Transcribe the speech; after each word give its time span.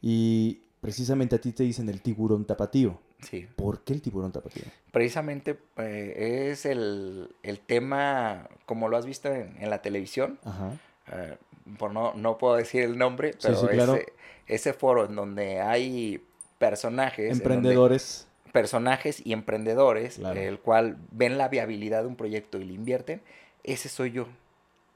Y 0.00 0.62
precisamente 0.80 1.36
a 1.36 1.40
ti 1.40 1.52
te 1.52 1.62
dicen 1.64 1.88
el 1.88 2.00
tiburón 2.02 2.44
tapatío. 2.44 3.00
Sí. 3.22 3.48
¿Por 3.56 3.82
qué 3.82 3.94
el 3.94 4.00
tiburón 4.02 4.30
tapatío? 4.30 4.62
Precisamente 4.92 5.58
eh, 5.76 6.48
es 6.52 6.64
el, 6.66 7.34
el 7.42 7.58
tema, 7.60 8.48
como 8.64 8.88
lo 8.88 8.96
has 8.96 9.06
visto 9.06 9.28
en, 9.32 9.56
en 9.60 9.70
la 9.70 9.82
televisión, 9.82 10.38
Ajá. 10.44 10.72
eh, 11.12 11.36
por 11.78 11.92
no, 11.92 12.14
no 12.14 12.38
puedo 12.38 12.54
decir 12.54 12.82
el 12.84 12.96
nombre, 12.96 13.34
pero 13.42 13.56
sí, 13.56 13.66
claro. 13.66 13.96
ese, 13.96 14.12
ese 14.46 14.72
foro 14.72 15.06
en 15.06 15.16
donde 15.16 15.60
hay 15.60 16.22
personajes, 16.58 17.32
Emprendedores. 17.32 18.28
personajes 18.52 19.20
y 19.26 19.32
emprendedores, 19.32 20.16
Claro. 20.18 20.38
el 20.40 20.60
cual 20.60 20.96
ven 21.10 21.38
la 21.38 21.48
viabilidad 21.48 22.02
de 22.02 22.08
un 22.08 22.16
proyecto 22.16 22.58
y 22.58 22.64
le 22.64 22.74
invierten, 22.74 23.20
ese 23.64 23.88
soy 23.88 24.12
yo 24.12 24.28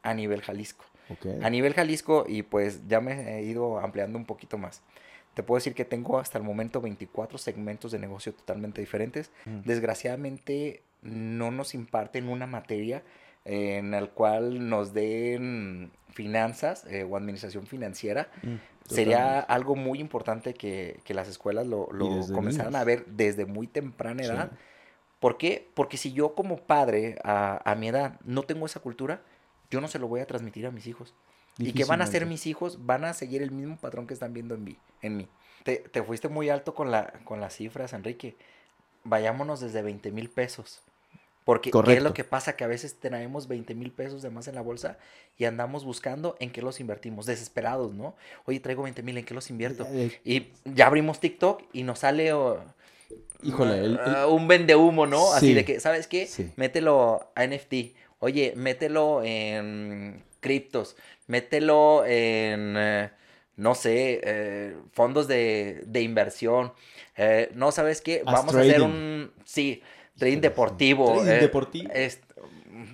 a 0.04 0.14
nivel 0.14 0.42
Jalisco. 0.42 0.84
Ok. 1.08 1.26
A 1.42 1.50
nivel 1.50 1.74
Jalisco, 1.74 2.24
y 2.28 2.42
pues 2.42 2.86
ya 2.88 3.00
me 3.00 3.38
he 3.38 3.42
ido 3.42 3.78
ampliando 3.78 4.18
un 4.18 4.24
poquito 4.24 4.58
más. 4.58 4.82
Te 5.34 5.42
puedo 5.42 5.58
decir 5.58 5.74
que 5.74 5.84
tengo 5.84 6.18
hasta 6.18 6.38
el 6.38 6.44
momento 6.44 6.80
24 6.80 7.38
segmentos 7.38 7.90
de 7.92 7.98
negocio 7.98 8.34
totalmente 8.34 8.80
diferentes. 8.80 9.30
Mm. 9.46 9.60
Desgraciadamente 9.64 10.82
no 11.02 11.50
nos 11.50 11.74
imparten 11.74 12.28
una 12.28 12.46
materia 12.46 13.02
en 13.44 13.92
el 13.94 14.10
cual 14.10 14.68
nos 14.68 14.92
den 14.94 15.90
finanzas 16.10 16.84
eh, 16.88 17.02
o 17.04 17.16
administración 17.16 17.66
financiera. 17.66 18.28
Mm, 18.42 18.54
Sería 18.88 19.40
algo 19.40 19.74
muy 19.76 20.00
importante 20.00 20.54
que, 20.54 21.00
que 21.04 21.14
las 21.14 21.28
escuelas 21.28 21.66
lo, 21.66 21.88
lo 21.92 22.26
comenzaran 22.32 22.74
a 22.76 22.84
ver 22.84 23.06
desde 23.06 23.46
muy 23.46 23.66
temprana 23.66 24.22
Sí. 24.22 24.28
edad. 24.30 24.50
¿Por 25.20 25.38
qué? 25.38 25.68
Porque 25.74 25.96
si 25.96 26.12
yo 26.12 26.34
como 26.34 26.56
padre 26.58 27.16
a, 27.24 27.62
a 27.70 27.74
mi 27.76 27.88
edad 27.88 28.18
no 28.24 28.42
tengo 28.42 28.66
esa 28.66 28.80
cultura, 28.80 29.22
yo 29.72 29.80
no 29.80 29.88
se 29.88 29.98
lo 29.98 30.06
voy 30.06 30.20
a 30.20 30.26
transmitir 30.26 30.66
a 30.66 30.70
mis 30.70 30.86
hijos. 30.86 31.12
¿Y 31.58 31.72
qué 31.72 31.84
van 31.84 32.00
a 32.00 32.04
hacer 32.04 32.20
Difícilmente. 32.24 32.32
mis 32.32 32.46
hijos? 32.46 32.86
Van 32.86 33.04
a 33.04 33.12
seguir 33.14 33.42
el 33.42 33.50
mismo 33.50 33.76
patrón 33.76 34.06
que 34.06 34.14
están 34.14 34.32
viendo 34.32 34.54
en 34.54 34.62
mí. 34.64 34.76
En 35.02 35.16
mí. 35.16 35.28
Te, 35.64 35.76
te 35.76 36.02
fuiste 36.02 36.28
muy 36.28 36.48
alto 36.48 36.74
con, 36.74 36.90
la, 36.90 37.12
con 37.24 37.40
las 37.40 37.56
cifras, 37.56 37.92
Enrique. 37.92 38.36
Vayámonos 39.04 39.60
desde 39.60 39.82
20 39.82 40.12
mil 40.12 40.30
pesos. 40.30 40.80
Porque 41.44 41.72
¿qué 41.72 41.94
es 41.94 42.02
lo 42.04 42.14
que 42.14 42.22
pasa? 42.22 42.54
Que 42.54 42.62
a 42.62 42.68
veces 42.68 43.00
tenemos 43.00 43.48
20 43.48 43.74
mil 43.74 43.90
pesos 43.90 44.22
de 44.22 44.30
más 44.30 44.46
en 44.46 44.54
la 44.54 44.60
bolsa 44.60 44.96
y 45.38 45.44
andamos 45.44 45.84
buscando 45.84 46.36
en 46.38 46.52
qué 46.52 46.62
los 46.62 46.78
invertimos. 46.78 47.26
Desesperados, 47.26 47.92
¿no? 47.94 48.14
Oye, 48.44 48.60
traigo 48.60 48.84
20 48.84 49.02
mil, 49.02 49.18
¿en 49.18 49.24
qué 49.24 49.34
los 49.34 49.50
invierto? 49.50 49.84
Eh, 49.90 50.20
Y 50.24 50.52
ya 50.64 50.86
abrimos 50.86 51.18
TikTok 51.18 51.62
y 51.72 51.82
nos 51.82 51.98
sale 51.98 52.32
oh, 52.32 52.62
Híjole, 53.42 53.78
el- 53.80 53.98
el- 53.98 54.24
un 54.28 54.46
vende 54.46 54.76
humo, 54.76 55.04
¿no? 55.06 55.32
Así 55.32 55.48
Sí. 55.48 55.54
de 55.54 55.64
que, 55.64 55.80
¿sabes 55.80 56.06
qué? 56.06 56.26
Sí. 56.28 56.52
Mételo 56.56 57.28
a 57.34 57.42
NFT. 57.44 57.92
Oye, 58.24 58.52
mételo 58.54 59.20
en 59.24 60.22
criptos. 60.38 60.94
Mételo 61.26 62.04
en, 62.06 62.76
eh, 62.78 63.10
no 63.56 63.74
sé, 63.74 64.20
eh, 64.22 64.76
fondos 64.92 65.26
de, 65.26 65.82
de 65.86 66.02
inversión. 66.02 66.72
Eh, 67.16 67.50
no, 67.56 67.72
¿sabes 67.72 68.00
qué? 68.00 68.22
Vamos 68.24 68.54
a 68.54 68.60
hacer 68.60 68.80
un, 68.80 69.32
sí, 69.44 69.82
trading 70.16 70.38
deportivo. 70.40 71.14
Trading 71.14 71.40
deportivo. 71.40 71.90
es- 71.92 72.20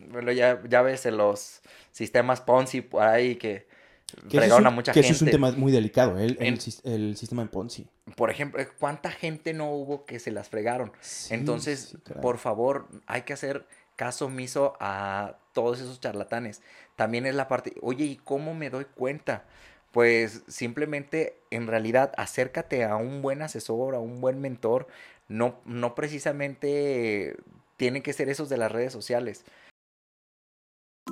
bueno, 0.08 0.32
ya, 0.32 0.62
ya 0.66 0.80
ves 0.80 1.04
en 1.04 1.18
los 1.18 1.60
sistemas 1.92 2.40
Ponzi 2.40 2.80
por 2.80 3.02
ahí 3.02 3.36
que, 3.36 3.66
que 4.06 4.16
eso 4.16 4.22
es 4.24 4.30
fregaron 4.38 4.62
un- 4.62 4.66
a 4.68 4.70
mucha 4.70 4.92
que 4.92 5.02
gente. 5.02 5.08
eso 5.14 5.16
es 5.16 5.22
un 5.22 5.30
tema 5.30 5.52
muy 5.52 5.70
delicado, 5.72 6.18
el, 6.18 6.38
el 6.40 6.46
En- 6.46 6.56
sis- 6.60 6.80
el 6.84 7.18
sistema 7.18 7.42
de 7.42 7.50
Ponzi. 7.50 7.86
Por 8.16 8.30
ejemplo, 8.30 8.64
¿cuánta 8.78 9.10
gente 9.10 9.52
no 9.52 9.70
hubo 9.72 10.06
que 10.06 10.18
se 10.20 10.30
las 10.30 10.48
fregaron? 10.48 10.90
Sí, 11.02 11.34
Entonces, 11.34 11.90
sí, 11.90 12.12
por 12.22 12.38
favor, 12.38 12.88
hay 13.06 13.22
que 13.22 13.34
hacer 13.34 13.66
caso 13.98 14.26
omiso 14.26 14.76
a 14.78 15.34
todos 15.52 15.80
esos 15.80 16.00
charlatanes. 16.00 16.62
También 16.94 17.26
es 17.26 17.34
la 17.34 17.48
parte, 17.48 17.74
oye, 17.82 18.04
¿y 18.04 18.16
cómo 18.16 18.54
me 18.54 18.70
doy 18.70 18.84
cuenta? 18.84 19.44
Pues 19.90 20.44
simplemente, 20.46 21.40
en 21.50 21.66
realidad, 21.66 22.12
acércate 22.16 22.84
a 22.84 22.94
un 22.94 23.22
buen 23.22 23.42
asesor, 23.42 23.96
a 23.96 23.98
un 23.98 24.20
buen 24.20 24.40
mentor. 24.40 24.86
No, 25.26 25.60
no 25.64 25.96
precisamente 25.96 27.36
tienen 27.76 28.02
que 28.02 28.12
ser 28.12 28.28
esos 28.28 28.48
de 28.48 28.56
las 28.56 28.70
redes 28.70 28.92
sociales. 28.92 29.44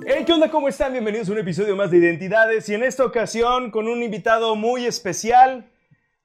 Hey, 0.05 0.23
¿qué 0.25 0.31
onda? 0.31 0.49
¿Cómo 0.49 0.69
están? 0.69 0.93
Bienvenidos 0.93 1.27
a 1.27 1.33
un 1.33 1.39
episodio 1.39 1.75
más 1.75 1.91
de 1.91 1.97
Identidades 1.97 2.69
y 2.69 2.75
en 2.75 2.83
esta 2.83 3.03
ocasión 3.03 3.69
con 3.69 3.89
un 3.89 4.01
invitado 4.01 4.55
muy 4.55 4.85
especial, 4.85 5.69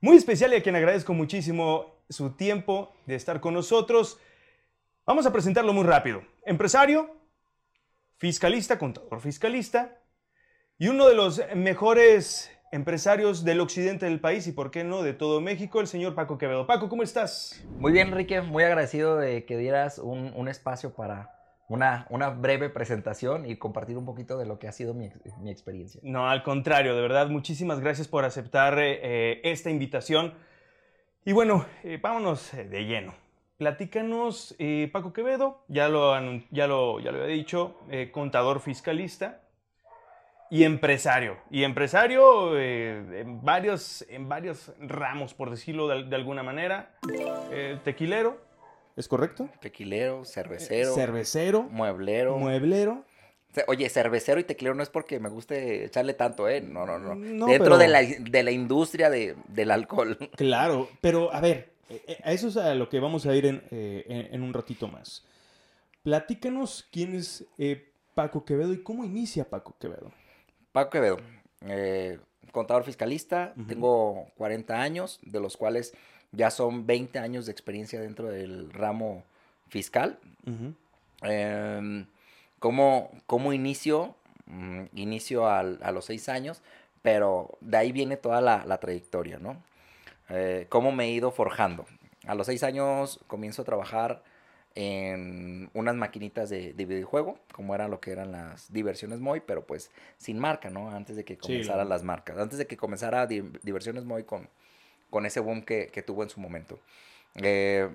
muy 0.01 0.17
especial 0.17 0.53
y 0.53 0.57
a 0.57 0.63
quien 0.63 0.77
agradezco 0.77 1.13
muchísimo 1.13 1.97
su 2.09 2.31
tiempo 2.37 2.95
de 3.07 3.17
estar 3.17 3.41
con 3.41 3.55
nosotros. 3.55 4.21
Vamos 5.05 5.27
a 5.27 5.33
presentarlo 5.33 5.73
muy 5.73 5.85
rápido. 5.85 6.32
Empresario, 6.45 7.09
fiscalista, 8.17 8.79
contador 8.79 9.21
fiscalista 9.21 10.01
y 10.77 10.89
uno 10.89 11.07
de 11.07 11.15
los 11.15 11.41
mejores 11.55 12.51
empresarios 12.73 13.45
del 13.45 13.61
occidente 13.61 14.07
del 14.07 14.19
país 14.19 14.47
y, 14.47 14.53
por 14.53 14.71
qué 14.71 14.83
no, 14.83 15.03
de 15.03 15.13
todo 15.13 15.41
México, 15.41 15.81
el 15.81 15.87
señor 15.87 16.15
Paco 16.15 16.39
Quevedo. 16.39 16.67
Paco, 16.67 16.89
¿cómo 16.89 17.03
estás? 17.03 17.63
Muy 17.79 17.93
bien, 17.93 18.09
Enrique, 18.09 18.41
muy 18.41 18.65
agradecido 18.65 19.17
de 19.17 19.45
que 19.45 19.57
dieras 19.57 19.99
un, 19.99 20.33
un 20.35 20.49
espacio 20.49 20.95
para 20.95 21.31
una, 21.69 22.07
una 22.11 22.31
breve 22.31 22.71
presentación 22.71 23.49
y 23.49 23.57
compartir 23.57 23.97
un 23.97 24.05
poquito 24.05 24.37
de 24.37 24.47
lo 24.47 24.59
que 24.59 24.67
ha 24.67 24.73
sido 24.73 24.95
mi, 24.95 25.11
mi 25.41 25.51
experiencia. 25.51 26.01
No, 26.03 26.29
al 26.29 26.43
contrario, 26.43 26.97
de 26.97 27.03
verdad, 27.03 27.29
muchísimas 27.29 27.79
gracias 27.79 28.09
por 28.09 28.25
aceptar 28.25 28.79
eh, 28.79 28.99
eh, 29.03 29.41
esta 29.45 29.71
invitación. 29.71 30.35
Y 31.25 31.33
bueno, 31.33 31.67
eh, 31.85 32.01
vámonos 32.03 32.53
eh, 32.55 32.65
de 32.65 32.85
lleno. 32.85 33.22
Platícanos, 33.73 34.57
eh, 34.59 34.91
Paco 34.93 35.13
Quevedo, 35.13 35.63
ya 35.69 35.89
lo, 35.89 36.21
ya 36.51 36.67
lo, 36.67 36.99
ya 36.99 37.13
lo 37.13 37.23
había 37.23 37.37
dicho, 37.37 37.77
eh, 37.93 38.11
contador 38.11 38.59
fiscalista 38.59 39.41
y 40.51 40.65
empresario. 40.65 41.37
Y 41.49 41.63
empresario 41.63 42.59
eh, 42.59 43.21
en, 43.21 43.41
varios, 43.45 44.05
en 44.09 44.29
varios 44.29 44.73
ramos, 44.81 45.33
por 45.33 45.49
decirlo 45.49 45.87
de, 45.87 46.03
de 46.03 46.17
alguna 46.17 46.43
manera. 46.43 46.97
Eh, 47.53 47.79
tequilero, 47.85 48.37
¿Es 48.97 49.07
correcto? 49.07 49.49
Tequilero, 49.61 50.25
cervecero, 50.25 50.93
Cervecero, 50.97 51.63
mueblero. 51.63 52.37
mueblero. 52.39 53.05
Oye, 53.69 53.89
cervecero 53.91 54.41
y 54.41 54.45
tequilero 54.45 54.75
no 54.75 54.83
es 54.83 54.89
porque 54.91 55.21
me 55.21 55.29
guste 55.29 55.85
echarle 55.85 56.15
tanto, 56.15 56.49
¿eh? 56.49 56.61
No, 56.63 56.85
no, 56.85 56.99
no. 56.99 57.15
No, 57.15 57.47
Dentro 57.47 57.79
de, 57.79 57.87
la, 57.87 58.03
de 58.03 58.43
la 58.43 58.51
industria 58.51 59.09
de- 59.09 59.37
del 59.47 59.71
alcohol. 59.71 60.19
Claro, 60.37 60.89
pero 61.01 61.33
a 61.33 61.41
ver, 61.41 61.72
a 62.25 62.33
eso 62.33 62.49
es 62.49 62.57
a 62.57 62.75
lo 62.75 62.89
que 62.89 63.01
vamos 63.01 63.27
a 63.27 63.35
ir 63.35 63.47
en, 63.47 63.63
eh, 63.71 64.29
en- 64.33 64.43
un 64.43 64.53
ratito 64.55 64.89
más. 64.89 65.25
Platícanos 66.03 66.89
quién 66.91 67.15
es 67.15 67.45
eh, 67.59 67.91
Paco 68.15 68.45
Quevedo 68.45 68.73
y 68.73 68.83
cómo 68.83 69.05
inicia 69.05 69.49
Paco 69.49 69.75
Quevedo. 69.79 70.11
Paco 70.73 70.91
Quevedo, 70.91 71.19
eh, 71.67 72.19
contador 72.51 72.85
fiscalista, 72.85 73.55
tengo 73.69 74.27
40 74.37 74.81
años, 74.83 75.19
de 75.23 75.41
los 75.41 75.57
cuales 75.57 75.95
ya 76.33 76.51
son 76.51 76.87
20 76.87 77.19
años 77.19 77.47
de 77.47 77.53
experiencia 77.53 78.01
dentro 78.01 78.29
del 78.29 78.73
ramo 78.73 79.23
fiscal. 79.69 80.19
Ujú. 80.47 80.75
Em, 81.23 82.07
¿cómo, 82.59 83.11
cómo 83.27 83.53
inicio? 83.53 84.17
Mm, 84.47 84.85
inicio 84.95 85.47
al- 85.49 85.79
a 85.83 85.93
los 85.93 86.07
seis 86.07 86.29
años, 86.29 86.63
pero 87.03 87.57
de 87.61 87.77
ahí 87.77 87.93
viene 87.93 88.17
toda 88.17 88.41
la, 88.41 88.65
la 88.67 88.79
trayectoria, 88.79 89.39
¿no? 89.39 89.63
Eh, 90.33 90.67
¿Cómo 90.69 90.93
me 90.93 91.05
he 91.05 91.11
ido 91.11 91.31
forjando? 91.31 91.85
A 92.27 92.35
los 92.35 92.47
seis 92.47 92.63
años 92.63 93.21
comienzo 93.27 93.63
a 93.63 93.65
trabajar 93.65 94.23
en 94.75 95.71
unas 95.75 95.95
maquinitas 95.95 96.49
de, 96.49 96.73
de 96.73 96.85
videojuego, 96.87 97.39
como 97.53 97.75
eran 97.75 97.91
lo 97.91 98.01
que 98.01 98.11
eran 98.13 98.33
las 98.33 98.73
diversiones 98.73 99.21
Moy, 99.21 99.41
pero 99.41 99.67
pues 99.67 99.91
sin 100.17 100.39
marca, 100.39 100.71
¿no? 100.71 100.91
Antes 100.91 101.17
de 101.17 101.25
que 101.25 101.35
Sí, 101.35 101.41
comenzaran 101.41 101.89
la- 101.89 101.95
las 101.97 102.03
marcas, 102.03 102.39
antes 102.39 102.59
de 102.59 102.67
que 102.67 102.77
comenzara 102.79 103.27
Di- 103.27 103.53
diversiones 103.63 104.05
Moy 104.05 104.25
con, 104.25 104.49
con 105.11 105.27
ese 105.27 105.41
boom 105.41 105.63
que, 105.63 105.89
que 105.89 106.03
tuvo 106.03 106.23
en 106.23 106.31
su 106.31 106.41
momento. 106.41 106.79
Eh, 107.35 107.91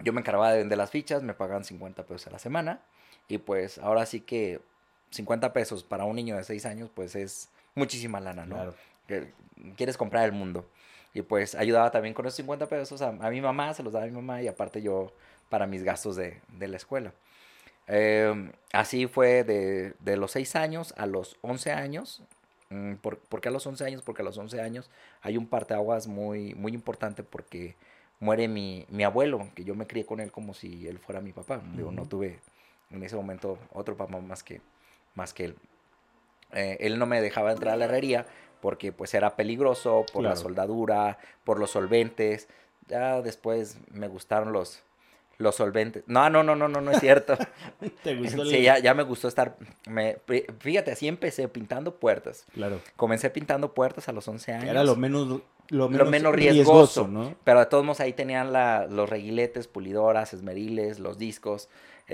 yo 0.00 0.12
me 0.12 0.20
encargaba 0.20 0.52
de 0.52 0.58
vender 0.58 0.76
las 0.78 0.90
fichas, 0.90 1.22
me 1.22 1.32
pagaban 1.34 1.64
50 1.64 2.04
pesos 2.04 2.26
a 2.26 2.30
la 2.30 2.38
semana. 2.38 2.80
Y 3.28 3.38
pues 3.38 3.78
ahora 3.78 4.04
sí 4.04 4.20
que 4.20 4.60
50 5.10 5.52
pesos 5.52 5.84
para 5.84 6.04
un 6.04 6.16
niño 6.16 6.36
de 6.36 6.44
6 6.44 6.66
años, 6.66 6.90
pues 6.92 7.14
es 7.14 7.48
muchísima 7.74 8.20
lana, 8.20 8.44
¿no? 8.44 8.56
Claro. 8.56 8.74
Quieres 9.76 9.96
comprar 9.96 10.24
el 10.24 10.32
mundo. 10.32 10.68
Y 11.14 11.22
pues 11.22 11.54
ayudaba 11.54 11.90
también 11.90 12.14
con 12.14 12.26
esos 12.26 12.36
50 12.36 12.66
pesos 12.66 13.02
a, 13.02 13.08
a 13.08 13.30
mi 13.30 13.40
mamá, 13.40 13.74
se 13.74 13.82
los 13.82 13.92
daba 13.92 14.04
a 14.04 14.08
mi 14.08 14.14
mamá 14.14 14.42
y 14.42 14.48
aparte 14.48 14.80
yo 14.80 15.12
para 15.48 15.66
mis 15.66 15.82
gastos 15.82 16.16
de, 16.16 16.40
de 16.48 16.68
la 16.68 16.76
escuela. 16.76 17.12
Eh, 17.88 18.50
así 18.72 19.06
fue 19.06 19.44
de, 19.44 19.94
de 20.00 20.16
los 20.16 20.32
6 20.32 20.56
años 20.56 20.94
a 20.96 21.06
los 21.06 21.36
11 21.42 21.72
años. 21.72 22.22
Mm, 22.70 22.94
¿Por, 22.94 23.18
por 23.18 23.40
qué 23.40 23.48
a 23.48 23.52
los 23.52 23.66
11 23.66 23.84
años? 23.84 24.02
Porque 24.02 24.22
a 24.22 24.24
los 24.24 24.38
11 24.38 24.60
años 24.60 24.90
hay 25.20 25.36
un 25.36 25.46
parteaguas 25.46 26.06
muy, 26.06 26.54
muy 26.54 26.72
importante 26.72 27.22
porque 27.22 27.76
muere 28.20 28.48
mi, 28.48 28.86
mi 28.88 29.04
abuelo, 29.04 29.48
que 29.54 29.64
yo 29.64 29.74
me 29.74 29.86
crié 29.86 30.06
con 30.06 30.20
él 30.20 30.30
como 30.30 30.54
si 30.54 30.86
él 30.86 30.98
fuera 30.98 31.20
mi 31.20 31.32
papá. 31.32 31.60
Digo, 31.76 31.92
no 31.92 32.06
tuve 32.06 32.38
en 32.90 33.02
ese 33.02 33.16
momento 33.16 33.58
otro 33.72 33.96
papá 33.96 34.18
más 34.20 34.42
que, 34.42 34.60
más 35.14 35.34
que 35.34 35.46
él. 35.46 35.56
Eh, 36.52 36.76
él 36.80 36.98
no 36.98 37.06
me 37.06 37.20
dejaba 37.20 37.52
entrar 37.52 37.74
a 37.74 37.76
la 37.76 37.86
herrería 37.86 38.26
porque 38.62 38.92
pues 38.92 39.12
era 39.12 39.36
peligroso 39.36 40.06
por 40.12 40.22
la 40.22 40.36
soldadura, 40.36 41.18
por 41.44 41.58
los 41.58 41.72
solventes. 41.72 42.48
Ya 42.88 43.20
después 43.20 43.76
me 43.90 44.06
gustaron 44.08 44.52
los, 44.52 44.80
los 45.38 45.56
solventes. 45.56 46.04
No, 46.06 46.30
no, 46.30 46.42
no, 46.44 46.54
no, 46.56 46.68
no, 46.68 46.80
no 46.80 46.90
es 46.92 47.00
cierto. 47.00 47.36
¿Te 48.04 48.14
gustó 48.16 48.44
sí, 48.46 48.56
el- 48.56 48.62
ya, 48.62 48.78
ya 48.78 48.94
me 48.94 49.02
gustó 49.02 49.26
estar. 49.28 49.56
Me, 49.86 50.18
fíjate, 50.60 50.92
así 50.92 51.08
empecé 51.08 51.48
pintando 51.48 51.96
puertas. 51.96 52.46
Claro. 52.54 52.80
Comencé 52.96 53.28
pintando 53.30 53.74
puertas 53.74 54.08
a 54.08 54.12
los 54.12 54.26
11 54.28 54.52
años. 54.52 54.70
Era 54.70 54.84
lo 54.84 54.94
menos, 54.96 55.26
lo 55.26 55.42
lo 55.68 55.88
menos, 55.88 56.08
menos 56.10 56.32
riesgoso, 56.34 57.08
¿no? 57.08 57.34
Pero 57.44 57.60
de 57.60 57.66
todos 57.66 57.84
modos 57.84 58.00
ahí 58.00 58.12
tenían 58.12 58.52
la- 58.52 58.86
los 58.86 59.10
reguiletes, 59.10 59.66
pulidoras, 59.66 60.32
esmeriles, 60.34 61.00
los 61.00 61.18
discos, 61.18 61.68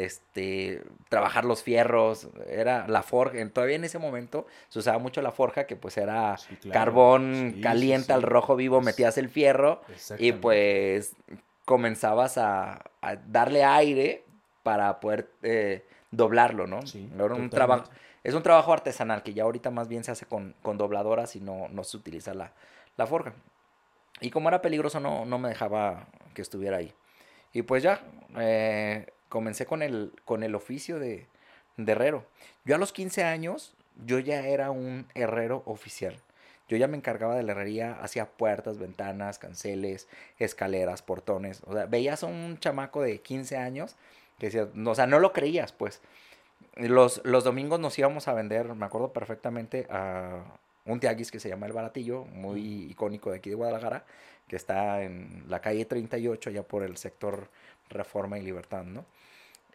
este, 0.05 0.83
trabajar 1.09 1.45
los 1.45 1.63
fierros, 1.63 2.29
era 2.49 2.87
la 2.89 3.03
forja, 3.03 3.37
todavía 3.51 3.77
en 3.77 3.85
ese 3.85 3.99
momento 3.99 4.47
se 4.69 4.79
usaba 4.79 4.99
mucho 4.99 5.23
la 5.23 5.33
forja, 5.33 5.67
que 5.67 5.77
pues 5.77 5.97
era 5.97 6.37
Sí, 6.37 6.57
claro. 6.57 6.73
carbón 6.73 7.53
Sí, 7.55 7.61
caliente 7.61 8.07
sí, 8.07 8.13
al 8.13 8.23
rojo 8.23 8.57
vivo, 8.57 8.81
metías 8.81 9.19
el 9.19 9.29
fierro 9.29 9.81
y 10.19 10.33
pues 10.41 11.17
comenzabas 11.65 12.39
a, 12.39 12.83
a 13.03 13.17
darle 13.17 13.65
aire 13.65 14.25
para 14.63 15.01
poder 15.01 15.31
eh, 15.43 15.85
doblarlo, 16.11 16.67
¿no? 16.67 16.81
Era 17.15 17.35
un 17.35 17.51
trabajo, 17.51 17.85
es 18.25 18.35
un 18.35 18.43
trabajo 18.43 18.73
artesanal 18.73 19.23
que 19.23 19.35
ya 19.35 19.43
ahorita 19.43 19.71
más 19.71 19.89
bien 19.89 20.05
se 20.05 20.11
hace 20.13 20.27
con, 20.27 20.55
con 20.63 20.79
dobladoras 20.79 21.37
y 21.37 21.41
no, 21.41 21.69
no 21.69 21.85
se 21.85 21.97
utiliza 21.97 22.35
la, 22.35 22.53
la 22.97 23.07
forja. 23.07 23.33
Y 24.21 24.31
como 24.31 24.49
era 24.49 24.63
peligroso, 24.63 25.01
no, 25.01 25.25
no 25.25 25.39
me 25.39 25.49
dejaba 25.49 26.09
que 26.35 26.43
estuviera 26.43 26.79
ahí. 26.79 26.93
Y 27.53 27.63
pues 27.63 27.83
ya, 27.83 28.01
eh, 28.37 29.07
comencé 29.29 29.67
con 29.67 29.83
el, 29.83 30.13
con 30.25 30.43
el 30.43 30.55
oficio 30.55 30.99
de, 30.99 31.27
de 31.77 31.93
herrero. 31.93 32.25
Yo 32.65 32.75
a 32.75 32.79
los 32.79 32.93
15 32.93 33.25
años, 33.25 33.75
yo 34.05 34.19
ya 34.19 34.47
era 34.47 34.71
un 34.71 35.07
herrero 35.15 35.63
oficial. 35.67 36.21
Yo 36.69 36.77
ya 36.77 36.87
me 36.87 36.99
encargaba 36.99 37.35
de 37.35 37.43
la 37.43 37.53
herrería, 37.53 37.99
hacía 38.03 38.27
puertas, 38.27 38.79
ventanas, 38.79 39.39
canceles, 39.39 40.07
escaleras, 40.39 41.01
portones. 41.01 41.63
O 41.67 41.73
sea, 41.73 41.87
veías 41.87 42.23
a 42.23 42.27
un 42.27 42.59
chamaco 42.59 43.01
de 43.01 43.21
15 43.21 43.57
años 43.57 43.97
que 44.39 44.47
decía, 44.47 44.69
no, 44.75 44.91
o 44.91 44.95
sea, 44.95 45.07
no 45.07 45.19
lo 45.19 45.33
creías, 45.33 45.73
pues. 45.73 46.03
Los, 46.75 47.23
los 47.25 47.43
domingos 47.43 47.81
nos 47.81 47.99
íbamos 47.99 48.29
a 48.29 48.35
vender, 48.35 48.75
me 48.75 48.85
acuerdo 48.85 49.13
perfectamente, 49.13 49.87
a 49.91 50.45
un 50.85 51.01
tianguis 51.01 51.31
que 51.31 51.41
se 51.41 51.49
llama 51.49 51.67
El 51.67 51.73
Baratillo, 51.73 52.25
muy 52.25 52.85
icónico 52.91 53.31
de 53.31 53.39
aquí 53.39 53.51
de 53.51 53.57
Guadalajara, 53.57 54.05
que 54.47 54.57
está 54.57 55.03
en 55.03 55.45
la 55.49 55.61
calle 55.61 55.85
38, 55.87 56.51
allá 56.51 56.63
por 56.63 56.83
el 56.83 56.97
sector 56.97 57.49
Reforma 57.91 58.39
y 58.39 58.43
Libertad, 58.43 58.85
¿no? 58.85 59.05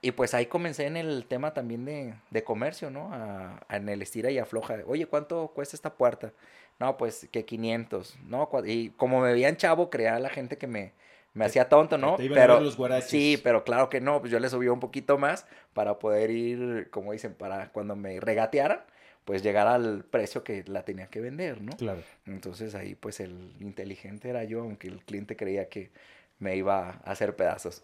Y 0.01 0.11
pues 0.11 0.33
ahí 0.33 0.47
comencé 0.47 0.85
en 0.85 0.97
el 0.97 1.25
tema 1.27 1.53
también 1.53 1.85
de, 1.85 2.13
de 2.29 2.43
comercio, 2.43 2.89
¿no? 2.89 3.13
A- 3.13 3.61
a- 3.69 3.77
en 3.77 3.87
el 3.87 4.01
estira 4.01 4.31
y 4.31 4.37
afloja. 4.37 4.77
Oye, 4.85 5.05
¿cuánto 5.05 5.47
cuesta 5.55 5.75
esta 5.77 5.93
puerta? 5.93 6.33
No, 6.79 6.97
pues 6.97 7.27
que 7.31 7.45
500, 7.45 8.17
¿no? 8.27 8.49
Y 8.65 8.89
como 8.91 9.21
me 9.21 9.31
veían 9.31 9.55
chavo, 9.55 9.89
creía 9.89 10.19
la 10.19 10.29
gente 10.29 10.57
que 10.57 10.67
me, 10.67 10.91
me 11.33 11.45
hacía 11.45 11.69
tonto, 11.69 11.97
¿no? 11.97 12.17
te 12.17 12.25
iban 12.25 12.37
a 12.37 12.41
Pero 12.41 12.53
ver 12.55 12.63
los 12.63 12.75
guaraches. 12.77 13.09
sí, 13.09 13.39
pero 13.43 13.63
claro 13.63 13.89
que 13.89 14.01
no, 14.01 14.19
pues 14.19 14.31
yo 14.31 14.39
le 14.39 14.49
subía 14.49 14.73
un 14.73 14.79
poquito 14.81 15.17
más 15.17 15.45
para 15.73 15.99
poder 15.99 16.31
ir, 16.31 16.89
como 16.91 17.13
dicen, 17.13 17.33
para 17.33 17.69
cuando 17.69 17.95
me 17.95 18.19
regatearan, 18.19 18.81
pues 19.25 19.41
llegar 19.41 19.67
al 19.67 20.03
precio 20.03 20.43
que 20.43 20.65
la 20.67 20.83
tenía 20.83 21.07
que 21.07 21.21
vender, 21.21 21.61
¿no? 21.61 21.77
Claro. 21.77 22.01
Entonces 22.25 22.75
ahí 22.75 22.95
pues 22.95 23.19
el 23.21 23.53
inteligente 23.61 24.29
era 24.29 24.43
yo, 24.43 24.61
aunque 24.61 24.87
el 24.89 24.99
cliente 25.05 25.37
creía 25.37 25.69
que 25.69 25.91
me 26.39 26.55
iba 26.57 26.89
a 26.89 27.11
hacer 27.11 27.35
pedazos. 27.35 27.83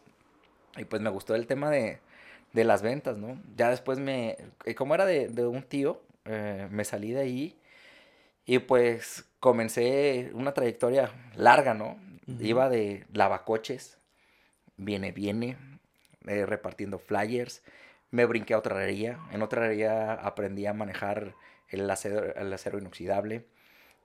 Y 0.78 0.86
pues 0.86 1.02
me 1.02 1.10
gustó 1.10 1.36
el 1.36 1.48
tema 1.48 1.70
de, 1.70 2.00
de 2.54 2.64
las 2.64 2.82
ventas, 2.82 3.18
¿no? 3.18 3.42
Ya 3.56 3.70
después 3.70 4.00
me, 4.00 4.38
eh, 4.66 4.76
como 4.76 4.96
era 4.96 5.06
de, 5.06 5.28
de 5.28 5.46
un 5.46 5.64
tío, 5.64 6.02
eh, 6.26 6.68
me 6.72 6.86
salí 6.86 7.12
de 7.12 7.22
ahí 7.22 7.56
y 8.46 8.60
pues 8.60 9.26
comencé 9.40 10.32
una 10.34 10.54
trayectoria 10.54 11.12
larga, 11.36 11.74
¿no? 11.74 11.98
Iba 12.40 12.70
de 12.70 13.06
lavacoches, 13.14 13.98
viene, 14.78 15.12
viene, 15.12 15.58
eh, 16.28 16.46
repartiendo 16.46 17.00
flyers. 17.00 17.64
Me 18.12 18.26
brinqué 18.26 18.54
a 18.54 18.60
otra 18.60 18.76
herrería. 18.76 19.20
En 19.32 19.42
otra 19.42 19.66
herrería 19.66 20.14
aprendí 20.14 20.66
a 20.66 20.74
manejar 20.74 21.36
el 21.70 21.90
acero, 21.90 22.36
el 22.36 22.54
acero 22.54 22.80
inoxidable. 22.80 23.46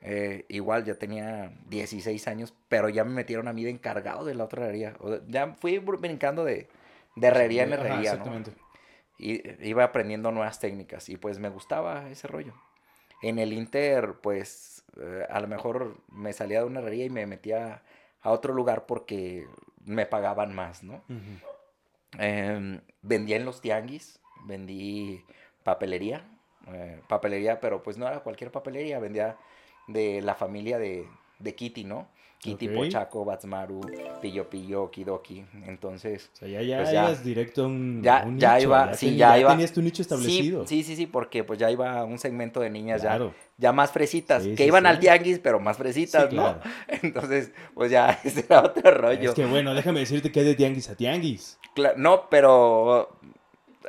Eh, 0.07 0.45
igual 0.49 0.85
ya 0.85 0.95
tenía 0.97 1.51
16 1.69 2.29
años, 2.29 2.53
pero 2.69 2.91
ya 2.91 3.05
me 3.05 3.11
metieron 3.13 3.49
a 3.49 3.53
mí 3.55 3.65
de 3.65 3.71
encargado 3.71 4.25
de 4.25 4.35
la 4.35 4.45
otra 4.45 4.65
herrería. 4.65 4.95
O 5.01 5.09
sea, 5.11 5.21
ya 5.27 5.55
fui 5.55 5.79
br- 5.79 5.99
brincando 5.99 6.45
de, 6.45 6.69
de 7.17 7.27
herrería 7.27 7.63
en 7.63 7.73
Ajá, 7.73 7.83
herrería, 7.83 8.11
¿no? 8.13 8.25
exactamente. 8.25 8.53
y 9.19 9.67
iba 9.69 9.85
aprendiendo 9.85 10.31
nuevas 10.31 10.61
técnicas 10.61 11.09
y 11.09 11.17
pues 11.17 11.39
me 11.39 11.49
gustaba 11.49 12.11
ese 12.11 12.29
rollo. 12.29 12.53
En 13.23 13.39
el 13.39 13.53
Inter, 13.55 14.15
pues 14.23 14.85
eh, 15.01 15.27
a 15.31 15.41
lo 15.41 15.49
mejor 15.49 15.97
me 16.13 16.33
salía 16.35 16.61
de 16.61 16.67
una 16.67 16.81
herrería 16.81 17.07
y 17.07 17.11
me 17.11 17.27
metía 17.27 17.83
a 18.21 18.31
otro 18.31 18.53
lugar 18.53 18.85
porque 18.87 19.47
me 19.87 20.05
pagaban 20.05 20.55
más, 20.55 20.83
¿no? 20.83 21.03
Em, 22.19 22.81
vendía 23.03 23.37
en 23.37 23.45
los 23.45 23.61
tianguis, 23.61 24.21
vendí 24.47 25.25
papelería, 25.65 26.25
eh, 26.69 27.01
papelería, 27.09 27.61
pero 27.61 27.83
pues 27.83 27.97
no 27.99 28.07
era 28.07 28.21
cualquier 28.21 28.53
papelería, 28.53 28.99
vendía 28.99 29.37
de 29.87 30.21
la 30.23 30.35
familia 30.35 30.79
de, 30.79 31.07
de 31.39 31.55
Kitty, 31.55 31.85
¿no? 31.85 32.09
Kitty. 32.41 32.69
Pochaco, 32.69 33.25
Batsmaru, 33.25 33.81
Pillo 34.21 34.51
Pillo, 34.51 34.91
Kidoki. 34.91 35.47
Entonces, 35.67 36.29
O 36.35 36.37
sea, 36.41 36.49
ya, 36.49 36.61
ya 36.61 36.77
Pues 36.83 36.93
ya. 36.93 37.05
ibas 37.05 37.25
directo 37.25 37.65
a 37.65 37.67
un, 37.69 38.03
Ya- 38.03 38.23
un 38.27 38.39
ya 38.39 38.57
nicho, 38.57 38.67
iba- 38.69 38.87
ya 38.91 38.95
sí, 38.95 39.17
ya 39.17 39.39
iba- 39.39 39.51
tenías 39.53 39.73
tu 39.73 39.81
nicho 39.81 40.03
establecido. 40.03 40.67
Sí, 40.67 40.83
sí, 40.83 40.95
sí, 40.95 41.07
porque 41.07 41.43
pues 41.43 41.59
ya 41.59 41.71
iba 41.71 42.05
un 42.05 42.19
segmento 42.19 42.61
de 42.61 42.69
niñas 42.69 43.01
ya, 43.01 43.09
Claro. 43.17 43.35
ya 43.57 43.73
más 43.73 43.93
fresitas, 43.93 44.43
Sí, 44.43 44.51
que 44.51 44.65
sí, 44.65 44.65
iban 44.69 44.83
sí. 44.85 44.89
al 44.91 44.99
tianguis, 44.99 45.39
pero 45.39 45.59
más 45.59 45.79
fresitas, 45.79 46.31
¿no? 46.35 46.59
claro. 46.59 46.61
Entonces, 47.03 47.51
pues 47.73 47.91
ya, 47.91 48.11
ese 48.25 48.41
era 48.47 48.61
otro 48.63 48.91
rollo. 48.91 49.31
Es 49.31 49.35
que 49.35 49.47
bueno, 49.47 49.73
déjame 49.73 50.01
decirte 50.01 50.31
que 50.31 50.41
hay 50.41 50.47
de 50.47 50.55
tianguis 50.55 50.91
a 50.91 50.97
tianguis. 50.97 51.59
Cla- 51.75 51.95
no, 51.97 52.29
pero 52.29 53.09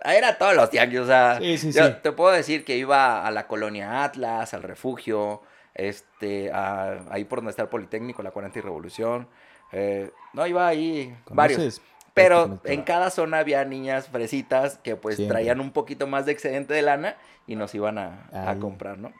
era 0.05 0.37
todos 0.37 0.55
los 0.55 0.69
tianguis, 0.69 1.01
o 1.01 1.05
sea, 1.05 1.39
yo 1.41 1.97
te 1.97 2.13
puedo 2.13 2.31
decir 2.31 2.63
que 2.63 2.77
iba 2.77 3.27
a 3.27 3.31
la 3.31 3.47
colonia 3.47 4.05
Atlas, 4.05 4.53
al 4.53 4.63
refugio, 4.63 5.41
este, 5.75 6.51
a- 6.51 6.99
ahí 7.11 7.25
por 7.25 7.39
donde 7.39 7.51
está 7.51 7.61
el 7.63 7.69
Politécnico, 7.69 8.23
la 8.23 8.31
40 8.31 8.59
y 8.59 8.61
Revolución, 8.61 9.27
eh, 9.71 10.11
no, 10.33 10.47
iba 10.47 10.67
ahí 10.67 11.15
varios. 11.29 11.81
Pero 12.13 12.59
en 12.63 12.83
cada 12.83 13.09
zona 13.09 13.39
había 13.39 13.65
niñas 13.65 14.07
fresitas 14.07 14.77
que 14.77 14.95
pues 14.95 15.17
Siempre. 15.17 15.33
traían 15.35 15.59
un 15.59 15.71
poquito 15.71 16.07
más 16.07 16.25
de 16.25 16.31
excedente 16.31 16.73
de 16.73 16.81
lana 16.81 17.17
y 17.45 17.57
nos 17.57 17.75
iban 17.75 17.97
a, 17.97 18.29
a 18.31 18.57
comprar, 18.57 18.97
¿no? 18.97 19.11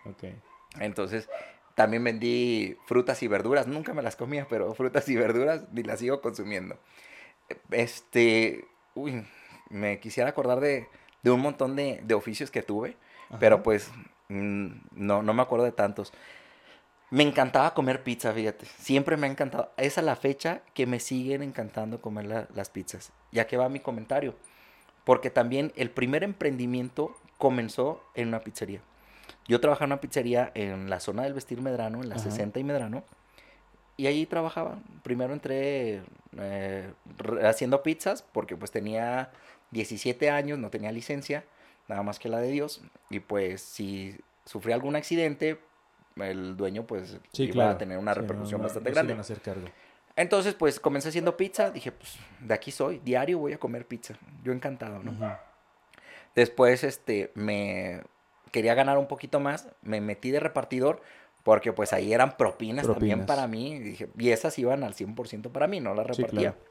Entonces, 0.80 1.30
también 1.76 2.06
vendí 2.06 2.78
frutas 2.86 3.22
y 3.22 3.28
verduras. 3.28 3.68
Nunca 3.68 3.94
me 3.94 4.02
las 4.02 4.16
comía, 4.16 4.48
pero 4.50 4.74
frutas 4.76 5.10
y 5.10 5.18
verduras 5.18 5.64
ni 5.74 5.84
las 5.84 6.00
sigo 6.00 6.22
consumiendo. 6.22 6.80
Este, 7.72 8.66
uy, 8.94 9.26
me 9.70 10.00
quisiera 10.00 10.30
acordar 10.30 10.60
de, 10.62 10.88
de 11.22 11.32
un 11.32 11.42
montón 11.42 11.76
de, 11.76 12.00
de 12.04 12.14
oficios 12.14 12.50
que 12.50 12.62
tuve, 12.64 12.96
pero 13.40 13.56
Ajá. 13.56 13.64
pues 13.64 13.92
mm, 14.30 14.68
no, 14.92 15.22
no 15.22 15.34
me 15.34 15.42
acuerdo 15.42 15.66
de 15.66 15.72
tantos. 15.72 16.14
Me 17.12 17.24
encantaba 17.24 17.74
comer 17.74 18.04
pizza, 18.04 18.34
fíjate. 18.34 18.66
Siempre 18.66 19.16
me 19.18 19.28
ha 19.28 19.30
encantado. 19.30 19.72
Es 19.78 19.98
a 19.98 20.02
la 20.02 20.16
fecha 20.16 20.62
que 20.74 20.86
me 20.86 21.00
siguen 21.00 21.44
encantando 21.44 22.02
comer 22.02 22.26
la- 22.26 22.48
las 22.56 22.70
pizzas. 22.70 23.12
Ya 23.32 23.48
que 23.48 23.58
va 23.58 23.70
mi 23.70 23.80
comentario. 23.80 24.36
Porque 25.04 25.30
también 25.30 25.72
el 25.76 25.92
primer 25.92 26.24
emprendimiento 26.24 27.16
comenzó 27.38 28.04
en 28.16 28.30
una 28.30 28.40
pizzería. 28.40 28.82
Yo 29.48 29.62
trabajaba 29.62 29.86
en 29.86 29.92
una 29.94 30.02
pizzería 30.02 30.52
en 30.56 30.90
la 30.90 31.00
zona 31.00 31.24
del 31.24 31.34
Vestir 31.34 31.62
Medrano, 31.62 32.02
en 32.02 32.10
la 32.10 32.16
Ajá. 32.16 32.24
60 32.24 32.60
y 32.60 32.64
Medrano. 32.64 33.04
Y 33.98 34.08
ahí 34.08 34.26
trabajaba. 34.26 34.80
Primero 35.04 35.34
entré 35.34 36.02
eh, 36.38 36.92
haciendo 37.44 37.84
pizzas 37.84 38.24
porque 38.24 38.58
pues 38.58 38.72
tenía 38.72 39.32
17 39.72 40.30
años, 40.32 40.58
no 40.60 40.70
tenía 40.72 40.92
licencia, 40.92 41.46
nada 41.88 42.02
más 42.02 42.18
que 42.20 42.28
la 42.30 42.40
de 42.40 42.50
Dios. 42.50 42.82
Y 43.12 43.20
pues 43.20 43.62
si 43.62 44.18
sufría 44.46 44.74
algún 44.76 44.96
accidente, 44.96 45.60
el 46.18 46.56
dueño 46.56 46.86
pues 46.86 47.18
Sí, 47.34 47.44
iba 47.44 47.54
claro. 47.54 47.72
a 47.72 47.78
tener 47.78 47.98
una 47.98 48.14
Sí, 48.14 48.22
repercusión 48.22 48.60
no, 48.62 48.66
bastante 48.68 48.90
no 48.90 48.94
grande. 48.94 49.12
iban 49.12 49.20
a 49.20 49.22
hacer 49.22 49.42
cargo. 49.42 49.68
Entonces 50.16 50.54
pues 50.54 50.80
comencé 50.80 51.10
haciendo 51.10 51.36
pizza, 51.36 51.72
dije 51.72 51.92
pues 51.92 52.18
de 52.40 52.54
aquí 52.54 52.72
soy, 52.72 53.00
diario 53.00 53.38
voy 53.40 53.54
a 53.54 53.58
comer 53.60 53.86
pizza. 53.86 54.16
Yo 54.44 54.54
encantado, 54.54 55.00
¿no? 55.04 55.12
Ujú. 55.12 55.26
Después, 56.36 56.84
este, 56.84 57.32
me 57.36 58.02
quería 58.52 58.74
ganar 58.74 58.98
un 58.98 59.08
poquito 59.08 59.40
más, 59.40 59.70
me 59.82 60.02
metí 60.02 60.32
de 60.32 60.42
repartidor, 60.42 61.02
porque 61.44 61.72
pues 61.72 61.94
ahí 61.94 62.14
eran 62.14 62.36
propinas, 62.36 62.86
también 62.86 63.20
Propinas. 63.20 63.28
para 63.28 63.48
mí, 63.48 63.72
y, 63.74 63.80
dije, 63.80 64.10
y 64.18 64.32
esas 64.32 64.58
iban 64.60 64.84
al 64.84 64.94
100% 64.96 65.52
para 65.52 65.68
mí, 65.68 65.80
no 65.80 65.94
las 65.94 66.06
Sí, 66.08 66.24
repartía. 66.24 66.52
claro. 66.52 66.66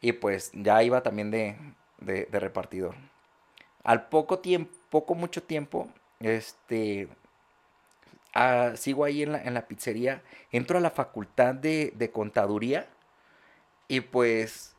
Y 0.00 0.12
pues 0.12 0.50
ya 0.52 0.82
iba 0.82 1.00
también 1.04 1.30
de, 1.30 1.56
de, 1.98 2.24
de 2.26 2.40
repartidor. 2.40 2.96
Al 3.84 4.08
poco 4.08 4.40
tiempo, 4.40 4.72
poco 4.90 5.14
mucho 5.14 5.44
tiempo, 5.44 5.88
este, 6.18 7.08
ah, 8.34 8.72
sigo 8.76 9.04
ahí 9.04 9.22
en 9.22 9.32
la, 9.32 9.42
en 9.42 9.54
la 9.54 9.66
pizzería, 9.68 10.22
entro 10.52 10.78
a 10.78 10.80
la 10.80 10.90
facultad 10.90 11.54
de, 11.54 11.92
de 11.96 12.10
contaduría 12.10 12.86
y 13.88 14.00
pues 14.00 14.74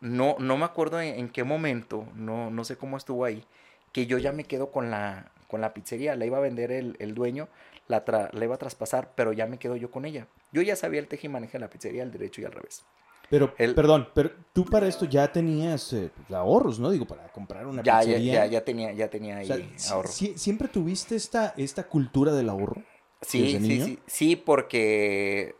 no, 0.00 0.36
no 0.38 0.58
me 0.58 0.64
acuerdo 0.64 1.00
en, 1.00 1.18
en 1.18 1.28
qué 1.30 1.44
momento, 1.44 2.06
no, 2.14 2.50
no 2.50 2.64
sé 2.64 2.76
cómo 2.76 2.96
estuvo 2.96 3.24
ahí, 3.24 3.44
que 3.92 4.06
yo 4.06 4.18
ya 4.18 4.32
me 4.32 4.44
quedo 4.44 4.70
con 4.72 4.90
la, 4.90 5.32
con 5.48 5.60
la 5.60 5.74
pizzería, 5.74 6.16
la 6.16 6.26
iba 6.26 6.38
a 6.38 6.42
vender 6.42 6.72
el, 6.72 6.96
el 7.00 7.14
dueño, 7.14 7.48
la, 7.88 8.04
tra- 8.04 8.32
la 8.32 8.44
iba 8.44 8.56
a 8.56 8.58
traspasar, 8.58 9.12
pero 9.16 9.32
ya 9.32 9.46
me 9.46 9.58
quedo 9.58 9.76
yo 9.76 9.90
con 9.90 10.04
ella. 10.06 10.28
Yo 10.52 10.62
ya 10.62 10.76
sabía 10.76 11.00
el 11.00 11.08
tejimaneje 11.08 11.54
de 11.54 11.60
la 11.60 11.70
pizzería, 11.70 12.02
al 12.02 12.12
derecho 12.12 12.40
y 12.42 12.44
al 12.44 12.52
revés. 12.52 12.84
Pero, 13.30 13.54
El- 13.58 13.74
perdón, 13.74 14.08
pero 14.14 14.30
tú 14.54 14.64
para 14.64 14.86
esto 14.88 15.04
ya 15.04 15.30
tenías 15.30 15.92
eh, 15.92 16.10
ahorros, 16.32 16.78
¿no? 16.80 16.90
Digo, 16.90 17.06
para 17.06 17.28
comprar 17.28 17.66
una 17.66 17.82
Ya, 17.82 18.00
ya, 18.02 18.06
pizzería. 18.06 18.32
ya, 18.32 18.46
ya 18.46 18.64
tenía, 18.64 18.92
ya 18.92 19.08
tenía 19.10 19.36
O 19.36 19.38
ahí 19.38 19.46
sea, 19.46 19.56
si- 19.76 19.92
ahorro. 19.92 20.08
si- 20.08 20.38
¿Siempre 20.38 20.68
tuviste 20.68 21.14
esta, 21.16 21.52
esta 21.56 21.84
cultura 21.88 22.32
del 22.32 22.48
ahorro? 22.48 22.82
Sí, 23.20 23.42
desde 23.42 23.60
sí, 23.60 23.68
niño? 23.68 23.84
sí, 23.84 23.98
sí, 24.06 24.36
porque 24.36 25.54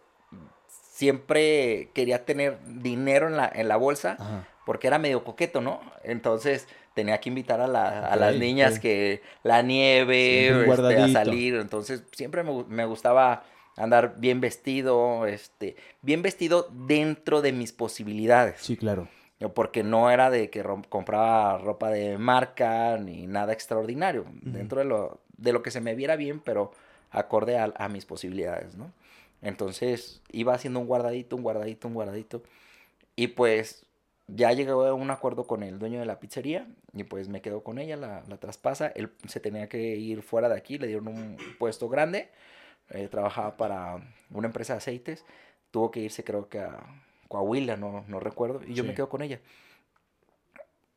siempre 0.71 1.91
quería 1.95 2.25
tener 2.25 2.59
dinero 2.81 3.29
en 3.29 3.37
la, 3.37 3.51
en 3.55 3.69
la 3.69 3.77
bolsa, 3.77 4.17
Ajá. 4.19 4.49
porque 4.65 4.87
era 4.87 4.99
medio 4.99 5.25
coqueto, 5.25 5.61
¿no? 5.61 5.81
Entonces 6.03 6.67
tenía 6.95 7.19
que 7.21 7.29
invitar 7.29 7.61
a, 7.61 7.69
la- 7.69 8.01
a 8.01 8.17
las 8.17 8.35
niñas 8.35 8.79
que 8.81 9.23
la 9.45 9.63
nieve, 9.63 10.65
un 10.67 10.73
este, 10.73 10.97
a 10.97 11.09
salir. 11.09 11.55
Entonces 11.55 12.03
siempre 12.13 12.43
me, 12.43 12.65
me 12.65 12.85
gustaba 12.87 13.45
andar 13.79 14.17
bien 14.19 14.41
vestido, 14.41 15.27
este, 15.27 15.77
bien 16.03 16.23
vestido 16.23 16.69
dentro 16.73 17.41
de 17.41 17.53
mis 17.53 17.73
posibilidades. 17.73 18.61
Sí, 18.61 18.77
claro. 18.77 19.09
Porque 19.55 19.85
no 19.85 20.11
era 20.11 20.31
de 20.31 20.51
que 20.51 20.65
compraba 20.89 21.59
ropa 21.59 21.91
de 21.91 22.19
marca 22.19 22.99
ni 22.99 23.29
nada 23.29 23.53
extraordinario. 23.53 24.25
Dentro 24.43 24.81
de 24.81 24.85
lo, 24.85 25.21
de 25.37 25.53
lo 25.53 25.63
que 25.63 25.71
se 25.71 25.81
me 25.81 25.95
viera 25.95 26.17
bien, 26.17 26.41
pero 26.41 26.73
acorde 27.11 27.57
a, 27.57 27.73
a 27.77 27.89
mis 27.89 28.05
posibilidades, 28.05 28.77
¿no? 28.77 28.93
Entonces 29.41 30.23
iba 30.33 30.55
haciendo 30.55 30.81
un 30.81 30.87
guardadito, 30.87 31.37
un 31.37 31.43
guardadito, 31.43 31.87
un 31.87 31.95
guardadito. 31.95 32.43
Y 33.15 33.29
pues 33.29 33.87
ya 34.27 34.53
llegué 34.53 34.73
a 34.73 34.93
un 34.93 35.11
acuerdo 35.11 35.45
con 35.45 35.63
el 35.63 35.79
dueño 35.79 36.01
de 36.01 36.07
la 36.07 36.19
pizzería 36.19 36.67
y 36.93 37.05
pues 37.05 37.29
me 37.29 37.41
quedo 37.41 37.63
con 37.63 37.79
ella, 37.79 37.97
la, 37.97 38.25
la 38.29 38.39
traspasa. 38.39 38.89
Él 38.89 39.13
se 39.29 39.39
tenía 39.39 39.69
que 39.69 39.97
ir 39.97 40.23
fuera 40.23 40.49
de 40.49 40.57
aquí, 40.57 40.79
le 40.79 40.89
dieron 40.89 41.09
un 41.09 41.37
puesto 41.61 41.89
grande. 41.89 42.29
Eh, 42.91 43.09
trabajaba 43.09 43.57
para 43.57 44.01
una 44.31 44.47
empresa 44.47 44.75
de 44.75 44.79
aceites. 44.79 45.25
Tuvo 45.71 45.91
que 45.91 46.01
irse 46.01 46.25
creo 46.25 46.49
que 46.49 46.61
a 46.61 46.79
Coahuila, 47.29 47.77
no, 47.77 48.05
no 48.09 48.21
recuerdo. 48.21 48.61
Y 48.67 48.75
yo 48.75 48.85
me 48.85 48.95
quedo 48.95 49.09
con 49.09 49.23
ella. 49.23 49.41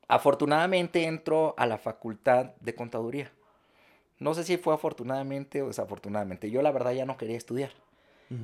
Afortunadamente 0.08 1.06
entro 1.06 1.54
a 1.58 1.66
la 1.66 1.78
facultad 1.78 2.52
de 2.60 2.76
contaduría. 2.76 3.32
No 4.20 4.34
sé 4.34 4.44
si 4.44 4.58
fue 4.58 4.74
afortunadamente 4.74 5.62
o 5.62 5.68
desafortunadamente. 5.68 6.52
Yo 6.52 6.62
la 6.62 6.72
verdad 6.72 6.92
ya 6.92 7.06
no 7.06 7.18
quería 7.18 7.38
estudiar. 7.38 7.72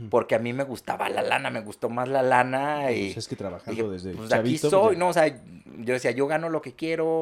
Porque 0.10 0.36
a 0.36 0.40
mí 0.40 0.52
me 0.52 0.66
gustaba 0.66 1.08
la 1.08 1.22
lana, 1.22 1.50
me 1.50 1.62
gustó 1.62 1.88
más 1.90 2.10
la 2.10 2.22
lana. 2.22 2.92
Y 2.92 3.06
Pues 3.06 3.18
es 3.18 3.28
que 3.30 3.38
trabajando 3.38 3.90
dije, 3.90 4.08
desde 4.10 4.18
pues 4.18 4.34
aquí 4.34 4.58
chavito, 4.58 4.70
soy, 4.70 4.96
ya- 4.96 5.00
¿no? 5.00 5.08
O 5.10 5.14
sea, 5.14 5.28
yo 5.28 5.94
decía, 5.94 6.12
yo 6.12 6.28
gano 6.28 6.50
lo 6.50 6.62
que 6.62 6.74
quiero, 6.74 7.22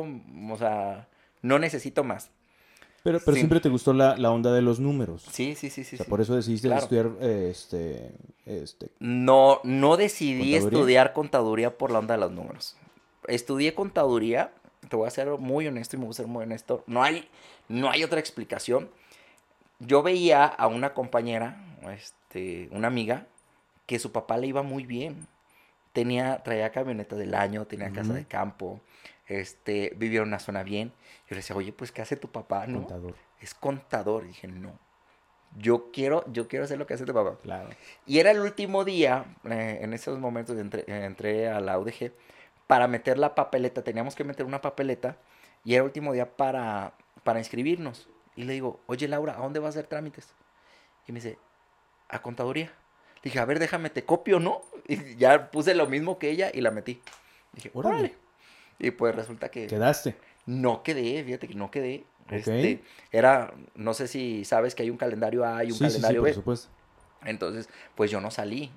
o 0.50 0.58
sea, 0.58 1.08
no 1.44 1.60
necesito 1.60 2.04
más. 2.04 2.32
Pero, 3.06 3.20
pero 3.24 3.36
Sí. 3.36 3.42
siempre 3.42 3.60
te 3.60 3.70
gustó 3.70 3.94
la, 3.94 4.18
la 4.18 4.32
onda 4.32 4.52
de 4.52 4.64
los 4.64 4.80
números. 4.80 5.22
Sí, 5.32 5.54
sí, 5.54 5.70
sí, 5.70 5.84
sí. 5.84 5.96
o 5.96 5.98
sea, 5.98 6.06
sí. 6.06 6.10
por 6.10 6.22
eso 6.22 6.36
decidiste 6.36 6.68
Claro. 6.70 6.82
estudiar 6.82 7.12
eh, 7.22 7.50
este, 7.52 8.12
este, 8.48 8.90
No, 9.00 9.60
no 9.64 9.96
decidí 9.96 10.40
¿Contaduría? 10.54 10.58
estudiar 10.80 11.14
contaduría 11.14 11.78
por 11.78 11.92
la 11.92 12.00
onda 12.00 12.16
de 12.16 12.22
los 12.22 12.32
números. 12.32 12.76
Estudié 13.28 13.76
contaduría, 13.76 14.52
te 14.90 14.96
voy 14.96 15.06
a 15.08 15.12
ser 15.12 15.30
muy 15.38 15.68
honesto 15.68 15.96
y 15.96 16.00
me 16.00 16.06
voy 16.06 16.12
a 16.14 16.16
ser 16.16 16.26
muy 16.26 16.44
honesto. 16.44 16.84
No 16.88 17.04
hay, 17.04 17.30
no 17.70 17.92
hay 17.92 18.04
otra 18.04 18.20
explicación. 18.20 18.90
Yo 19.80 20.02
veía 20.02 20.46
a 20.46 20.66
una 20.66 20.96
compañera, 20.96 21.64
este, 21.96 22.70
una 22.72 22.88
amiga, 22.88 23.28
que 23.86 24.00
su 24.00 24.12
papá 24.12 24.38
le 24.38 24.48
iba 24.48 24.64
muy 24.64 24.84
bien. 24.88 25.28
Tenía, 25.94 26.42
traía 26.44 26.72
camioneta 26.72 27.16
del 27.16 27.36
año, 27.36 27.66
tenía 27.66 27.92
casa 27.92 28.14
de 28.14 28.26
campo, 28.26 28.82
este, 29.28 29.94
vivía 29.98 30.22
en 30.22 30.28
una 30.28 30.40
zona 30.40 30.64
bien. 30.64 30.90
Yo 31.28 31.32
le 31.32 31.38
decía, 31.38 31.56
oye, 31.56 31.74
pues, 31.74 31.92
¿qué 31.92 32.02
hace 32.02 32.16
tu 32.16 32.32
papá? 32.32 32.68
No, 32.68 32.80
contador. 32.80 33.16
es 33.40 33.54
contador. 33.54 34.24
Y 34.26 34.28
dije, 34.28 34.48
no. 34.48 34.78
Yo 35.58 35.92
quiero, 35.92 36.26
yo 36.32 36.48
quiero 36.48 36.66
hacer 36.66 36.78
lo 36.78 36.86
que 36.86 36.96
hace 36.96 37.06
tu 37.06 37.14
papá. 37.14 37.38
Claro. 37.42 37.70
Y 38.06 38.20
era 38.20 38.32
el 38.32 38.40
último 38.42 38.84
día, 38.84 39.26
eh, 39.46 39.80
en 39.82 39.94
esos 39.94 40.20
momentos 40.20 40.58
entré, 40.58 40.84
entré 40.88 41.48
a 41.48 41.62
la 41.62 41.80
UDG 41.80 42.12
para 42.68 42.88
meter 42.88 43.18
la 43.18 43.36
papeleta. 43.36 43.84
Teníamos 43.84 44.16
que 44.16 44.24
meter 44.24 44.46
una 44.46 44.62
papeleta 44.62 45.18
y 45.64 45.74
era 45.74 45.82
el 45.84 45.86
último 45.86 46.12
día 46.14 46.36
para, 46.36 46.94
para 47.24 47.40
inscribirnos. 47.40 48.10
Y 48.36 48.44
le 48.44 48.54
digo, 48.54 48.82
oye 48.88 49.08
Laura, 49.08 49.36
¿a 49.38 49.42
dónde 49.42 49.60
vas 49.60 49.76
a 49.76 49.80
hacer 49.80 49.88
trámites? 49.88 50.34
Y 51.08 51.14
me 51.14 51.20
dice, 51.20 51.38
a 52.10 52.22
contaduría. 52.22 52.66
Le 53.18 53.22
dije, 53.30 53.40
a 53.40 53.46
ver, 53.46 53.60
déjame, 53.60 53.90
te 53.90 54.04
copio, 54.04 54.40
¿no? 54.40 54.62
Y 54.88 55.16
ya 55.16 55.50
puse 55.52 55.74
lo 55.74 55.88
mismo 55.88 56.20
que 56.20 56.30
ella 56.30 56.52
y 56.54 56.62
la 56.62 56.72
metí. 56.72 57.02
Dije, 57.54 57.72
Órale. 57.74 57.96
órale. 57.96 58.16
Y 58.80 58.92
pues 58.92 59.16
resulta 59.16 59.50
que 59.50 59.68
Quedaste. 59.68 60.16
no 60.46 60.84
quedé, 60.84 61.24
fíjate 61.24 61.48
que 61.48 61.56
no 61.56 61.72
quedé. 61.72 62.06
Ok. 62.26 62.32
Este, 62.34 62.84
era, 63.12 63.54
no 63.76 63.94
sé 63.94 64.08
si 64.08 64.46
sabes 64.46 64.74
que 64.76 64.84
hay 64.84 64.90
un 64.90 64.98
calendario 64.98 65.46
A 65.46 65.64
y 65.64 65.68
un 65.68 65.74
sí, 65.74 65.86
sí, 65.86 65.86
sí, 65.86 65.88
calendario 66.02 66.22
por 66.22 66.30
B. 66.30 66.34
supuesto. 66.34 66.70
Entonces, 67.24 67.70
pues 67.96 68.12
yo 68.12 68.20
no 68.22 68.32
salí. 68.32 68.72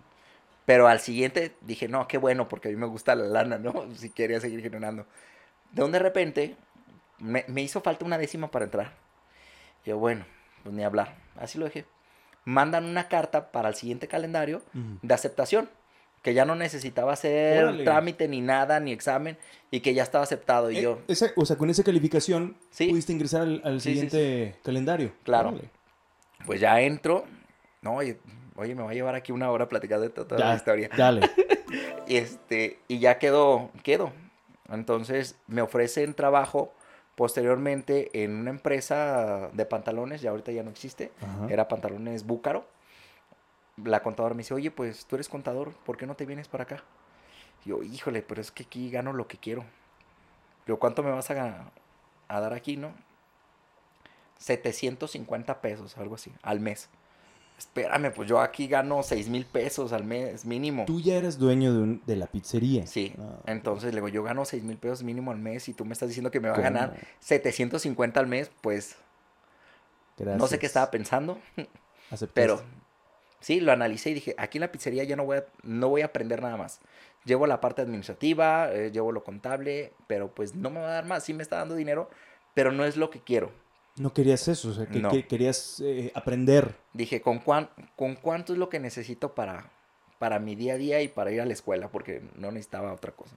Pero 0.66 0.86
al 0.86 1.00
siguiente 1.00 1.54
dije, 1.62 1.88
no, 1.88 2.06
qué 2.08 2.18
bueno, 2.18 2.48
porque 2.48 2.68
a 2.68 2.70
mí 2.70 2.76
me 2.76 2.86
gusta 2.86 3.14
la 3.14 3.24
lana, 3.24 3.58
¿no? 3.58 3.86
Si 3.96 4.10
quería 4.10 4.40
seguir 4.40 4.60
generando. 4.62 5.06
De 5.72 5.82
donde 5.82 5.98
de 5.98 6.02
repente 6.04 6.56
me, 7.18 7.44
me 7.48 7.62
hizo 7.62 7.80
falta 7.80 8.04
una 8.04 8.18
décima 8.18 8.50
para 8.50 8.66
entrar. 8.66 8.92
Yo, 9.86 9.98
bueno, 9.98 10.26
pues 10.62 10.74
ni 10.74 10.84
hablar. 10.84 11.16
Así 11.36 11.58
lo 11.58 11.64
dejé. 11.64 11.86
Mandan 12.44 12.84
una 12.84 13.08
carta 13.08 13.50
para 13.50 13.68
el 13.70 13.74
siguiente 13.74 14.08
calendario 14.08 14.62
de 15.02 15.14
aceptación. 15.14 15.68
Que 16.28 16.34
ya 16.34 16.44
no 16.44 16.54
necesitaba 16.54 17.14
hacer 17.14 17.64
Órale. 17.64 17.84
trámite 17.84 18.28
ni 18.28 18.42
nada, 18.42 18.80
ni 18.80 18.92
examen. 18.92 19.38
Y 19.70 19.80
que 19.80 19.94
ya 19.94 20.02
estaba 20.02 20.24
aceptado. 20.24 20.70
Y 20.70 20.76
Eh, 20.76 20.82
yo, 20.82 20.98
esa- 21.08 21.30
o 21.36 21.46
sea, 21.46 21.56
con 21.56 21.70
esa 21.70 21.82
calificación 21.82 22.54
Sí. 22.68 22.90
pudiste 22.90 23.14
ingresar 23.14 23.40
al, 23.42 23.62
al 23.64 23.80
Sí, 23.80 23.94
sí, 23.94 24.00
siguiente 24.08 24.58
calendario. 24.62 25.12
Claro. 25.24 25.48
Órale. 25.48 25.70
pues 26.44 26.60
ya 26.60 26.78
entro. 26.82 27.24
No, 27.80 27.94
oye, 27.96 28.18
oye, 28.56 28.74
me 28.74 28.82
va 28.82 28.90
a 28.90 28.94
llevar 28.94 29.14
aquí 29.14 29.32
una 29.32 29.50
hora 29.50 29.70
platicando 29.70 30.02
de 30.04 30.10
to- 30.10 30.26
toda 30.26 30.38
Ya, 30.38 30.48
la 30.50 30.56
historia. 30.56 30.90
Dale. 30.94 31.22
Y 32.06 32.16
este, 32.16 32.78
y 32.88 32.98
ya 32.98 33.18
quedó, 33.18 33.70
quedo. 33.82 34.12
Entonces 34.70 35.36
me 35.46 35.62
ofrecen 35.62 36.12
trabajo 36.12 36.74
posteriormente 37.14 38.10
en 38.22 38.34
una 38.36 38.50
empresa 38.50 39.48
de 39.54 39.64
pantalones, 39.64 40.20
ya 40.20 40.28
ahorita 40.30 40.52
ya 40.52 40.62
no 40.62 40.70
existe, 40.70 41.10
Ajá. 41.22 41.46
era 41.50 41.68
pantalones 41.68 42.24
Búcaro. 42.26 42.66
La 43.84 44.02
contadora 44.02 44.34
me 44.34 44.38
dice, 44.38 44.54
oye, 44.54 44.70
pues 44.70 45.06
tú 45.06 45.16
eres 45.16 45.28
contador, 45.28 45.72
¿por 45.84 45.96
qué 45.96 46.06
no 46.06 46.14
te 46.16 46.26
vienes 46.26 46.48
para 46.48 46.64
acá? 46.64 46.82
Y 47.64 47.70
yo, 47.70 47.82
híjole, 47.82 48.22
pero 48.22 48.40
es 48.40 48.50
que 48.50 48.64
aquí 48.64 48.90
gano 48.90 49.12
lo 49.12 49.28
que 49.28 49.38
quiero. 49.38 49.64
Yo, 50.66 50.78
¿cuánto 50.78 51.02
me 51.02 51.10
vas 51.10 51.30
a, 51.30 51.70
a 52.28 52.40
dar 52.40 52.52
aquí, 52.52 52.76
no? 52.76 52.92
750 54.38 55.60
pesos, 55.60 55.96
algo 55.98 56.14
así, 56.14 56.32
al 56.42 56.60
mes. 56.60 56.88
Espérame, 57.58 58.12
pues 58.14 58.28
yo 58.28 58.40
aquí 58.40 58.68
gano 58.68 59.02
6 59.02 59.28
mil 59.28 59.44
pesos 59.44 59.92
al 59.92 60.04
mes 60.04 60.44
mínimo. 60.44 60.84
Tú 60.84 61.00
ya 61.00 61.16
eras 61.16 61.38
dueño 61.38 61.72
de, 61.72 61.78
un- 61.80 62.02
de 62.06 62.14
la 62.14 62.28
pizzería. 62.28 62.86
Sí, 62.86 63.14
Ah, 63.18 63.40
entonces 63.46 63.92
le 63.92 63.96
digo, 63.96 64.08
yo 64.08 64.22
gano 64.22 64.44
6 64.44 64.62
mil 64.62 64.76
pesos 64.76 65.02
mínimo 65.02 65.32
al 65.32 65.38
mes 65.38 65.68
y 65.68 65.74
tú 65.74 65.84
me 65.84 65.92
estás 65.92 66.08
diciendo 66.08 66.30
que 66.30 66.38
me 66.38 66.48
va 66.48 66.56
a 66.56 66.60
ganar 66.60 66.94
750 67.18 68.20
al 68.20 68.28
mes, 68.28 68.50
pues 68.60 68.96
no 70.36 70.46
sé 70.46 70.58
qué 70.60 70.66
estaba 70.66 70.90
pensando, 70.92 71.38
Aceptaste. 72.10 72.32
pero 72.34 72.62
sí, 73.40 73.60
lo 73.60 73.72
analicé 73.72 74.10
y 74.10 74.14
dije, 74.14 74.34
aquí 74.38 74.58
en 74.58 74.62
la 74.62 74.72
pizzería 74.72 75.04
ya 75.04 75.16
no 75.16 75.24
voy 75.24 75.38
a, 75.38 75.44
no 75.62 75.88
voy 75.88 76.02
a 76.02 76.06
aprender 76.06 76.42
nada 76.42 76.56
más. 76.56 76.80
Llevo 77.24 77.46
la 77.46 77.60
parte 77.60 77.82
administrativa, 77.82 78.72
eh, 78.72 78.90
llevo 78.90 79.12
lo 79.12 79.24
contable, 79.24 79.92
pero 80.06 80.34
pues 80.34 80.54
no 80.54 80.70
me 80.70 80.80
va 80.80 80.88
a 80.88 80.92
dar 80.94 81.04
más, 81.06 81.24
sí 81.24 81.34
me 81.34 81.42
está 81.42 81.56
dando 81.56 81.74
dinero, 81.74 82.08
pero 82.54 82.72
no 82.72 82.84
es 82.84 82.96
lo 82.96 83.10
que 83.10 83.20
quiero. 83.20 83.50
No 83.96 84.12
querías 84.14 84.46
eso, 84.48 84.68
o 84.70 84.72
sea, 84.72 84.86
que, 84.86 85.00
No. 85.00 85.10
que 85.10 85.26
querías 85.26 85.80
eh, 85.84 86.12
aprender. 86.14 86.76
Dije, 86.92 87.20
¿con, 87.20 87.40
cuán- 87.40 87.68
¿con 87.96 88.14
cuánto 88.14 88.52
es 88.52 88.58
lo 88.58 88.68
que 88.68 88.78
necesito 88.78 89.34
para, 89.34 89.70
para 90.20 90.38
mi 90.38 90.54
día 90.54 90.74
a 90.74 90.76
día 90.76 91.02
y 91.02 91.08
para 91.08 91.32
ir 91.32 91.40
a 91.40 91.44
la 91.46 91.52
escuela? 91.52 91.88
Porque 91.88 92.22
no 92.36 92.52
necesitaba 92.52 92.92
otra 92.92 93.12
cosa. 93.12 93.36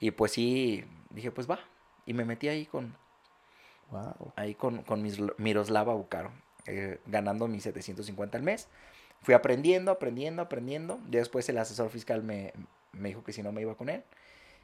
Y 0.00 0.10
pues 0.10 0.32
sí, 0.32 0.84
dije, 1.10 1.30
pues 1.30 1.48
va. 1.48 1.60
Y 2.06 2.12
me 2.12 2.24
metí 2.24 2.48
ahí 2.48 2.66
con, 2.66 2.96
Wow. 3.90 4.32
ahí 4.36 4.54
con, 4.54 4.82
con 4.82 5.02
mis, 5.02 5.18
Miroslava 5.38 5.94
Bucaro, 5.94 6.32
eh, 6.66 6.98
ganando 7.06 7.46
mis 7.46 7.62
750 7.62 8.36
al 8.36 8.42
mes. 8.42 8.68
Fui 9.24 9.34
aprendiendo, 9.34 9.90
aprendiendo, 9.90 10.42
aprendiendo. 10.42 11.00
Ya 11.10 11.18
después 11.18 11.48
el 11.48 11.58
asesor 11.58 11.90
fiscal 11.90 12.22
me, 12.22 12.52
me 12.92 13.08
dijo 13.08 13.24
que 13.24 13.32
si 13.32 13.42
no 13.42 13.52
me 13.52 13.62
iba 13.62 13.74
con 13.74 13.88
él. 13.88 14.04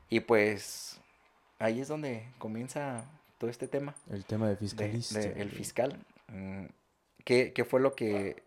Y 0.09 0.21
pues 0.21 1.00
ahí 1.59 1.81
es 1.81 1.88
donde 1.88 2.26
comienza 2.38 3.05
todo 3.38 3.49
este 3.50 3.69
tema 3.69 3.95
El 4.11 4.25
tema 4.25 4.49
de 4.49 4.57
fiscalista. 4.57 5.19
de 5.19 5.40
el 5.40 5.50
fiscal. 5.50 5.99
mm, 6.29 6.67
que, 7.25 7.52
que 7.52 7.64
fue 7.64 7.81
lo 7.81 7.95
que 7.95 8.43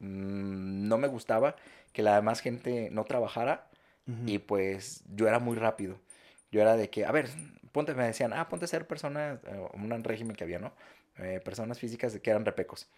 mm, 0.00 0.88
no 0.88 0.98
me 0.98 1.08
gustaba, 1.08 1.56
que 1.92 2.02
la 2.02 2.16
demás 2.16 2.40
gente 2.40 2.88
no 2.90 3.04
trabajara 3.04 3.68
y 4.26 4.38
pues 4.38 5.04
yo 5.14 5.28
era 5.28 5.38
muy 5.38 5.56
rápido. 5.56 5.96
Yo 6.50 6.60
era 6.60 6.76
de 6.76 6.90
que, 6.90 7.06
a 7.06 7.12
ver, 7.12 7.30
ponte, 7.70 7.94
me 7.94 8.04
decían, 8.04 8.32
ah, 8.32 8.48
ponte 8.48 8.64
a 8.64 8.68
ser 8.68 8.86
personas, 8.86 9.38
eh, 9.46 9.68
un 9.74 10.04
régimen 10.04 10.34
que 10.34 10.42
había, 10.44 10.58
¿no? 10.58 10.72
Eh, 11.18 11.40
personas 11.44 11.78
físicas 11.78 12.18
que 12.18 12.30
eran 12.30 12.44
repecos. 12.44 12.88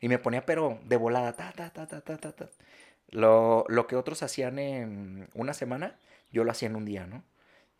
Y 0.00 0.08
me 0.08 0.18
ponía, 0.18 0.44
pero 0.44 0.78
de 0.84 0.96
volada, 0.96 1.32
ta, 1.34 1.52
ta, 1.52 1.70
ta, 1.70 1.86
ta, 1.86 2.00
ta, 2.00 2.18
ta, 2.18 2.32
ta. 2.32 2.48
Lo, 3.10 3.64
lo 3.68 3.86
que 3.86 3.96
otros 3.96 4.22
hacían 4.22 4.58
en 4.58 5.28
una 5.34 5.54
semana, 5.54 5.98
yo 6.32 6.44
lo 6.44 6.50
hacía 6.50 6.68
en 6.68 6.76
un 6.76 6.84
día, 6.84 7.06
¿no? 7.06 7.22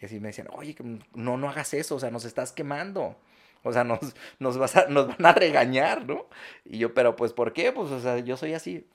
Y 0.00 0.06
así 0.06 0.20
me 0.20 0.28
decían, 0.28 0.48
oye, 0.52 0.76
no, 1.14 1.36
no 1.36 1.48
hagas 1.48 1.74
eso, 1.74 1.96
o 1.96 2.00
sea, 2.00 2.10
nos 2.10 2.24
estás 2.24 2.52
quemando. 2.52 3.16
O 3.62 3.72
sea, 3.72 3.84
nos, 3.84 4.00
nos, 4.38 4.58
vas 4.58 4.76
a- 4.76 4.86
nos 4.88 5.08
van 5.08 5.24
a 5.26 5.32
regañar, 5.32 6.06
¿no? 6.06 6.26
Y 6.64 6.78
yo, 6.78 6.94
pero 6.94 7.16
pues, 7.16 7.32
¿por 7.32 7.52
qué? 7.52 7.72
Pues, 7.72 7.90
o 7.90 8.00
sea, 8.00 8.18
yo 8.18 8.36
soy 8.36 8.54
así. 8.54 8.86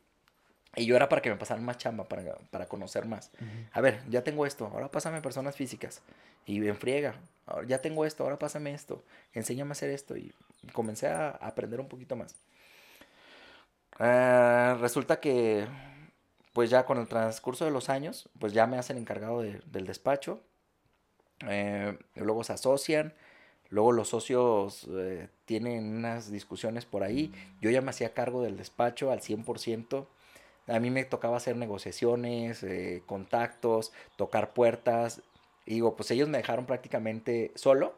Y 0.76 0.86
yo 0.86 0.96
era 0.96 1.10
para 1.10 1.22
que 1.22 1.30
me 1.32 1.36
pasaran 1.36 1.66
más 1.66 1.78
chamba, 1.78 2.08
para, 2.08 2.36
para 2.52 2.68
conocer 2.68 3.06
más. 3.06 3.32
A 3.74 3.82
ver, 3.82 4.02
ya 4.10 4.24
tengo 4.24 4.46
esto, 4.46 4.68
ahora 4.68 4.90
pásame 4.92 5.22
personas 5.22 5.56
físicas. 5.56 6.04
Y 6.46 6.66
en 6.68 6.78
friega, 6.78 7.16
"Ahora 7.48 7.68
ya 7.68 7.82
tengo 7.82 8.06
esto, 8.06 8.24
ahora 8.24 8.38
pásame 8.40 8.74
esto, 8.74 9.04
enséñame 9.34 9.72
a 9.72 9.74
hacer 9.74 9.90
esto. 9.90 10.16
Y 10.16 10.32
comencé 10.72 11.08
a 11.08 11.32
aprender 11.32 11.80
un 11.80 11.88
poquito 11.90 12.16
más. 12.16 12.36
Eh, 14.00 14.76
resulta 14.80 15.20
que, 15.20 15.68
pues 16.54 16.70
ya 16.70 16.86
con 16.86 16.98
el 17.00 17.08
transcurso 17.08 17.66
de 17.66 17.72
los 17.72 17.90
años, 17.90 18.30
pues 18.40 18.54
ya 18.54 18.68
me 18.68 18.78
hacen 18.78 18.98
encargado 18.98 19.42
de- 19.42 19.62
del 19.68 19.86
despacho. 19.86 20.42
Eh, 21.48 21.98
luego 22.16 22.44
se 22.44 22.54
asocian. 22.54 23.14
Luego 23.70 23.92
los 23.92 24.10
socios 24.10 24.88
eh, 24.92 25.30
tienen 25.46 25.86
unas 25.98 26.32
discusiones 26.32 26.86
por 26.86 27.04
ahí. 27.04 27.32
Yo 27.62 27.70
ya 27.70 27.82
me 27.82 27.92
hacía 27.92 28.14
cargo 28.14 28.42
del 28.44 28.58
despacho 28.58 29.12
al 29.12 29.22
100%. 29.22 30.08
A 30.68 30.80
mí 30.80 30.90
me 30.92 31.06
tocaba 31.06 31.38
hacer 31.38 31.56
negociaciones, 31.58 32.66
contactos, 33.06 33.92
tocar 34.18 34.54
puertas. 34.54 35.22
Y 35.66 35.76
digo, 35.76 35.96
pues 35.96 36.12
ellos 36.12 36.30
me 36.30 36.38
dejaron 36.40 36.66
prácticamente 36.66 37.52
solo. 37.56 37.96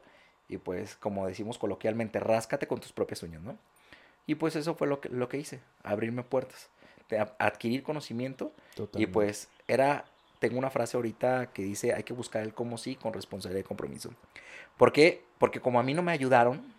Y 0.49 0.57
pues, 0.57 0.95
como 0.97 1.27
decimos 1.27 1.57
coloquialmente, 1.57 2.19
ráscate 2.19 2.67
con 2.67 2.79
tus 2.81 2.93
propias 2.93 3.23
uñas, 3.23 3.41
¿no? 3.41 3.57
Y 4.27 4.35
pues 4.35 4.55
eso 4.55 4.75
fue 4.75 4.87
lo 4.87 5.01
que, 5.01 5.09
lo 5.09 5.27
que 5.27 5.37
hice, 5.37 5.61
abrirme 5.83 6.23
puertas, 6.23 6.69
de 7.09 7.19
a- 7.19 7.35
adquirir 7.39 7.83
conocimiento. 7.83 8.53
Y 9.01 9.07
pues 9.07 9.49
era, 9.67 10.05
tengo 10.39 10.57
una 10.57 10.69
frase 10.69 10.95
ahorita 10.97 11.51
que 11.53 11.63
dice, 11.63 11.93
hay 11.93 12.03
que 12.03 12.13
buscar 12.13 12.43
el 12.43 12.53
cómo 12.53 12.77
sí 12.77 12.95
con 12.95 13.13
responsabilidad 13.13 13.65
y 13.65 13.67
compromiso. 13.67 14.13
¿Por 14.77 14.91
qué? 14.93 15.23
Porque 15.37 15.59
como 15.59 15.79
a 15.79 15.83
mí 15.83 15.93
no 15.93 16.01
me 16.03 16.11
ayudaron, 16.11 16.73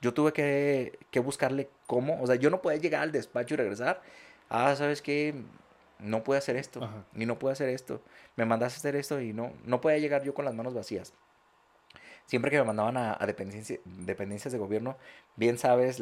yo 0.00 0.14
tuve 0.14 0.32
que, 0.32 0.98
que 1.10 1.20
buscarle 1.20 1.68
cómo, 1.86 2.20
o 2.22 2.26
sea, 2.26 2.36
yo 2.36 2.50
no 2.50 2.62
podía 2.62 2.78
llegar 2.78 3.02
al 3.02 3.12
despacho 3.12 3.54
y 3.54 3.56
regresar. 3.58 4.00
Ah, 4.48 4.74
¿sabes 4.76 5.02
qué? 5.02 5.34
No 5.98 6.22
puedo 6.24 6.38
hacer 6.38 6.56
esto, 6.56 6.82
Ajá. 6.84 7.04
y 7.14 7.26
no 7.26 7.38
puedo 7.38 7.52
hacer 7.52 7.68
esto. 7.68 8.00
Me 8.36 8.44
mandaste 8.44 8.76
a 8.76 8.78
hacer 8.78 8.96
esto 8.96 9.20
y 9.20 9.32
no, 9.32 9.52
no 9.64 9.80
podía 9.80 9.98
llegar 9.98 10.22
yo 10.22 10.32
con 10.34 10.44
las 10.44 10.54
manos 10.54 10.72
vacías. 10.74 11.12
Siempre 12.26 12.50
que 12.50 12.58
me 12.58 12.64
mandaban 12.64 12.96
a, 12.96 13.12
a 13.18 13.26
dependencia- 13.26 13.80
dependencias 13.84 14.52
de 14.52 14.58
gobierno, 14.58 14.96
bien 15.36 15.58
sabes 15.58 15.98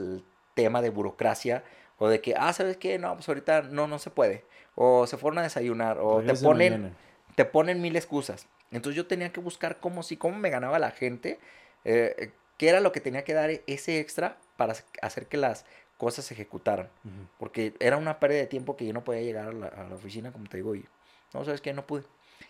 tema 0.57 0.83
de 0.83 0.91
burocracia 0.91 1.63
o 1.99 2.09
de 2.09 2.21
que, 2.21 2.35
ah, 2.37 2.53
¿sabes 2.53 2.77
qué? 2.77 2.99
No, 2.99 3.15
pues 3.15 3.29
ahorita 3.29 3.63
no, 3.63 3.87
no 3.87 4.01
se 4.01 4.11
puede. 4.11 4.45
O 4.75 5.07
se 5.07 5.17
fueron 5.17 5.39
a 5.39 5.43
desayunar, 5.43 5.99
o 6.01 6.23
te 6.23 6.35
ponen, 6.35 6.73
mañana. 6.73 6.97
te 7.37 7.45
ponen 7.45 7.81
mil 7.81 7.95
excusas. 7.95 8.49
Entonces 8.73 8.97
yo 8.97 9.07
tenía 9.07 9.33
que 9.33 9.41
buscar 9.41 9.79
cómo 9.79 10.03
si, 10.03 10.17
cómo 10.17 10.37
me 10.37 10.51
ganaba 10.51 10.79
la 10.79 10.91
gente, 10.91 11.39
eh, 11.85 12.33
qué 12.59 12.69
era 12.69 12.81
lo 12.81 12.91
que 12.91 13.01
tenía 13.01 13.23
que 13.23 13.33
dar 13.33 13.51
ese 13.67 14.01
extra 14.01 14.39
para 14.57 14.75
hacer 15.03 15.27
que 15.27 15.37
las 15.37 15.65
cosas 15.97 16.25
se 16.25 16.35
ejecutaran. 16.35 16.91
Porque 17.39 17.75
era 17.79 17.97
una 17.97 18.19
pérdida 18.19 18.41
de 18.41 18.47
tiempo 18.47 18.77
que 18.77 18.87
yo 18.87 18.93
no 18.93 19.05
podía 19.05 19.23
llegar 19.23 19.49
a 19.49 19.53
la, 19.53 19.67
a 19.69 19.85
la 19.85 19.95
oficina, 19.95 20.33
como 20.33 20.47
te 20.47 20.59
digo, 20.59 20.75
y 20.75 20.85
no, 21.33 21.45
sabes 21.45 21.61
qué, 21.61 21.73
no 21.73 21.87
pude. 21.87 22.03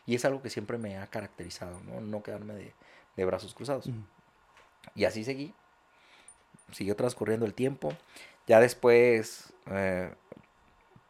Y 0.06 0.14
es 0.14 0.24
algo 0.24 0.42
que 0.42 0.50
siempre 0.50 0.78
me 0.78 0.98
ha 0.98 1.06
caracterizado, 1.08 1.80
no, 1.80 2.00
no 2.00 2.22
quedarme 2.22 2.54
de, 2.54 2.72
de 3.16 3.24
brazos 3.24 3.54
cruzados. 3.54 3.88
Y 4.94 5.04
así 5.04 5.24
seguí. 5.24 5.54
Siguió 6.72 6.96
transcurriendo 6.96 7.46
el 7.46 7.54
tiempo. 7.54 7.92
Ya 8.46 8.60
después 8.60 9.52
eh, 9.70 10.10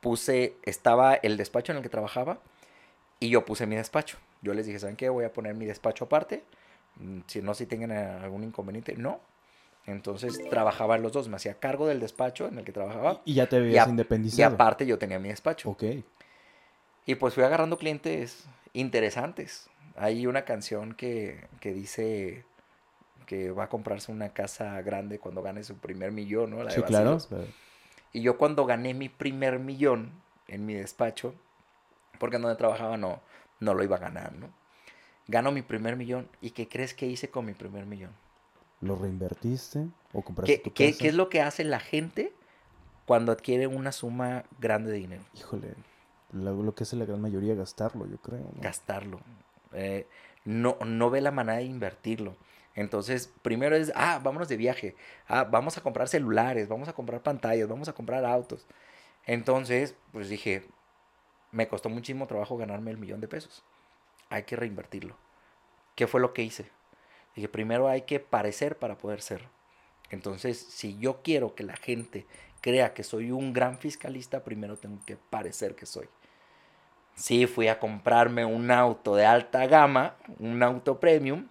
puse, 0.00 0.54
estaba 0.62 1.14
el 1.14 1.36
despacho 1.36 1.72
en 1.72 1.78
el 1.78 1.82
que 1.82 1.88
trabajaba 1.88 2.38
y 3.20 3.28
yo 3.30 3.44
puse 3.44 3.66
mi 3.66 3.76
despacho. 3.76 4.18
Yo 4.42 4.54
les 4.54 4.66
dije, 4.66 4.78
¿saben 4.78 4.96
qué? 4.96 5.08
Voy 5.08 5.24
a 5.24 5.32
poner 5.32 5.54
mi 5.54 5.64
despacho 5.66 6.04
aparte. 6.04 6.44
Mm, 6.96 7.20
Si 7.26 7.42
no, 7.42 7.54
si 7.54 7.66
tengan 7.66 7.90
eh, 7.92 7.96
algún 8.22 8.44
inconveniente, 8.44 8.94
no. 8.96 9.20
Entonces 9.86 10.38
trabajaba 10.50 10.96
en 10.96 11.02
los 11.02 11.12
dos. 11.12 11.28
Me 11.28 11.36
hacía 11.36 11.54
cargo 11.58 11.86
del 11.86 12.00
despacho 12.00 12.48
en 12.48 12.58
el 12.58 12.64
que 12.64 12.72
trabajaba. 12.72 13.22
Y 13.24 13.34
ya 13.34 13.46
te 13.46 13.56
habías 13.56 13.86
a- 13.86 13.90
y 13.90 13.90
independizado. 13.90 14.54
aparte 14.54 14.86
yo 14.86 14.98
tenía 14.98 15.18
mi 15.18 15.28
despacho. 15.28 15.70
Ok. 15.70 15.84
Y 17.06 17.14
pues 17.14 17.34
fui 17.34 17.44
agarrando 17.44 17.78
clientes 17.78 18.44
interesantes. 18.72 19.68
Hay 19.96 20.26
una 20.26 20.44
canción 20.44 20.94
que, 20.94 21.46
que 21.60 21.72
dice 21.72 22.44
que 23.26 23.50
va 23.50 23.64
a 23.64 23.68
comprarse 23.68 24.12
una 24.12 24.30
casa 24.30 24.80
grande 24.82 25.18
cuando 25.18 25.42
gane 25.42 25.64
su 25.64 25.76
primer 25.76 26.12
millón, 26.12 26.50
¿no? 26.50 26.62
La 26.62 26.72
de 26.72 26.76
Sí, 26.76 26.82
claro. 26.82 27.12
Vacilos. 27.12 27.26
claro. 27.28 27.46
Y 28.12 28.22
yo 28.22 28.38
cuando 28.38 28.64
gané 28.64 28.94
mi 28.94 29.08
primer 29.08 29.58
millón 29.58 30.10
en 30.48 30.64
mi 30.64 30.74
despacho, 30.74 31.34
porque 32.18 32.38
donde 32.38 32.56
trabajaba 32.56 32.96
no, 32.96 33.20
no 33.60 33.74
lo 33.74 33.84
iba 33.84 33.96
a 33.96 34.00
ganar, 34.00 34.32
¿no? 34.34 34.48
Gano 35.28 35.52
mi 35.52 35.62
primer 35.62 35.96
millón. 35.96 36.28
¿Y 36.40 36.50
qué 36.50 36.68
crees 36.68 36.94
que 36.94 37.06
hice 37.06 37.28
con 37.30 37.44
mi 37.46 37.52
primer 37.52 37.84
millón? 37.84 38.12
¿Lo 38.80 38.96
reinvertiste 38.96 39.86
o 40.12 40.22
compraste 40.22 40.56
¿Qué, 40.56 40.62
tu 40.62 40.70
qué- 40.72 40.90
casa? 40.92 40.98
qué 41.02 41.08
es 41.08 41.14
lo 41.14 41.28
que 41.28 41.42
hace 41.42 41.64
la 41.64 41.80
gente 41.80 42.32
cuando 43.06 43.32
adquiere 43.32 43.66
una 43.66 43.92
suma 43.92 44.44
grande 44.60 44.90
de 44.92 44.98
dinero? 44.98 45.22
Híjole, 45.34 45.74
lo, 46.32 46.62
lo 46.62 46.74
que 46.74 46.84
hace 46.84 46.96
la 46.96 47.04
gran 47.04 47.20
mayoría 47.20 47.54
gastarlo, 47.54 48.06
yo 48.06 48.18
creo. 48.18 48.40
¿no? 48.40 48.62
gastarlo. 48.62 49.20
Eh, 49.72 50.06
no, 50.44 50.76
no 50.84 51.10
ve 51.10 51.20
la 51.20 51.30
manera 51.30 51.58
de 51.58 51.64
invertirlo. 51.64 52.34
Entonces, 52.76 53.32
primero 53.42 53.74
es, 53.74 53.90
ah, 53.96 54.20
vámonos 54.22 54.48
de 54.48 54.58
viaje. 54.58 54.94
Ah, 55.26 55.44
vamos 55.44 55.76
a 55.78 55.80
comprar 55.80 56.08
celulares, 56.08 56.68
vamos 56.68 56.88
a 56.88 56.92
comprar 56.92 57.22
pantallas, 57.22 57.68
vamos 57.68 57.88
a 57.88 57.94
comprar 57.94 58.24
autos. 58.24 58.66
Entonces, 59.24 59.96
pues 60.12 60.28
dije, 60.28 60.66
me 61.50 61.66
costó 61.68 61.88
muchísimo 61.88 62.26
trabajo 62.26 62.56
ganarme 62.56 62.90
el 62.90 62.98
millón 62.98 63.20
de 63.20 63.28
pesos. 63.28 63.64
Hay 64.28 64.44
que 64.44 64.56
reinvertirlo. 64.56 65.16
¿Qué 65.94 66.06
fue 66.06 66.20
lo 66.20 66.34
que 66.34 66.42
hice? 66.42 66.70
Dije, 67.34 67.48
primero 67.48 67.88
hay 67.88 68.02
que 68.02 68.20
parecer 68.20 68.78
para 68.78 68.98
poder 68.98 69.22
ser. 69.22 69.48
Entonces, 70.10 70.58
si 70.58 70.98
yo 70.98 71.22
quiero 71.22 71.54
que 71.54 71.64
la 71.64 71.76
gente 71.76 72.26
crea 72.60 72.92
que 72.92 73.04
soy 73.04 73.30
un 73.30 73.54
gran 73.54 73.78
fiscalista, 73.78 74.44
primero 74.44 74.76
tengo 74.76 74.98
que 75.06 75.16
parecer 75.16 75.74
que 75.74 75.86
soy. 75.86 76.08
Sí, 77.14 77.46
fui 77.46 77.68
a 77.68 77.78
comprarme 77.78 78.44
un 78.44 78.70
auto 78.70 79.16
de 79.16 79.24
alta 79.24 79.66
gama, 79.66 80.16
un 80.38 80.62
auto 80.62 81.00
premium, 81.00 81.48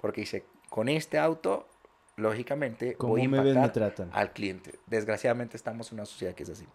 porque 0.00 0.22
dice, 0.22 0.44
con 0.70 0.88
este 0.88 1.18
auto, 1.18 1.68
lógicamente, 2.16 2.94
Como 2.94 3.12
voy 3.14 3.22
a 3.24 3.28
me 3.28 3.36
ven, 3.38 3.44
me 3.44 3.50
impactar 3.60 3.72
tratan. 3.94 4.10
al 4.14 4.32
cliente. 4.32 4.78
Desgraciadamente 4.86 5.56
estamos 5.58 5.90
en 5.92 5.98
una 5.98 6.06
sociedad 6.06 6.34
que 6.34 6.44
es 6.44 6.48
así. 6.50 6.66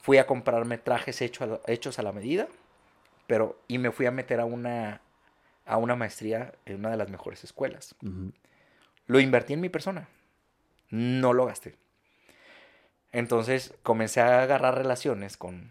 Fui 0.00 0.18
a 0.18 0.26
comprarme 0.26 0.78
trajes 0.78 1.20
hecho 1.22 1.42
a 1.44 1.46
la- 1.48 1.60
hechos 1.66 1.98
a 1.98 2.02
la 2.02 2.12
medida, 2.12 2.46
pero 3.26 3.58
y 3.68 3.78
me 3.78 3.90
fui 3.90 4.06
a 4.06 4.10
meter 4.12 4.38
a 4.38 4.44
una 4.44 5.00
a 5.64 5.76
una 5.76 5.94
maestría 5.96 6.52
en 6.66 6.80
una 6.80 6.90
de 6.90 6.96
las 6.96 7.08
mejores 7.08 7.44
escuelas. 7.44 7.94
Lo 9.06 9.20
invertí 9.20 9.52
en 9.52 9.60
mi 9.60 9.68
persona. 9.68 10.08
No 10.90 11.32
lo 11.32 11.46
gasté. 11.46 11.76
Entonces 13.12 13.74
comencé 13.82 14.20
a 14.20 14.42
agarrar 14.42 14.76
relaciones 14.76 15.36
con, 15.36 15.70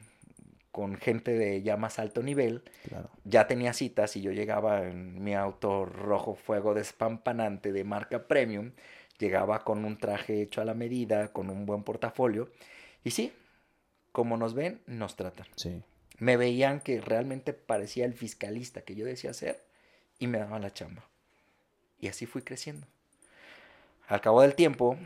con 0.71 0.95
gente 0.95 1.31
de 1.31 1.62
ya 1.62 1.77
más 1.77 1.99
alto 1.99 2.23
nivel. 2.23 2.63
Claro. 2.88 3.10
Ya 3.23 3.47
tenía 3.47 3.73
citas 3.73 4.15
y 4.15 4.21
yo 4.21 4.31
llegaba 4.31 4.84
en 4.88 5.23
mi 5.23 5.36
auto 5.36 5.86
rojo 5.86 6.36
fuego 6.36 6.73
despampanante 6.73 7.71
de 7.71 7.84
marca 7.84 8.27
premium. 8.27 8.71
Llegaba 9.19 9.63
con 9.63 9.86
un 9.86 9.97
traje 9.97 10.41
hecho 10.41 10.62
a 10.62 10.65
la 10.65 10.73
medida, 10.73 11.31
con 11.31 11.49
un 11.49 11.65
buen 11.65 11.84
portafolio. 11.84 12.49
Y 13.03 13.12
sí, 13.12 13.34
como 14.12 14.38
nos 14.38 14.53
ven, 14.53 14.81
nos 14.88 15.15
tratan. 15.15 15.47
Sí. 15.55 15.84
Me 16.17 16.38
veían 16.38 16.79
que 16.79 17.01
realmente 17.01 17.53
parecía 17.53 18.05
el 18.05 18.13
fiscalista 18.13 18.81
que 18.81 18.95
yo 18.95 19.05
decía 19.05 19.34
ser 19.34 19.63
y 20.19 20.27
me 20.27 20.39
daban 20.39 20.62
la 20.62 20.73
chamba. 20.73 21.03
Y 21.99 22.07
así 22.07 22.25
fui 22.25 22.41
creciendo. 22.41 22.88
Al 24.07 24.21
cabo 24.21 24.41
del 24.41 24.55
tiempo, 24.55 24.97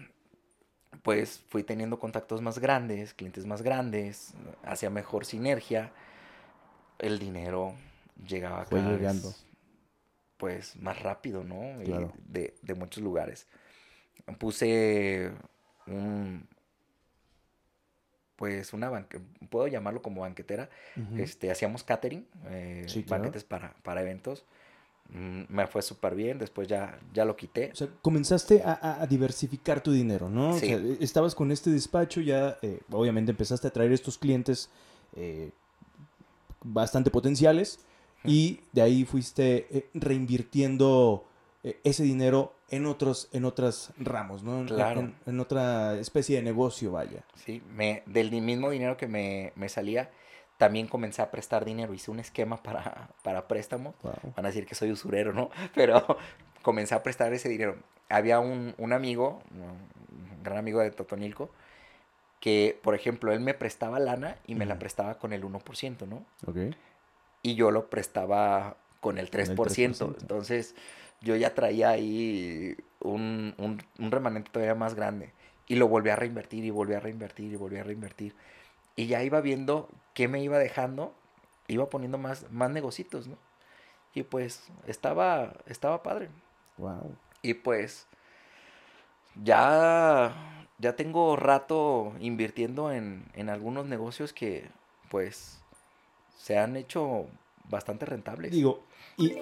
pues 1.04 1.42
fui 1.50 1.64
teniendo 1.64 2.00
contactos 2.00 2.42
más 2.42 2.60
grandes, 2.60 3.14
clientes 3.14 3.46
más 3.46 3.62
grandes, 3.62 4.34
hacía 4.64 4.90
mejor 4.90 5.26
sinergia. 5.26 5.92
El 7.00 7.20
dinero 7.20 7.76
llegaba 8.28 8.66
Fue 8.66 8.80
cada 8.80 8.98
vez, 8.98 9.46
pues 10.38 10.76
más 10.78 11.02
rápido, 11.02 11.44
¿no? 11.44 11.82
Y 11.82 12.08
de, 12.28 12.56
de 12.62 12.74
muchos 12.76 13.04
lugares. 13.04 13.48
Puse 14.40 15.32
un, 15.88 16.48
pues 18.36 18.74
una 18.74 18.90
banque- 18.90 19.22
puedo 19.50 19.68
llamarlo 19.68 20.02
como 20.02 20.22
banquetera. 20.22 20.70
Este, 21.18 21.52
hacíamos 21.52 21.84
catering, 21.84 22.28
eh, 22.48 22.86
Sí, 22.88 23.04
claro. 23.04 23.24
banquetes 23.24 23.44
para, 23.44 23.74
para 23.84 24.02
eventos. 24.02 24.46
Mm, 25.10 25.44
me 25.50 25.68
fue 25.68 25.82
súper 25.82 26.16
bien, 26.16 26.40
después 26.40 26.68
ya, 26.68 27.00
ya 27.14 27.26
lo 27.26 27.36
quité. 27.36 27.70
O 27.72 27.76
sea, 27.76 27.88
comenzaste 28.02 28.62
a, 28.66 29.06
diversificar 29.08 29.82
tu 29.82 29.92
dinero, 29.92 30.30
¿no? 30.30 30.52
O 30.56 30.60
Sí. 30.60 30.68
sea, 30.68 30.80
estabas 31.00 31.36
con 31.36 31.52
este 31.52 31.70
despacho, 31.70 32.22
ya 32.22 32.58
eh, 32.62 32.80
obviamente 32.92 33.32
empezaste 33.32 33.68
a 33.68 33.72
traer 33.72 33.92
estos 33.92 34.18
clientes 34.18 34.70
eh, 35.16 35.52
bastante 36.64 37.12
potenciales 37.12 37.80
y 38.24 38.60
de 38.74 38.82
ahí 38.82 39.06
fuiste 39.06 39.68
eh, 39.70 39.90
reinvirtiendo 39.94 41.26
eh, 41.64 41.80
ese 41.84 42.04
dinero 42.04 42.54
en 42.70 42.88
otros, 42.88 43.30
en 43.32 43.46
otros 43.46 43.92
ramos, 44.00 44.42
¿no? 44.44 44.66
Claro. 44.66 45.02
En, 45.02 45.16
en 45.28 45.40
otra 45.40 45.98
especie 46.00 46.38
de 46.38 46.42
negocio, 46.42 46.92
vaya. 46.92 47.24
Sí, 47.36 47.62
me, 47.76 48.02
del 48.08 48.32
mismo 48.42 48.72
dinero 48.72 48.98
que 48.98 49.08
me, 49.08 49.54
me 49.56 49.70
salía, 49.70 50.10
también 50.58 50.88
comencé 50.88 51.22
a 51.22 51.32
prestar 51.32 51.66
dinero. 51.66 51.94
Hice 51.94 52.12
un 52.12 52.20
esquema 52.20 52.62
para, 52.62 53.10
para 53.24 53.48
préstamo. 53.48 53.94
Wow. 54.04 54.34
Van 54.36 54.46
a 54.46 54.50
decir 54.50 54.66
que 54.66 54.76
soy 54.76 54.92
usurero, 54.92 55.34
¿no? 55.34 55.50
Pero 55.76 56.18
comencé 56.62 56.96
a 56.96 57.04
prestar 57.04 57.34
ese 57.34 57.50
dinero. 57.50 57.78
Había 58.10 58.40
un, 58.40 58.76
un 58.78 58.94
amigo, 58.94 59.42
un 59.52 60.44
gran 60.44 60.58
amigo 60.58 60.80
de 60.80 60.92
Totonilco, 60.92 61.50
que, 62.40 62.80
por 62.84 62.94
ejemplo, 62.94 63.32
él 63.32 63.40
me 63.40 63.56
prestaba 63.56 64.00
lana 64.00 64.38
y 64.46 64.56
me 64.56 64.66
la 64.66 64.78
prestaba 64.78 65.18
con 65.18 65.34
el 65.34 65.44
1%, 65.44 66.08
¿no? 66.08 66.26
Ok. 66.46 66.76
Y 67.42 67.56
yo 67.56 67.72
lo 67.72 67.90
prestaba 67.90 68.78
con 69.02 69.18
el 69.18 69.32
3%. 69.32 69.50
el 69.50 69.58
3%. 69.58 70.16
Entonces, 70.22 70.76
yo 71.22 71.36
ya 71.36 71.56
traía 71.56 71.90
ahí 71.90 72.78
un, 73.00 73.56
un, 73.58 73.82
un 73.98 74.12
remanente 74.12 74.52
todavía 74.52 74.76
más 74.76 74.94
grande. 74.94 75.34
Y 75.68 75.76
lo 75.76 75.88
volví 75.88 76.12
a 76.12 76.16
reinvertir 76.16 76.64
y 76.64 76.70
volví 76.70 76.94
a 76.94 77.00
reinvertir 77.00 77.52
y 77.52 77.56
volví 77.56 77.78
a 77.78 77.84
reinvertir. 77.84 78.36
Y 78.96 79.08
ya 79.08 79.24
iba 79.24 79.42
viendo 79.42 79.90
qué 80.16 80.28
me 80.28 80.42
iba 80.42 80.58
dejando, 80.58 81.14
iba 81.68 81.88
poniendo 81.92 82.18
más, 82.18 82.50
más 82.52 82.72
negocitos, 82.72 83.28
¿no? 83.28 83.38
Y 84.16 84.24
pues 84.24 84.64
estaba, 84.88 85.54
estaba 85.68 86.02
padre. 86.02 86.30
Wow. 86.78 87.16
Y 87.44 87.54
pues 87.54 88.08
ya, 89.44 90.68
ya 90.80 90.96
tengo 90.96 91.36
rato 91.36 92.14
invirtiendo 92.20 92.92
en, 92.92 93.26
en 93.34 93.50
algunos 93.50 93.86
negocios 93.86 94.34
que 94.34 94.68
pues 95.12 95.62
se 96.38 96.58
han 96.58 96.78
hecho 96.78 97.28
bastante 97.70 98.06
rentables. 98.06 98.52
Digo, 98.52 98.84
y, 99.18 99.34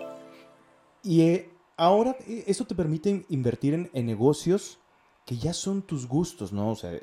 y 1.04 1.22
eh, 1.22 1.50
ahora 1.78 2.18
eh, 2.28 2.46
eso 2.48 2.66
te 2.66 2.76
permite 2.76 3.26
invertir 3.30 3.76
en, 3.76 3.90
en 3.94 4.06
negocios 4.06 4.80
que 5.26 5.38
ya 5.38 5.54
son 5.54 5.84
tus 5.84 6.08
gustos, 6.08 6.52
¿no? 6.52 6.72
O 6.72 6.76
sea, 6.76 7.00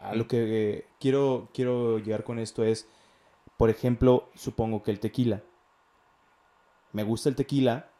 a 0.00 0.14
lo 0.14 0.26
que 0.26 0.76
eh, 0.76 0.86
quiero, 0.98 1.48
quiero 1.52 1.98
llegar 1.98 2.24
con 2.24 2.38
esto 2.38 2.64
es, 2.64 2.88
por 3.60 3.68
ejemplo, 3.68 4.30
supongo 4.34 4.82
que 4.82 4.90
el 4.90 5.00
tequila. 5.00 5.42
Me 6.92 7.02
gusta 7.02 7.28
el 7.28 7.36
tequila, 7.36 7.90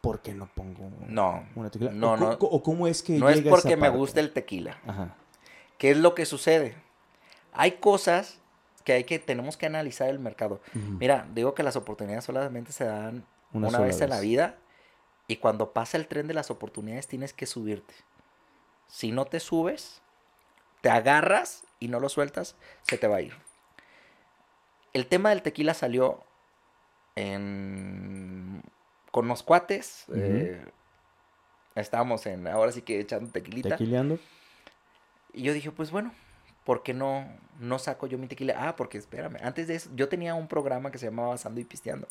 ¿por 0.00 0.22
qué 0.22 0.32
no 0.32 0.46
pongo 0.54 0.92
no, 1.08 1.44
una 1.56 1.70
tequila? 1.72 1.90
no, 1.90 2.12
¿O, 2.12 2.16
no. 2.16 2.30
o 2.40 2.62
cómo 2.62 2.86
es 2.86 3.02
que 3.02 3.14
no 3.14 3.28
es 3.28 3.40
porque 3.40 3.70
esa 3.70 3.76
me 3.78 3.88
guste 3.88 4.20
el 4.20 4.32
tequila. 4.32 4.78
Ajá. 4.86 5.16
¿Qué 5.76 5.90
es 5.90 5.96
lo 5.96 6.14
que 6.14 6.24
sucede? 6.24 6.76
Hay 7.52 7.72
cosas 7.78 8.38
que 8.84 8.92
hay 8.92 9.02
que 9.02 9.18
tenemos 9.18 9.56
que 9.56 9.66
analizar 9.66 10.08
el 10.08 10.20
mercado. 10.20 10.60
Mira, 10.72 11.26
digo 11.34 11.52
que 11.52 11.64
las 11.64 11.74
oportunidades 11.74 12.22
solamente 12.22 12.70
se 12.70 12.84
dan 12.84 13.26
Una 13.52 13.66
una, 13.66 13.78
sola 13.78 13.86
vez 13.88 14.00
en 14.02 14.10
la 14.10 14.20
vez. 14.20 14.24
vida 14.24 14.58
y 15.26 15.38
cuando 15.38 15.72
pasa 15.72 15.96
el 15.96 16.06
tren 16.06 16.28
de 16.28 16.34
las 16.34 16.52
oportunidades 16.52 17.08
tienes 17.08 17.32
que 17.32 17.46
subirte. 17.46 17.94
Si 18.86 19.10
no 19.10 19.24
te 19.24 19.40
subes, 19.40 20.00
te 20.80 20.90
agarras 20.90 21.64
y 21.80 21.88
no 21.88 21.98
lo 21.98 22.08
sueltas, 22.08 22.54
se 22.82 22.98
te 22.98 23.08
va 23.08 23.16
a 23.16 23.22
ir. 23.22 23.34
El 24.92 25.06
tema 25.06 25.30
del 25.30 25.42
tequila 25.42 25.74
salió 25.74 26.20
en... 27.16 28.62
con 29.10 29.28
los 29.28 29.42
cuates. 29.42 30.04
Eh, 30.14 30.64
estábamos 31.74 32.26
en, 32.26 32.46
ahora 32.46 32.72
sí 32.72 32.82
que 32.82 33.00
echando 33.00 33.30
tequilita. 33.30 33.70
Tequileando. 33.70 34.18
Y 35.32 35.42
yo 35.42 35.54
dije, 35.54 35.70
pues 35.70 35.90
bueno, 35.90 36.12
¿por 36.64 36.82
qué 36.82 36.92
no, 36.92 37.26
no 37.58 37.78
saco 37.78 38.06
yo 38.06 38.18
mi 38.18 38.26
tequila? 38.26 38.68
Ah, 38.68 38.76
porque 38.76 38.98
espérame, 38.98 39.36
antes 39.42 39.66
de 39.68 39.76
eso, 39.76 39.90
yo 39.94 40.08
tenía 40.08 40.34
un 40.34 40.48
programa 40.48 40.90
que 40.90 40.98
se 40.98 41.06
llamaba 41.06 41.34
Asando 41.34 41.60
y 41.60 41.64
Pisteando. 41.64 42.06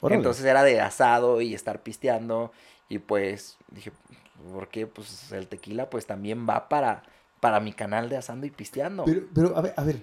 Órale. 0.00 0.18
Entonces 0.18 0.44
era 0.44 0.62
de 0.64 0.80
asado 0.80 1.40
y 1.40 1.54
estar 1.54 1.82
pisteando. 1.82 2.52
Y 2.88 2.98
pues 2.98 3.56
dije, 3.68 3.92
¿por 4.52 4.68
qué? 4.68 4.86
Pues 4.86 5.32
el 5.32 5.48
tequila 5.48 5.88
pues 5.88 6.06
también 6.06 6.46
va 6.46 6.68
para, 6.68 7.04
para 7.40 7.60
mi 7.60 7.72
canal 7.72 8.08
de 8.08 8.16
Asando 8.16 8.46
y 8.46 8.50
Pisteando. 8.50 9.04
Pero, 9.04 9.22
pero, 9.32 9.56
a 9.56 9.62
ver, 9.62 9.74
a 9.76 9.84
ver, 9.84 10.02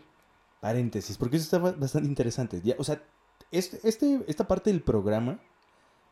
paréntesis, 0.60 1.18
porque 1.18 1.38
eso 1.38 1.44
está 1.46 1.58
ba- 1.58 1.72
bastante 1.78 2.08
interesante. 2.08 2.62
Ya, 2.64 2.76
o 2.78 2.84
sea, 2.84 3.02
este, 3.52 3.80
este, 3.88 4.20
esta 4.28 4.48
parte 4.48 4.70
del 4.70 4.82
programa 4.82 5.40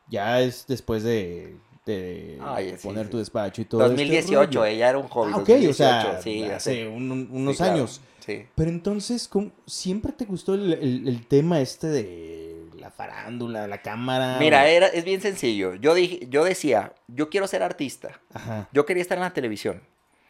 ya 0.08 0.40
es 0.40 0.64
después 0.66 1.02
de, 1.02 1.56
de 1.86 2.38
Ay, 2.42 2.74
sí, 2.78 2.86
poner 2.86 3.06
sí. 3.06 3.10
tu 3.12 3.18
despacho 3.18 3.60
y 3.62 3.64
todo. 3.66 3.82
este 3.82 3.90
2018, 3.96 4.36
rollo. 4.46 4.64
ella 4.64 4.88
era 4.88 4.98
un 4.98 5.08
hobby. 5.08 5.32
Ah, 5.32 5.36
ok, 5.36 5.48
2018, 5.48 5.70
o 5.70 5.74
sea, 5.74 6.22
sí, 6.22 6.44
hace 6.44 6.86
un- 6.88 7.28
unos 7.30 7.56
claro, 7.56 7.72
años. 7.74 8.00
Pero 8.54 8.68
entonces, 8.68 9.26
¿cómo- 9.26 9.52
¿siempre 9.66 10.12
te 10.12 10.26
gustó 10.26 10.52
el, 10.54 10.74
el- 10.74 11.08
el 11.08 11.26
tema 11.26 11.60
este 11.62 11.86
de 11.86 12.66
la 12.78 12.90
farándula, 12.90 13.66
la 13.66 13.80
cámara? 13.80 14.36
Mira, 14.38 14.62
o- 14.62 14.66
era, 14.66 14.86
es 14.88 15.04
bien 15.04 15.22
sencillo. 15.22 15.74
Yo, 15.76 15.94
dije, 15.94 16.26
yo 16.28 16.44
decía, 16.44 16.92
yo 17.06 17.30
quiero 17.30 17.46
ser 17.46 17.62
artista. 17.62 18.20
Ajá. 18.34 18.68
Yo 18.72 18.84
quería 18.84 19.00
estar 19.02 19.16
en 19.16 19.24
la 19.24 19.32
televisión. 19.32 19.80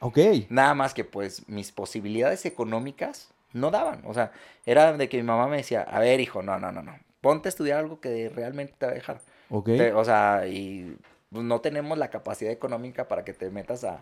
Ok. 0.00 0.16
Nada 0.48 0.74
más 0.74 0.94
que 0.94 1.02
pues 1.04 1.48
mis 1.48 1.72
posibilidades 1.72 2.46
económicas 2.46 3.30
no 3.52 3.70
daban. 3.70 4.02
O 4.04 4.14
sea, 4.14 4.32
era 4.66 4.92
de 4.92 5.08
que 5.08 5.16
mi 5.18 5.22
mamá 5.24 5.48
me 5.48 5.58
decía, 5.58 5.82
a 5.82 5.98
ver, 6.00 6.20
hijo, 6.20 6.42
no, 6.42 6.58
no, 6.58 6.72
no, 6.72 6.82
no. 6.82 6.96
Ponte 7.20 7.48
a 7.48 7.50
estudiar 7.50 7.78
algo 7.78 8.00
que 8.00 8.30
realmente 8.34 8.74
te 8.78 8.86
va 8.86 8.92
a 8.92 8.94
dejar. 8.94 9.20
Ok. 9.50 9.66
Te- 9.66 9.92
o 9.92 10.04
sea, 10.04 10.46
y 10.46 10.96
pues, 11.30 11.44
no 11.44 11.60
tenemos 11.60 11.98
la 11.98 12.08
capacidad 12.10 12.52
económica 12.52 13.08
para 13.08 13.24
que 13.24 13.32
te 13.32 13.50
metas 13.50 13.84
a, 13.84 14.00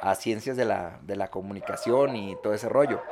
a 0.00 0.14
ciencias 0.14 0.56
de 0.56 0.64
la, 0.64 0.98
de 1.02 1.16
la 1.16 1.28
comunicación 1.28 2.16
y 2.16 2.36
todo 2.42 2.54
ese 2.54 2.68
rollo. 2.68 3.02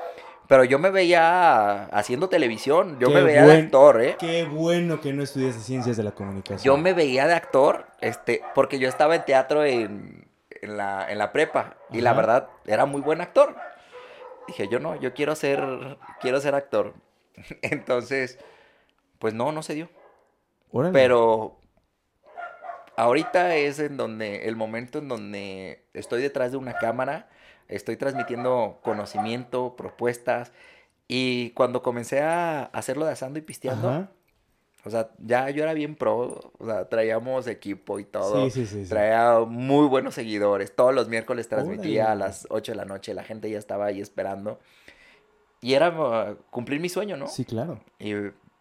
Pero 0.46 0.62
yo 0.64 0.78
me 0.78 0.90
veía 0.90 1.84
haciendo 1.86 2.28
televisión, 2.28 2.98
yo 3.00 3.08
Qué 3.08 3.14
me 3.14 3.22
veía 3.22 3.44
buen- 3.44 3.56
de 3.56 3.62
actor, 3.64 4.02
¿eh? 4.02 4.16
Qué 4.18 4.44
bueno 4.44 5.00
que 5.00 5.12
no 5.14 5.22
estudias 5.22 5.54
ciencias 5.56 5.96
de 5.96 6.02
la 6.02 6.10
comunicación. 6.12 6.58
Yo 6.62 6.76
me 6.76 6.92
veía 6.92 7.26
de 7.26 7.34
actor, 7.34 7.86
este, 8.00 8.42
porque 8.54 8.78
yo 8.78 8.88
estaba 8.88 9.14
en 9.16 9.24
teatro 9.24 9.64
en, 9.64 10.26
en 10.60 10.76
la, 10.76 11.10
en 11.10 11.16
la 11.18 11.32
prepa 11.32 11.76
y 11.90 12.02
la 12.02 12.12
verdad 12.12 12.48
era 12.66 12.84
muy 12.84 13.00
buen 13.00 13.20
actor. 13.22 13.56
Dije, 14.46 14.68
yo 14.68 14.78
no, 14.78 14.96
yo 14.96 15.14
quiero 15.14 15.34
ser, 15.34 15.98
quiero 16.20 16.40
ser 16.40 16.54
actor. 16.54 16.94
Entonces, 17.62 18.38
pues 19.18 19.34
no, 19.34 19.52
no 19.52 19.62
se 19.62 19.74
dio. 19.74 19.88
Órale. 20.70 20.92
Pero 20.92 21.58
ahorita 22.96 23.56
es 23.56 23.78
en 23.78 23.96
donde, 23.96 24.48
el 24.48 24.56
momento 24.56 24.98
en 24.98 25.08
donde 25.08 25.84
estoy 25.94 26.22
detrás 26.22 26.52
de 26.52 26.58
una 26.58 26.74
cámara, 26.74 27.28
estoy 27.68 27.96
transmitiendo 27.96 28.80
conocimiento, 28.82 29.76
propuestas. 29.76 30.52
Y 31.08 31.50
cuando 31.50 31.82
comencé 31.82 32.22
a 32.22 32.64
hacerlo 32.64 33.06
de 33.06 33.12
asando 33.12 33.38
y 33.38 33.42
pisteando, 33.42 33.88
Ajá. 33.88 34.10
O 34.84 34.90
sea, 34.90 35.10
ya 35.18 35.48
yo 35.50 35.62
era 35.62 35.72
bien 35.72 35.94
pro, 35.94 36.52
o 36.58 36.66
sea, 36.66 36.88
traíamos 36.88 37.46
equipo 37.46 37.98
y 37.98 38.04
todo. 38.04 38.44
Sí, 38.44 38.50
sí, 38.50 38.66
sí. 38.66 38.84
sí. 38.84 38.88
Traía 38.90 39.40
muy 39.40 39.86
buenos 39.86 40.14
seguidores. 40.14 40.74
Todos 40.74 40.94
los 40.94 41.08
miércoles 41.08 41.48
transmitía 41.48 42.12
a 42.12 42.14
las 42.14 42.46
8 42.50 42.72
de 42.72 42.76
la 42.76 42.84
noche. 42.84 43.14
La 43.14 43.24
gente 43.24 43.50
ya 43.50 43.58
estaba 43.58 43.86
ahí 43.86 44.00
esperando. 44.00 44.58
Y 45.62 45.72
era 45.72 45.88
uh, 45.88 46.36
cumplir 46.50 46.80
mi 46.80 46.90
sueño, 46.90 47.16
¿no? 47.16 47.26
Sí, 47.26 47.46
claro. 47.46 47.80
Y, 47.98 48.12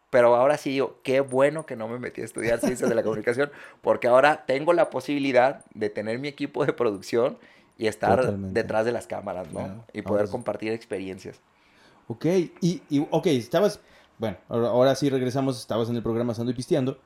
pero 0.09 0.35
ahora 0.35 0.57
sí 0.57 0.69
digo, 0.69 0.99
qué 1.03 1.19
bueno 1.19 1.65
que 1.65 1.75
no 1.75 1.87
me 1.87 1.99
metí 1.99 2.21
a 2.21 2.25
estudiar 2.25 2.59
ciencias 2.59 2.87
de 2.87 2.95
la 2.95 3.03
comunicación, 3.03 3.51
porque 3.81 4.07
ahora 4.07 4.45
tengo 4.45 4.71
la 4.71 4.89
posibilidad 4.89 5.65
de 5.73 5.89
tener 5.89 6.19
mi 6.19 6.27
equipo 6.27 6.65
de 6.65 6.71
producción 6.71 7.37
y 7.77 7.87
estar 7.87 8.21
Totalmente. 8.21 8.61
detrás 8.61 8.85
de 8.85 8.91
las 8.91 9.07
cámaras, 9.07 9.47
¿no? 9.47 9.59
Claro. 9.59 9.85
Y 9.91 10.03
poder 10.03 10.29
compartir 10.29 10.71
experiencias. 10.71 11.41
Ok, 12.07 12.25
y, 12.61 12.81
y 12.89 13.07
ok, 13.09 13.25
estabas, 13.25 13.79
bueno, 14.23 14.37
ahora, 14.49 14.95
sí 14.95 15.09
regresamos, 15.09 15.59
estabas 15.59 15.89
en 15.89 15.95
el 15.97 16.03
programa 16.03 16.33
Sando 16.33 16.51
y 16.51 16.55
Pisteando. 16.55 16.97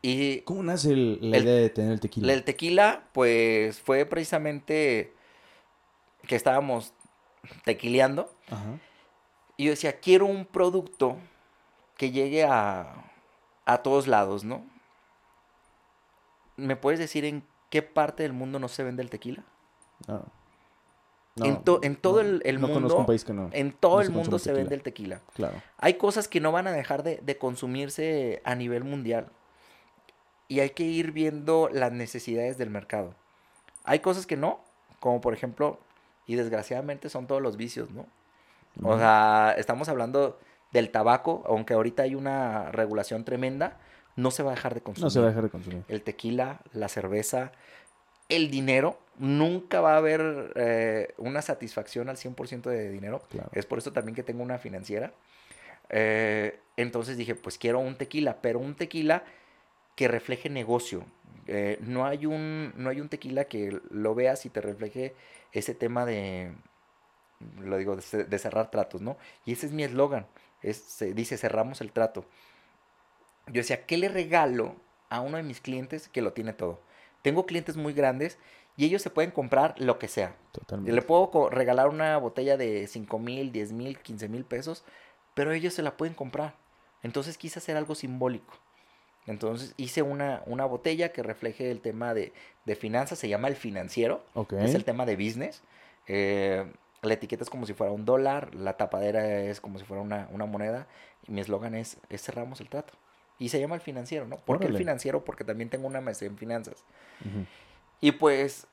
Y 0.00 0.40
¿Cómo 0.40 0.62
nace 0.62 0.92
el- 0.92 1.30
la 1.30 1.36
El- 1.36 1.44
idea 1.44 1.54
de 1.54 1.70
tener 1.70 1.92
el 1.92 2.00
tequila? 2.00 2.32
el 2.32 2.44
tequila, 2.44 3.04
pues 3.12 3.78
fue 3.80 4.06
precisamente 4.06 5.12
que 6.26 6.34
estábamos 6.34 6.92
tequileando 7.64 8.32
Ajá. 8.50 8.78
y 9.56 9.64
yo 9.66 9.70
decía, 9.70 9.98
quiero 10.00 10.26
un 10.26 10.46
producto 10.46 11.16
que 11.96 12.10
llegue 12.10 12.44
a, 12.44 13.10
a 13.66 13.78
todos 13.82 14.06
lados, 14.06 14.42
¿no? 14.44 14.64
¿Me 16.56 16.76
puedes 16.76 16.98
decir 16.98 17.24
en 17.24 17.44
qué 17.70 17.82
parte 17.82 18.22
del 18.22 18.32
mundo 18.32 18.58
no 18.58 18.68
se 18.68 18.82
vende 18.84 19.02
el 19.02 19.10
tequila? 19.10 19.44
No. 21.34 21.46
En 21.46 21.64
to- 21.64 21.80
en 21.82 21.96
todo 21.96 22.20
el- 22.20 22.42
el 22.44 22.56
no 22.60 22.66
mundo, 22.68 22.74
conozco 22.74 22.98
un 23.00 23.06
país 23.06 23.24
que 23.24 23.32
no. 23.32 23.48
En 23.52 23.72
todo 23.72 23.96
no 23.96 24.00
el 24.02 24.10
mundo 24.10 24.38
se 24.38 24.44
tequila. 24.50 24.58
vende 24.58 24.74
el 24.74 24.82
tequila. 24.82 25.20
Claro. 25.34 25.62
Hay 25.78 25.94
cosas 25.94 26.28
que 26.28 26.40
no 26.40 26.52
van 26.52 26.66
a 26.66 26.72
dejar 26.72 27.02
de, 27.02 27.20
de 27.22 27.38
consumirse 27.38 28.42
a 28.44 28.54
nivel 28.54 28.84
mundial. 28.84 29.28
Y 30.48 30.60
hay 30.60 30.70
que 30.70 30.82
ir 30.84 31.12
viendo 31.12 31.70
las 31.72 31.90
necesidades 31.92 32.58
del 32.58 32.68
mercado. 32.68 33.14
Hay 33.84 34.00
cosas 34.00 34.26
que 34.26 34.36
no, 34.36 34.60
como 35.00 35.20
por 35.22 35.32
ejemplo, 35.32 35.78
y 36.26 36.34
desgraciadamente 36.34 37.08
son 37.08 37.26
todos 37.26 37.40
los 37.40 37.56
vicios, 37.56 37.90
¿no? 37.90 38.06
O 38.82 38.96
sea, 38.98 39.54
estamos 39.56 39.88
hablando 39.88 40.38
del 40.72 40.90
tabaco, 40.90 41.42
aunque 41.46 41.74
ahorita 41.74 42.02
hay 42.04 42.14
una 42.14 42.70
regulación 42.72 43.24
tremenda, 43.24 43.78
no 44.16 44.30
se 44.30 44.42
va 44.42 44.52
a 44.52 44.54
dejar 44.54 44.74
de 44.74 44.82
consumir. 44.82 45.04
No 45.04 45.10
se 45.10 45.18
va 45.20 45.26
a 45.26 45.28
dejar 45.28 45.44
de 45.44 45.50
consumir. 45.50 45.82
El 45.88 46.02
tequila, 46.02 46.60
la 46.72 46.88
cerveza, 46.88 47.52
el 48.28 48.50
dinero, 48.50 48.98
nunca 49.18 49.80
va 49.80 49.94
a 49.94 49.96
haber 49.98 50.52
eh, 50.56 51.14
una 51.18 51.42
satisfacción 51.42 52.08
al 52.08 52.16
100% 52.16 52.62
de 52.62 52.90
dinero. 52.90 53.22
Claro. 53.30 53.50
Es 53.52 53.66
por 53.66 53.78
eso 53.78 53.92
también 53.92 54.14
que 54.14 54.22
tengo 54.22 54.42
una 54.42 54.58
financiera. 54.58 55.12
Eh, 55.90 56.58
entonces 56.76 57.16
dije, 57.16 57.34
pues 57.34 57.58
quiero 57.58 57.78
un 57.80 57.96
tequila, 57.96 58.40
pero 58.40 58.58
un 58.58 58.74
tequila 58.74 59.24
que 59.94 60.08
refleje 60.08 60.48
negocio. 60.48 61.04
Eh, 61.46 61.78
no, 61.80 62.06
hay 62.06 62.26
un, 62.26 62.72
no 62.76 62.90
hay 62.90 63.00
un 63.00 63.08
tequila 63.08 63.44
que 63.44 63.78
lo 63.90 64.14
veas 64.14 64.46
y 64.46 64.50
te 64.50 64.60
refleje 64.60 65.14
ese 65.52 65.74
tema 65.74 66.06
de, 66.06 66.52
lo 67.60 67.76
digo, 67.76 67.96
de 67.96 68.38
cerrar 68.38 68.70
tratos, 68.70 69.02
¿no? 69.02 69.18
Y 69.44 69.52
ese 69.52 69.66
es 69.66 69.72
mi 69.72 69.84
eslogan. 69.84 70.26
Es, 70.62 70.78
se 70.78 71.12
dice, 71.12 71.36
cerramos 71.36 71.80
el 71.80 71.92
trato. 71.92 72.24
Yo 73.48 73.54
decía, 73.54 73.84
¿qué 73.86 73.98
le 73.98 74.08
regalo 74.08 74.76
a 75.10 75.20
uno 75.20 75.36
de 75.36 75.42
mis 75.42 75.60
clientes 75.60 76.08
que 76.08 76.22
lo 76.22 76.32
tiene 76.32 76.52
todo? 76.52 76.80
Tengo 77.22 77.46
clientes 77.46 77.76
muy 77.76 77.92
grandes 77.92 78.38
y 78.76 78.84
ellos 78.84 79.02
se 79.02 79.10
pueden 79.10 79.30
comprar 79.30 79.74
lo 79.78 79.98
que 79.98 80.08
sea. 80.08 80.34
Totalmente. 80.52 80.92
Le 80.92 81.02
puedo 81.02 81.50
regalar 81.50 81.88
una 81.88 82.16
botella 82.16 82.56
de 82.56 82.86
5 82.86 83.18
mil, 83.18 83.52
10 83.52 83.72
mil, 83.72 83.98
15 83.98 84.28
mil 84.28 84.44
pesos, 84.44 84.84
pero 85.34 85.52
ellos 85.52 85.74
se 85.74 85.82
la 85.82 85.96
pueden 85.96 86.14
comprar. 86.14 86.54
Entonces 87.02 87.36
quise 87.38 87.58
hacer 87.58 87.76
algo 87.76 87.94
simbólico. 87.94 88.54
Entonces 89.26 89.74
hice 89.76 90.02
una, 90.02 90.42
una 90.46 90.64
botella 90.64 91.12
que 91.12 91.22
refleje 91.22 91.70
el 91.70 91.80
tema 91.80 92.12
de, 92.14 92.32
de 92.64 92.76
finanzas, 92.76 93.18
se 93.18 93.28
llama 93.28 93.48
el 93.48 93.56
financiero, 93.56 94.24
Ok. 94.34 94.54
es 94.54 94.74
el 94.74 94.84
tema 94.84 95.06
de 95.06 95.16
business. 95.16 95.62
Eh, 96.08 96.70
la 97.02 97.14
etiqueta 97.14 97.44
es 97.44 97.50
como 97.50 97.66
si 97.66 97.72
fuera 97.74 97.92
un 97.92 98.04
dólar, 98.04 98.54
la 98.54 98.76
tapadera 98.76 99.40
es 99.42 99.60
como 99.60 99.78
si 99.78 99.84
fuera 99.84 100.02
una, 100.02 100.28
una 100.32 100.46
moneda, 100.46 100.86
y 101.26 101.32
mi 101.32 101.40
eslogan 101.40 101.74
es, 101.74 101.98
es 102.08 102.22
cerramos 102.22 102.60
el 102.60 102.68
trato. 102.68 102.94
Y 103.38 103.48
se 103.48 103.58
llama 103.60 103.74
el 103.74 103.80
financiero, 103.80 104.26
¿no? 104.26 104.36
¿Por 104.36 104.60
qué 104.60 104.66
el 104.66 104.76
financiero? 104.76 105.24
Porque 105.24 105.42
también 105.42 105.68
tengo 105.68 105.86
una 105.86 106.00
maestría 106.00 106.30
en 106.30 106.38
finanzas. 106.38 106.84
Ujú. 107.20 107.44
Y 108.02 108.12
pues 108.12 108.66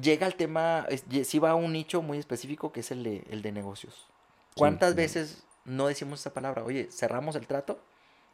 llega 0.00 0.26
el 0.26 0.34
tema, 0.34 0.86
sí 1.24 1.38
va 1.38 1.50
a 1.50 1.54
un 1.54 1.72
nicho 1.72 2.02
muy 2.02 2.18
específico 2.18 2.72
que 2.72 2.80
es 2.80 2.90
el 2.90 3.04
de, 3.04 3.24
el 3.30 3.42
de 3.42 3.52
negocios. 3.52 4.08
¿Cuántas 4.56 4.94
veces 4.96 5.44
no 5.64 5.86
decimos 5.86 6.20
esa 6.20 6.32
palabra? 6.32 6.64
Oye, 6.64 6.88
cerramos 6.90 7.36
el 7.36 7.46
trato. 7.46 7.78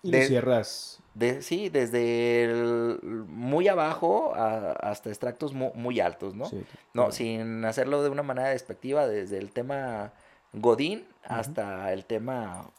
Y 0.02 0.12
De- 0.12 0.26
cierras. 0.26 1.00
De, 1.14 1.42
sí, 1.42 1.68
desde 1.68 2.44
el 2.44 2.98
muy 3.02 3.68
abajo 3.68 4.32
a- 4.34 4.72
hasta 4.72 5.10
extractos 5.10 5.52
mu- 5.52 5.72
muy, 5.74 6.00
altos, 6.00 6.34
¿no? 6.34 6.46
Sí, 6.46 6.56
No, 6.94 7.02
claro. 7.02 7.12
sin 7.12 7.64
hacerlo 7.64 8.02
de 8.02 8.08
una 8.08 8.22
manera 8.22 8.48
despectiva, 8.50 9.06
desde 9.08 9.36
el 9.38 9.50
tema 9.50 10.12
Godín 10.52 11.06
hasta 11.24 11.92
el 11.92 12.04
tema 12.06 12.70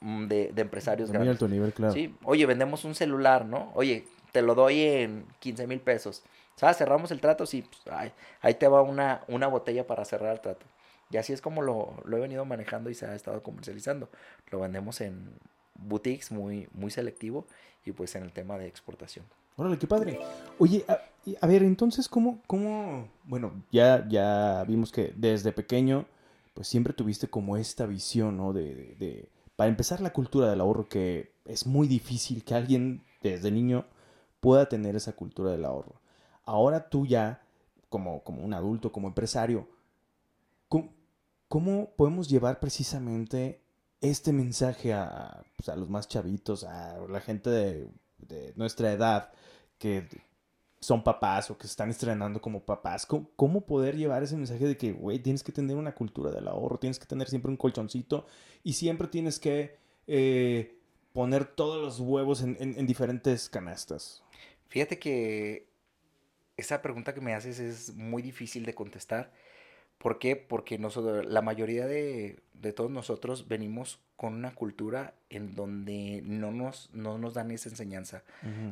mm, 0.00 0.26
de, 0.26 0.50
de 0.52 0.62
empresarios 0.62 1.08
Muy 1.10 1.14
grandes. 1.18 1.32
alto 1.34 1.46
nivel, 1.48 1.72
claro. 1.72 1.92
Sí, 1.92 2.16
oye, 2.24 2.46
vendemos 2.46 2.84
un 2.84 2.94
celular, 2.94 3.44
¿no? 3.44 3.70
Oye, 3.74 4.08
te 4.32 4.42
lo 4.42 4.54
doy 4.54 4.80
en 4.82 5.26
15 5.38 5.66
mil 5.66 5.80
pesos. 5.80 6.22
¿Sabes? 6.56 6.78
Cerramos 6.78 7.10
el 7.10 7.20
trato, 7.20 7.44
sí, 7.46 7.62
pues, 7.62 8.12
ahí 8.40 8.54
te 8.54 8.66
va 8.66 8.82
una, 8.82 9.22
una 9.28 9.46
botella 9.46 9.86
para 9.86 10.04
cerrar 10.04 10.32
el 10.32 10.40
trato. 10.40 10.66
Y 11.10 11.18
así 11.18 11.32
es 11.32 11.40
como 11.40 11.62
lo, 11.62 11.94
lo 12.04 12.16
he 12.16 12.20
venido 12.20 12.44
manejando 12.44 12.90
y 12.90 12.94
se 12.94 13.06
ha 13.06 13.14
estado 13.14 13.42
comercializando. 13.42 14.08
Lo 14.50 14.60
vendemos 14.60 15.00
en 15.00 15.30
boutiques 15.74 16.32
muy, 16.32 16.68
muy 16.72 16.90
selectivo 16.90 17.46
y 17.84 17.92
pues 17.92 18.14
en 18.16 18.24
el 18.24 18.32
tema 18.32 18.58
de 18.58 18.66
exportación. 18.66 19.24
Órale, 19.56 19.78
qué 19.78 19.86
padre. 19.86 20.18
Oye, 20.58 20.84
a 21.40 21.46
ver, 21.46 21.62
entonces, 21.62 22.08
¿cómo, 22.08 22.40
cómo, 22.46 23.08
bueno, 23.24 23.52
ya, 23.70 24.06
ya 24.08 24.64
vimos 24.66 24.90
que 24.90 25.12
desde 25.16 25.52
pequeño, 25.52 26.06
pues 26.54 26.66
siempre 26.68 26.92
tuviste 26.92 27.28
como 27.28 27.56
esta 27.56 27.86
visión, 27.86 28.36
¿no? 28.36 28.52
De, 28.52 28.74
de- 28.74 28.94
de- 28.96 29.28
para 29.56 29.68
empezar, 29.68 30.00
la 30.00 30.12
cultura 30.12 30.50
del 30.50 30.60
ahorro, 30.60 30.88
que 30.88 31.30
es 31.46 31.66
muy 31.66 31.86
difícil 31.88 32.44
que 32.44 32.54
alguien 32.54 33.02
desde 33.22 33.50
niño 33.50 33.86
pueda 34.40 34.68
tener 34.68 34.96
esa 34.96 35.12
cultura 35.12 35.50
del 35.52 35.64
ahorro. 35.64 35.94
Ahora 36.46 36.88
tú 36.88 37.04
ya, 37.06 37.42
como, 37.88 38.22
como 38.22 38.42
un 38.42 38.54
adulto, 38.54 38.92
como 38.92 39.08
empresario, 39.08 39.68
¿cómo, 41.48 41.90
podemos 41.96 42.28
llevar 42.28 42.60
precisamente 42.60 43.60
este 44.00 44.32
mensaje 44.32 44.92
a, 44.92 45.44
pues, 45.56 45.68
a 45.68 45.76
los 45.76 45.90
más 45.90 46.08
chavitos, 46.08 46.64
a 46.64 46.98
la 47.08 47.20
gente 47.20 47.50
de, 47.50 47.90
nuestra 48.56 48.92
edad 48.92 49.32
que 49.78 50.08
son 50.80 51.02
papás 51.02 51.50
o 51.50 51.58
que 51.58 51.66
se 51.66 51.72
están 51.72 51.90
estrenando 51.90 52.40
como 52.40 52.64
papás? 52.64 53.06
¿Cómo, 53.06 53.28
cómo 53.34 53.66
poder 53.66 53.96
llevar 53.96 54.22
ese 54.22 54.36
mensaje 54.36 54.66
de 54.66 54.76
que, 54.76 54.92
güey, 54.92 55.18
tienes 55.18 55.42
que 55.42 55.52
tener 55.52 55.76
una 55.76 55.94
cultura 55.94 56.30
del 56.30 56.46
ahorro, 56.46 56.78
tienes 56.78 56.98
que 57.00 57.06
tener 57.06 57.28
siempre 57.28 57.50
un 57.50 57.56
colchoncito 57.56 58.26
y 58.62 58.74
siempre 58.74 59.08
tienes 59.08 59.40
que 59.40 59.78
eh, 60.06 60.78
poner 61.12 61.44
todos 61.44 61.82
los 61.82 61.98
huevos 61.98 62.42
en- 62.42 62.56
en 62.60 62.86
diferentes 62.86 63.48
canastas? 63.48 64.22
Fíjate 64.68 64.98
que 64.98 65.75
esa 66.56 66.82
pregunta 66.82 67.14
que 67.14 67.20
me 67.20 67.34
haces 67.34 67.58
es 67.58 67.94
muy 67.94 68.22
difícil 68.22 68.64
de 68.64 68.74
contestar. 68.74 69.30
¿Por 69.98 70.18
qué? 70.18 70.36
Porque 70.36 70.78
nosotros, 70.78 71.24
la 71.26 71.40
mayoría 71.42 71.86
de, 71.86 72.38
de 72.54 72.72
todos 72.72 72.90
nosotros 72.90 73.48
venimos 73.48 73.98
con 74.16 74.34
una 74.34 74.54
cultura 74.54 75.14
en 75.30 75.54
donde 75.54 76.22
no 76.24 76.50
nos, 76.52 76.90
no 76.92 77.18
nos 77.18 77.34
dan 77.34 77.50
esa 77.50 77.68
enseñanza. 77.68 78.22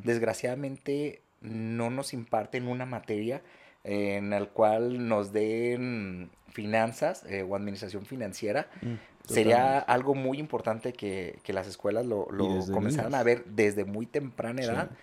Desgraciadamente 0.04 1.22
no 1.40 1.90
nos 1.90 2.12
imparten 2.14 2.68
una 2.68 2.86
materia 2.86 3.42
en 3.84 4.30
la 4.30 4.44
cual 4.46 5.08
nos 5.08 5.32
den 5.32 6.30
finanzas 6.52 7.24
eh, 7.28 7.42
o 7.42 7.56
administración 7.56 8.06
financiera. 8.06 8.68
Mm, 8.80 8.94
Sería 9.26 9.78
algo 9.78 10.14
muy 10.14 10.38
importante 10.38 10.92
que, 10.92 11.38
que 11.42 11.52
las 11.54 11.66
escuelas 11.66 12.04
lo, 12.04 12.28
lo 12.30 12.46
comenzaran 12.72 13.12
niños. 13.12 13.20
a 13.20 13.24
ver 13.24 13.44
desde 13.46 13.84
muy 13.84 14.06
temprana 14.06 14.62
Sí. 14.62 14.96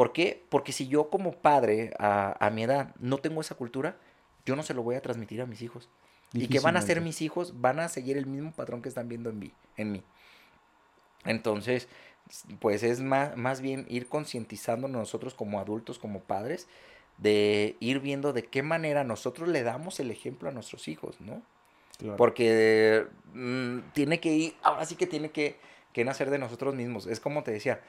¿Por 0.00 0.14
qué? 0.14 0.46
Porque 0.48 0.72
si 0.72 0.88
yo 0.88 1.10
como 1.10 1.32
padre 1.32 1.92
a, 1.98 2.34
a 2.42 2.48
mi 2.48 2.62
edad 2.62 2.94
no 3.00 3.18
tengo 3.18 3.42
esa 3.42 3.54
cultura, 3.54 3.98
yo 4.46 4.56
no 4.56 4.62
se 4.62 4.72
lo 4.72 4.82
voy 4.82 4.96
a 4.96 5.02
transmitir 5.02 5.42
a 5.42 5.46
mis 5.46 5.60
hijos. 5.60 5.90
¿Y 6.32 6.48
qué 6.48 6.58
van 6.58 6.74
a 6.76 6.80
Difícilmente. 6.80 7.04
mis 7.06 7.20
hijos? 7.20 7.60
Van 7.60 7.80
a 7.80 7.88
seguir 7.90 8.16
el 8.16 8.24
mismo 8.24 8.50
patrón 8.50 8.80
que 8.80 8.88
están 8.88 9.10
viendo 9.10 9.28
en 9.28 9.38
mí. 9.38 9.52
En 9.76 9.92
mí. 9.92 10.02
Entonces, 11.26 11.86
pues 12.60 12.82
es 12.82 13.02
más, 13.02 13.36
más 13.36 13.60
bien 13.60 13.84
ir 13.90 14.08
concientizando 14.08 14.88
nosotros 14.88 15.34
como 15.34 15.60
adultos, 15.60 15.98
como 15.98 16.20
padres, 16.20 16.66
de 17.18 17.76
ir 17.80 18.00
viendo 18.00 18.32
de 18.32 18.46
qué 18.46 18.62
manera 18.62 19.04
nosotros 19.04 19.50
le 19.50 19.62
damos 19.64 20.00
el 20.00 20.10
ejemplo 20.10 20.48
a 20.48 20.52
nuestros 20.52 20.88
hijos, 20.88 21.20
¿no? 21.20 21.42
Claro. 21.98 22.16
Porque 22.16 23.06
mm, 23.34 23.80
tiene 23.92 24.18
que 24.18 24.32
ir, 24.32 24.56
ahora 24.62 24.86
sí 24.86 24.96
que 24.96 25.06
tiene 25.06 25.30
que, 25.30 25.58
que 25.92 26.06
nacer 26.06 26.30
de 26.30 26.38
nosotros 26.38 26.74
mismos. 26.74 27.06
Es 27.06 27.20
como 27.20 27.42
te 27.42 27.50
decía, 27.50 27.82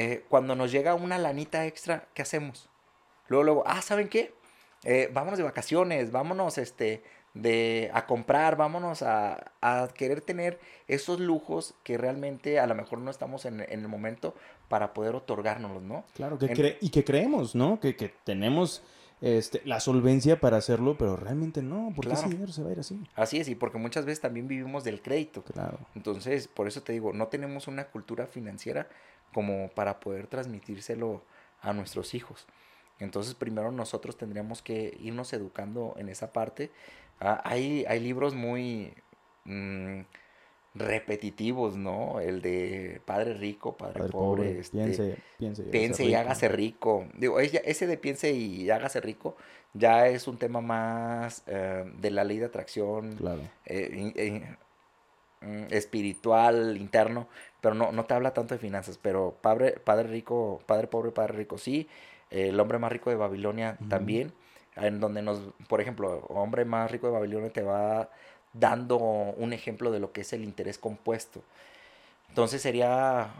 eh, 0.00 0.24
cuando 0.28 0.54
nos 0.54 0.70
llega 0.70 0.94
una 0.94 1.18
lanita 1.18 1.66
extra, 1.66 2.06
¿qué 2.14 2.22
hacemos? 2.22 2.68
Luego, 3.26 3.42
luego, 3.44 3.62
ah, 3.66 3.82
¿saben 3.82 4.08
qué? 4.08 4.32
Eh, 4.84 5.10
vámonos 5.12 5.38
de 5.38 5.44
vacaciones, 5.44 6.12
vámonos 6.12 6.56
este, 6.56 7.02
de, 7.34 7.90
a 7.92 8.06
comprar, 8.06 8.56
vámonos 8.56 9.02
a, 9.02 9.52
a 9.60 9.88
querer 9.92 10.20
tener 10.20 10.60
esos 10.86 11.18
lujos 11.18 11.74
que 11.82 11.98
realmente 11.98 12.60
a 12.60 12.66
lo 12.66 12.74
mejor 12.76 13.00
no 13.00 13.10
estamos 13.10 13.44
en, 13.44 13.60
en 13.60 13.80
el 13.80 13.88
momento 13.88 14.34
para 14.68 14.94
poder 14.94 15.14
otorgárnoslos, 15.16 15.82
¿no? 15.82 16.04
Claro, 16.14 16.38
que 16.38 16.46
En- 16.46 16.76
y 16.80 16.90
que 16.90 17.02
creemos, 17.04 17.54
¿no? 17.56 17.80
Que, 17.80 17.96
que 17.96 18.08
tenemos 18.24 18.82
este, 19.20 19.62
la 19.64 19.80
solvencia 19.80 20.40
para 20.40 20.58
hacerlo, 20.58 20.96
pero 20.96 21.16
realmente 21.16 21.62
no, 21.62 21.92
porque 21.94 22.12
ese 22.12 22.28
dinero 22.28 22.52
se 22.52 22.62
va 22.62 22.68
a 22.68 22.72
ir 22.72 22.80
así. 22.80 23.00
Así 23.14 23.38
es, 23.38 23.48
y 23.48 23.54
porque 23.54 23.78
muchas 23.78 24.04
veces 24.04 24.20
también 24.20 24.46
vivimos 24.46 24.84
del 24.84 25.02
crédito. 25.02 25.42
Claro. 25.42 25.78
Entonces, 25.94 26.48
por 26.48 26.68
eso 26.68 26.82
te 26.82 26.92
digo, 26.92 27.12
no 27.12 27.26
tenemos 27.28 27.66
una 27.66 27.86
cultura 27.86 28.26
financiera 28.26 28.88
como 29.32 29.68
para 29.70 30.00
poder 30.00 30.26
transmitírselo 30.26 31.22
a 31.60 31.72
nuestros 31.72 32.14
hijos. 32.14 32.46
Entonces, 33.00 33.34
primero 33.34 33.72
nosotros 33.72 34.16
tendríamos 34.16 34.62
que 34.62 34.96
irnos 35.00 35.32
educando 35.32 35.94
en 35.98 36.08
esa 36.08 36.32
parte. 36.32 36.70
Ah, 37.20 37.40
hay, 37.44 37.84
hay 37.88 38.00
libros 38.00 38.34
muy 38.34 38.92
mm, 39.44 40.00
repetitivos, 40.78 41.76
¿no? 41.76 42.20
El 42.20 42.40
de 42.42 43.00
Padre 43.04 43.34
Rico, 43.34 43.76
Padre, 43.76 43.98
Padre 43.98 44.12
Pobre. 44.12 44.44
pobre, 44.44 44.58
este, 44.60 44.78
piense, 44.78 45.16
piense. 45.38 45.62
y 45.62 45.66
piense 45.70 46.04
y 46.04 46.14
hágase 46.14 46.48
rico. 46.48 47.06
Digo, 47.14 47.40
ese 47.40 47.86
de 47.86 47.96
piense 47.96 48.32
y 48.32 48.70
hágase 48.70 49.00
rico 49.00 49.36
ya 49.74 50.08
es 50.08 50.28
un 50.28 50.38
tema 50.38 50.60
más 50.60 51.42
eh, 51.46 51.84
de 51.98 52.10
la 52.10 52.24
ley 52.24 52.38
de 52.38 52.46
atracción 52.46 53.16
Claro. 53.16 53.40
eh, 53.66 54.12
eh, 54.16 54.56
mm, 55.40 55.64
espiritual, 55.70 56.76
interno, 56.76 57.28
pero 57.60 57.74
no, 57.74 57.92
no 57.92 58.04
te 58.04 58.14
habla 58.14 58.32
tanto 58.34 58.54
de 58.54 58.58
finanzas, 58.60 58.98
pero 59.00 59.36
padre, 59.40 59.72
padre 59.72 60.08
rico, 60.08 60.60
padre 60.66 60.86
pobre, 60.86 61.10
padre 61.12 61.34
rico, 61.34 61.58
sí, 61.58 61.88
el 62.30 62.58
hombre 62.60 62.78
más 62.78 62.92
rico 62.92 63.10
de 63.10 63.16
Babilonia 63.16 63.78
también, 63.88 64.32
en 64.76 65.00
donde 65.00 65.22
nos, 65.22 65.40
por 65.66 65.80
ejemplo, 65.80 66.26
hombre 66.28 66.64
más 66.66 66.90
rico 66.90 67.06
de 67.06 67.14
Babilonia 67.14 67.50
te 67.50 67.62
va 67.62 68.10
dando 68.58 68.96
un 68.96 69.52
ejemplo 69.52 69.90
de 69.90 70.00
lo 70.00 70.12
que 70.12 70.22
es 70.22 70.32
el 70.32 70.44
interés 70.44 70.78
compuesto. 70.78 71.42
Entonces 72.28 72.62
sería 72.62 73.30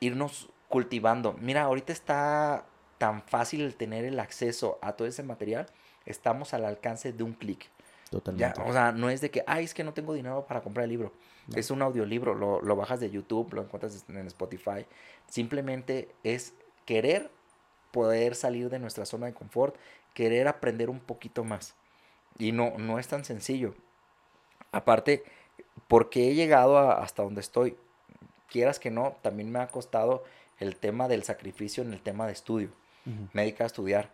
irnos 0.00 0.48
cultivando. 0.68 1.34
Mira, 1.40 1.62
ahorita 1.62 1.92
está 1.92 2.64
tan 2.98 3.22
fácil 3.22 3.62
el 3.62 3.76
tener 3.76 4.04
el 4.04 4.20
acceso 4.20 4.78
a 4.82 4.92
todo 4.92 5.08
ese 5.08 5.22
material, 5.22 5.66
estamos 6.04 6.52
al 6.52 6.64
alcance 6.64 7.12
de 7.12 7.22
un 7.22 7.32
clic. 7.32 7.70
Ya, 8.10 8.18
Totalmente. 8.18 8.62
o 8.62 8.72
sea, 8.72 8.92
no 8.92 9.08
es 9.08 9.20
de 9.20 9.30
que, 9.30 9.44
ay, 9.46 9.64
es 9.64 9.72
que 9.72 9.84
no 9.84 9.94
tengo 9.94 10.12
dinero 10.14 10.44
para 10.46 10.62
comprar 10.62 10.84
el 10.84 10.90
libro. 10.90 11.12
No. 11.46 11.56
Es 11.56 11.70
un 11.70 11.80
audiolibro, 11.80 12.34
lo, 12.34 12.60
lo 12.60 12.76
bajas 12.76 13.00
de 13.00 13.10
YouTube, 13.10 13.54
lo 13.54 13.62
encuentras 13.62 14.04
en 14.08 14.26
Spotify. 14.26 14.84
Simplemente 15.28 16.14
es 16.24 16.54
querer 16.84 17.30
poder 17.92 18.34
salir 18.34 18.68
de 18.68 18.78
nuestra 18.78 19.06
zona 19.06 19.26
de 19.26 19.34
confort, 19.34 19.76
querer 20.12 20.48
aprender 20.48 20.90
un 20.90 21.00
poquito 21.00 21.44
más. 21.44 21.74
Y 22.38 22.52
no, 22.52 22.74
no 22.78 22.98
es 22.98 23.08
tan 23.08 23.24
sencillo. 23.24 23.74
Aparte, 24.72 25.24
porque 25.88 26.30
he 26.30 26.34
llegado 26.34 26.78
a- 26.78 27.02
hasta 27.02 27.22
donde 27.22 27.40
estoy, 27.40 27.76
quieras 28.48 28.78
que 28.78 28.90
no, 28.90 29.16
también 29.22 29.50
me 29.50 29.58
ha 29.60 29.68
costado 29.68 30.24
el 30.58 30.76
tema 30.76 31.08
del 31.08 31.22
sacrificio 31.24 31.82
en 31.82 31.92
el 31.92 32.00
tema 32.02 32.26
de 32.26 32.32
estudio 32.34 32.68
Ujú. 33.06 33.28
me 33.32 33.42
dedico 33.42 33.62
a 33.62 33.66
estudiar. 33.66 34.10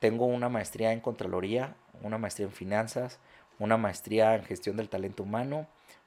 Tengo 0.00 0.24
una 0.24 0.48
maestría 0.48 0.92
en 0.92 1.00
Contraloría, 1.00 1.76
una 2.00 2.16
maestría 2.18 2.46
en 2.46 2.52
Finanzas, 2.52 3.18
una 3.58 3.76
maestría 3.76 4.34
en 4.34 4.44
Gestión 4.44 4.76
del 4.76 4.88
Talento 4.88 5.22
Humano, 5.22 5.66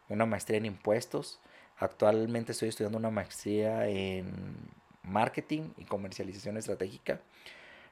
una 0.10 0.26
maestría 0.26 0.58
en 0.58 0.66
Impuestos. 0.66 1.40
Actualmente 1.78 2.52
estoy 2.52 2.70
estudiando 2.70 2.98
una 2.98 3.12
maestría 3.12 3.88
en 3.88 4.34
Marketing 5.04 5.70
y 5.78 5.86
Comercialización 5.86 6.58
Estratégica. 6.58 7.22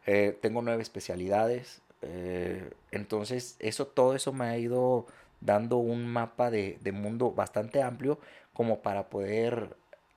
Eh, 0.08 0.36
tengo 0.41 0.62
nueve 0.63 0.82
especialidades. 0.82 1.83
Eh, 2.04 2.72
entonces, 2.92 3.56
eso, 3.60 3.88
todo 3.88 4.16
eso 4.16 4.34
me 4.34 4.46
ha 4.46 4.58
ido 4.58 5.08
dando 5.42 5.78
un 5.78 6.08
mapa 6.08 6.50
de, 6.52 6.78
de 6.82 6.92
mundo 6.92 7.32
bastante 7.32 7.82
amplio 7.82 8.20
como 8.54 8.82
para 8.82 9.10
poder 9.10 9.76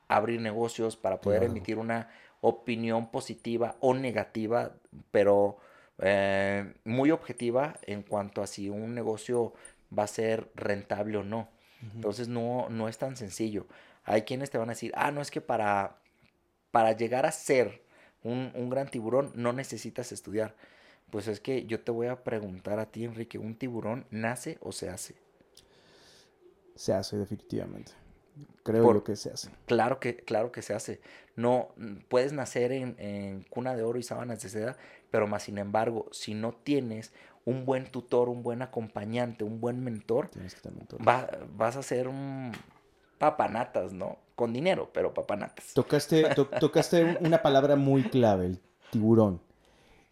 abrir 0.09 0.41
negocios, 0.41 0.97
para 0.97 1.21
poder 1.21 1.43
Claro. 1.43 1.53
emitir 1.53 1.79
una 1.79 2.11
opinión 2.41 3.11
positiva 3.11 3.77
o 3.81 3.95
negativa, 3.95 4.73
pero 5.11 5.59
eh, 5.99 6.75
muy 6.85 7.11
objetiva 7.11 7.75
en 7.83 8.03
cuanto 8.03 8.43
a 8.43 8.47
si 8.47 8.69
un 8.69 8.95
negocio 8.95 9.55
va 9.97 10.05
a 10.05 10.09
ser 10.09 10.51
rentable 10.55 11.19
o 11.19 11.25
no. 11.25 11.49
Entonces 11.95 12.29
no, 12.29 12.69
no 12.71 12.89
es 12.89 12.99
tan 12.99 13.17
sencillo. 13.17 13.67
Hay 14.05 14.23
quienes 14.23 14.51
te 14.51 14.59
van 14.59 14.69
a 14.71 14.73
decir, 14.75 14.93
ah, 14.97 15.11
no 15.11 15.21
es 15.21 15.31
que 15.31 15.41
para, 15.41 15.97
para 16.71 16.93
llegar 16.93 17.27
a 17.27 17.33
ser 17.33 17.83
un, 18.23 18.53
un 18.55 18.71
gran 18.71 18.89
tiburón 18.89 19.33
no 19.35 19.53
necesitas 19.53 20.13
estudiar. 20.13 20.55
Pues 21.11 21.29
es 21.29 21.41
que 21.41 21.67
yo 21.67 21.81
te 21.81 21.93
voy 21.93 22.09
a 22.09 22.25
preguntar 22.25 22.79
a 22.79 22.87
ti, 22.87 23.05
Enrique, 23.05 23.39
¿un 23.39 23.55
tiburón 23.57 24.07
nace 24.11 24.59
o 24.61 24.73
se 24.73 24.89
hace? 24.91 25.15
Se 26.75 26.93
hace 26.93 27.17
definitivamente. 27.17 27.93
Creo 28.63 28.83
Por- 28.83 28.97
yo 28.97 29.05
que 29.05 29.17
se 29.17 29.31
hace. 29.31 29.49
Claro 29.67 29.99
que, 30.01 30.17
claro 30.17 30.53
que 30.53 30.61
se 30.63 30.75
hace. 30.75 31.01
No, 31.37 31.69
puedes 32.09 32.33
nacer 32.33 32.73
en, 32.73 32.97
en 32.99 33.43
cuna 33.45 33.75
de 33.77 33.83
oro 33.83 33.99
y 33.99 34.03
sábanas 34.03 34.43
de 34.43 34.49
seda, 34.49 34.77
pero 35.11 35.27
más 35.27 35.45
sin 35.45 35.59
embargo, 35.59 36.09
si 36.13 36.35
no 36.35 36.53
tienes 36.53 37.13
un 37.45 37.65
buen 37.65 37.91
tutor, 37.91 38.29
un 38.29 38.43
buen 38.43 38.61
acompañante, 38.61 39.45
un 39.45 39.61
buen 39.61 39.83
mentor, 39.83 40.29
va- 41.07 41.31
vas 41.57 41.77
a 41.77 41.83
ser 41.83 42.09
un 42.09 42.53
papanatas, 43.19 43.93
¿no? 43.93 44.19
Con 44.35 44.53
dinero, 44.53 44.91
pero 44.93 45.15
papanatas. 45.15 45.73
Tocaste, 45.73 46.35
to- 46.35 46.49
tocaste 46.49 47.03
un- 47.05 47.27
una 47.27 47.41
palabra 47.41 47.77
muy 47.77 48.03
clave, 48.03 48.47
el 48.47 48.61
tiburón. 48.91 49.41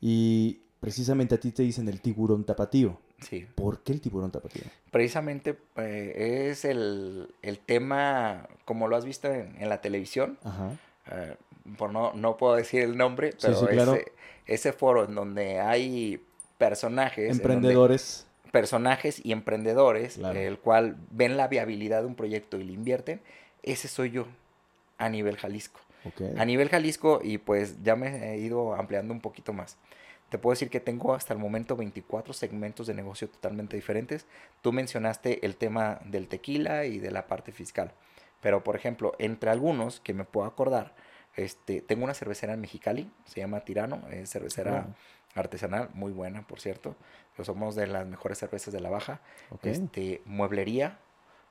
Y 0.01 0.63
precisamente 0.85 1.35
a 1.35 1.39
ti 1.39 1.51
te 1.53 1.63
dicen 1.63 1.89
el 1.89 2.01
tiburón 2.01 2.45
tapatío. 2.45 2.99
Sí. 3.21 3.47
¿Por 3.55 3.83
qué 3.83 3.93
el 3.93 4.01
tiburón 4.01 4.31
tapatío? 4.31 4.63
Precisamente 4.91 5.57
eh, 5.77 6.49
es 6.51 6.65
el, 6.65 7.35
el 7.43 7.59
tema, 7.59 8.49
como 8.65 8.87
lo 8.89 8.97
has 8.97 9.05
visto 9.05 9.33
en, 9.33 9.55
en 9.61 9.69
la 9.69 9.81
televisión, 9.81 10.39
Ajá. 10.45 10.71
eh, 11.11 11.37
por 11.79 11.91
no, 11.93 12.13
no 12.15 12.37
puedo 12.37 12.55
decir 12.57 12.83
el 12.83 12.97
nombre, 12.97 13.33
pero 13.41 13.55
sí, 13.59 13.67
claro. 13.67 13.95
ese, 13.95 14.13
ese 14.47 14.73
foro 14.73 15.05
en 15.07 15.15
donde 15.15 15.61
hay 15.61 16.21
personajes, 16.59 17.31
Emprendedores. 17.31 18.27
personajes 18.53 19.21
y 19.25 19.33
emprendedores, 19.33 20.17
Claro. 20.17 20.39
el 20.39 20.59
cual 20.59 20.97
ven 21.11 21.37
la 21.37 21.49
viabilidad 21.49 22.01
de 22.03 22.07
un 22.07 22.15
proyecto 22.15 22.59
y 22.59 22.65
le 22.65 22.73
invierten, 22.73 23.21
ese 23.63 23.89
soy 23.89 24.11
yo 24.11 24.27
a 24.99 25.09
nivel 25.09 25.37
Jalisco. 25.37 25.81
Ok. 26.05 26.21
A 26.37 26.45
nivel 26.45 26.69
Jalisco, 26.69 27.21
y 27.25 27.39
pues 27.39 27.83
ya 27.83 27.97
me 27.97 28.35
he 28.35 28.39
ido 28.39 28.75
ampliando 28.75 29.15
un 29.15 29.21
poquito 29.21 29.53
más. 29.55 29.77
Te 30.35 30.39
puedo 30.39 30.55
decir 30.55 30.69
que 30.69 30.81
tengo 30.81 31.15
hasta 31.15 31.33
el 31.33 31.39
momento 31.39 31.77
24 31.77 32.33
segmentos 32.33 32.89
de 32.89 32.95
negocio 32.95 33.29
totalmente 33.29 33.77
diferentes. 33.77 34.27
Tú 34.63 34.73
mencionaste 34.73 35.47
el 35.47 35.55
tema 35.55 36.01
del 36.07 36.27
tequila 36.27 36.87
y 36.87 36.99
de 36.99 37.13
la 37.13 37.29
parte 37.29 37.53
fiscal. 37.53 37.93
Pero, 38.41 38.65
por 38.65 38.75
ejemplo, 38.75 39.15
entre 39.21 39.51
algunos 39.51 40.01
que 40.01 40.13
me 40.13 40.25
puedo 40.25 40.49
acordar, 40.49 40.97
este, 41.37 41.83
tengo 41.83 42.03
una 42.03 42.15
cervecera 42.15 42.53
en 42.55 42.61
Mexicali, 42.63 43.09
se 43.27 43.39
llama 43.39 43.61
Tirano, 43.61 44.03
es 44.11 44.29
cervecera 44.29 44.89
artesanal, 45.37 45.91
muy 45.95 46.11
buena, 46.11 46.45
por 46.45 46.59
cierto. 46.59 46.97
Pero 47.37 47.45
somos 47.45 47.77
de 47.77 47.87
las 47.87 48.05
mejores 48.05 48.37
cervezas 48.37 48.75
de 48.75 48.81
la 48.81 48.91
Baja. 48.91 49.21
Este, 49.63 50.21
mueblería, 50.25 50.99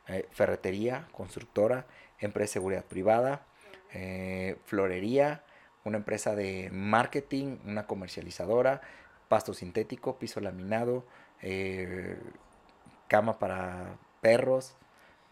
eh, 0.10 0.28
ferretería, 0.32 1.08
constructora, 1.13 1.86
empresa 2.19 2.50
de 2.50 2.54
seguridad 2.56 2.84
privada, 2.84 3.46
eh, 3.93 4.58
florería, 4.65 5.41
una 5.84 5.98
empresa 5.98 6.36
de 6.36 6.69
marketing, 6.72 7.58
una 7.65 7.86
comercializadora, 7.88 8.82
pasto 9.28 9.54
sintético, 9.54 10.17
piso 10.17 10.39
laminado, 10.39 11.06
eh, 11.41 12.17
cama 13.08 13.38
para 13.39 13.98
perros, 14.22 14.76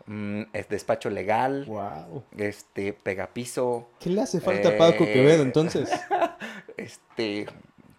mm, 0.05 0.41
es 0.53 0.67
despacho 0.69 1.09
legal, 1.09 1.65
Wow. 1.65 2.23
este, 2.37 2.93
pegapiso, 2.93 3.89
¿Qué 3.99 4.09
le 4.09 4.21
hace 4.21 4.41
falta 4.41 4.69
a 4.69 4.77
Paco 4.77 5.03
Eh, 5.05 5.13
Quevedo 5.13 5.43
entonces? 5.43 5.89
este, 6.77 7.47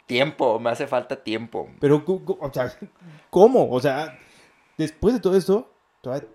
tiempo, 0.06 0.58
me 0.58 0.70
hace 0.70 0.86
falta 0.86 1.22
tiempo. 1.22 1.68
Pero, 1.80 2.04
o 2.06 2.52
sea, 2.52 2.72
¿cómo? 3.30 3.70
O 3.70 3.80
sea, 3.80 4.18
después 4.76 5.14
de 5.14 5.20
todo 5.20 5.36
esto, 5.36 5.72
todavía 6.02 6.28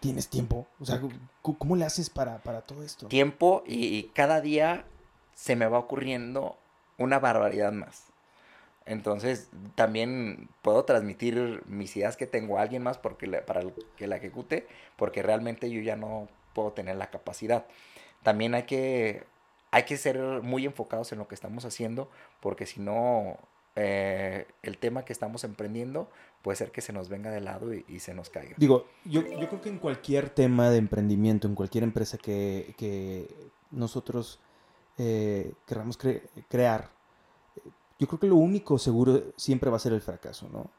tienes 0.00 0.28
tiempo. 0.28 0.66
O 0.80 0.84
sea, 0.84 1.00
¿cómo 1.42 1.76
le 1.76 1.84
haces 1.84 2.10
para, 2.10 2.38
para 2.38 2.62
todo 2.62 2.82
esto? 2.82 3.06
tiempo 3.06 3.62
y, 3.66 3.86
y 3.96 4.02
cada 4.14 4.40
día 4.40 4.84
se 5.34 5.56
me 5.56 5.66
va 5.66 5.78
ocurriendo 5.78 6.56
una 6.98 7.18
barbaridad 7.18 7.72
más. 7.72 8.06
Entonces 8.86 9.48
también 9.74 10.48
puedo 10.62 10.84
transmitir 10.84 11.62
mis 11.66 11.96
ideas 11.96 12.16
que 12.16 12.26
tengo 12.26 12.58
a 12.58 12.62
alguien 12.62 12.82
más 12.82 12.98
porque 12.98 13.28
para 13.28 13.62
que 13.96 14.06
la 14.06 14.16
ejecute, 14.16 14.66
porque 14.96 15.22
realmente 15.22 15.70
yo 15.70 15.80
ya 15.80 15.96
no 15.96 16.28
puedo 16.54 16.72
tener 16.72 16.96
la 16.96 17.10
capacidad. 17.10 17.64
También 18.22 18.54
hay 18.54 18.64
que, 18.64 19.24
hay 19.70 19.84
que 19.84 19.96
ser 19.96 20.18
muy 20.42 20.66
enfocados 20.66 21.12
en 21.12 21.18
lo 21.18 21.28
que 21.28 21.34
estamos 21.34 21.64
haciendo, 21.64 22.10
porque 22.40 22.66
si 22.66 22.80
no, 22.80 23.38
eh, 23.74 24.46
el 24.62 24.78
tema 24.78 25.04
que 25.04 25.14
estamos 25.14 25.44
emprendiendo 25.44 26.10
puede 26.42 26.56
ser 26.56 26.70
que 26.70 26.82
se 26.82 26.92
nos 26.92 27.08
venga 27.08 27.30
de 27.30 27.40
lado 27.40 27.72
y, 27.72 27.86
y 27.88 28.00
se 28.00 28.12
nos 28.12 28.28
caiga. 28.28 28.54
Digo, 28.58 28.86
yo, 29.06 29.22
yo 29.22 29.48
creo 29.48 29.62
que 29.62 29.70
en 29.70 29.78
cualquier 29.78 30.28
tema 30.28 30.68
de 30.68 30.76
emprendimiento, 30.76 31.48
en 31.48 31.54
cualquier 31.54 31.84
empresa 31.84 32.18
que, 32.18 32.74
que 32.76 33.34
nosotros 33.70 34.40
eh, 34.98 35.52
queramos 35.66 35.98
cre- 35.98 36.22
crear, 36.48 36.88
yo 37.98 38.06
creo 38.06 38.20
que 38.20 38.26
lo 38.26 38.36
único 38.36 38.78
seguro 38.78 39.22
siempre 39.36 39.70
va 39.70 39.76
a 39.76 39.80
ser 39.80 39.92
el 39.92 40.00
fracaso, 40.00 40.48
¿no? 40.52 40.70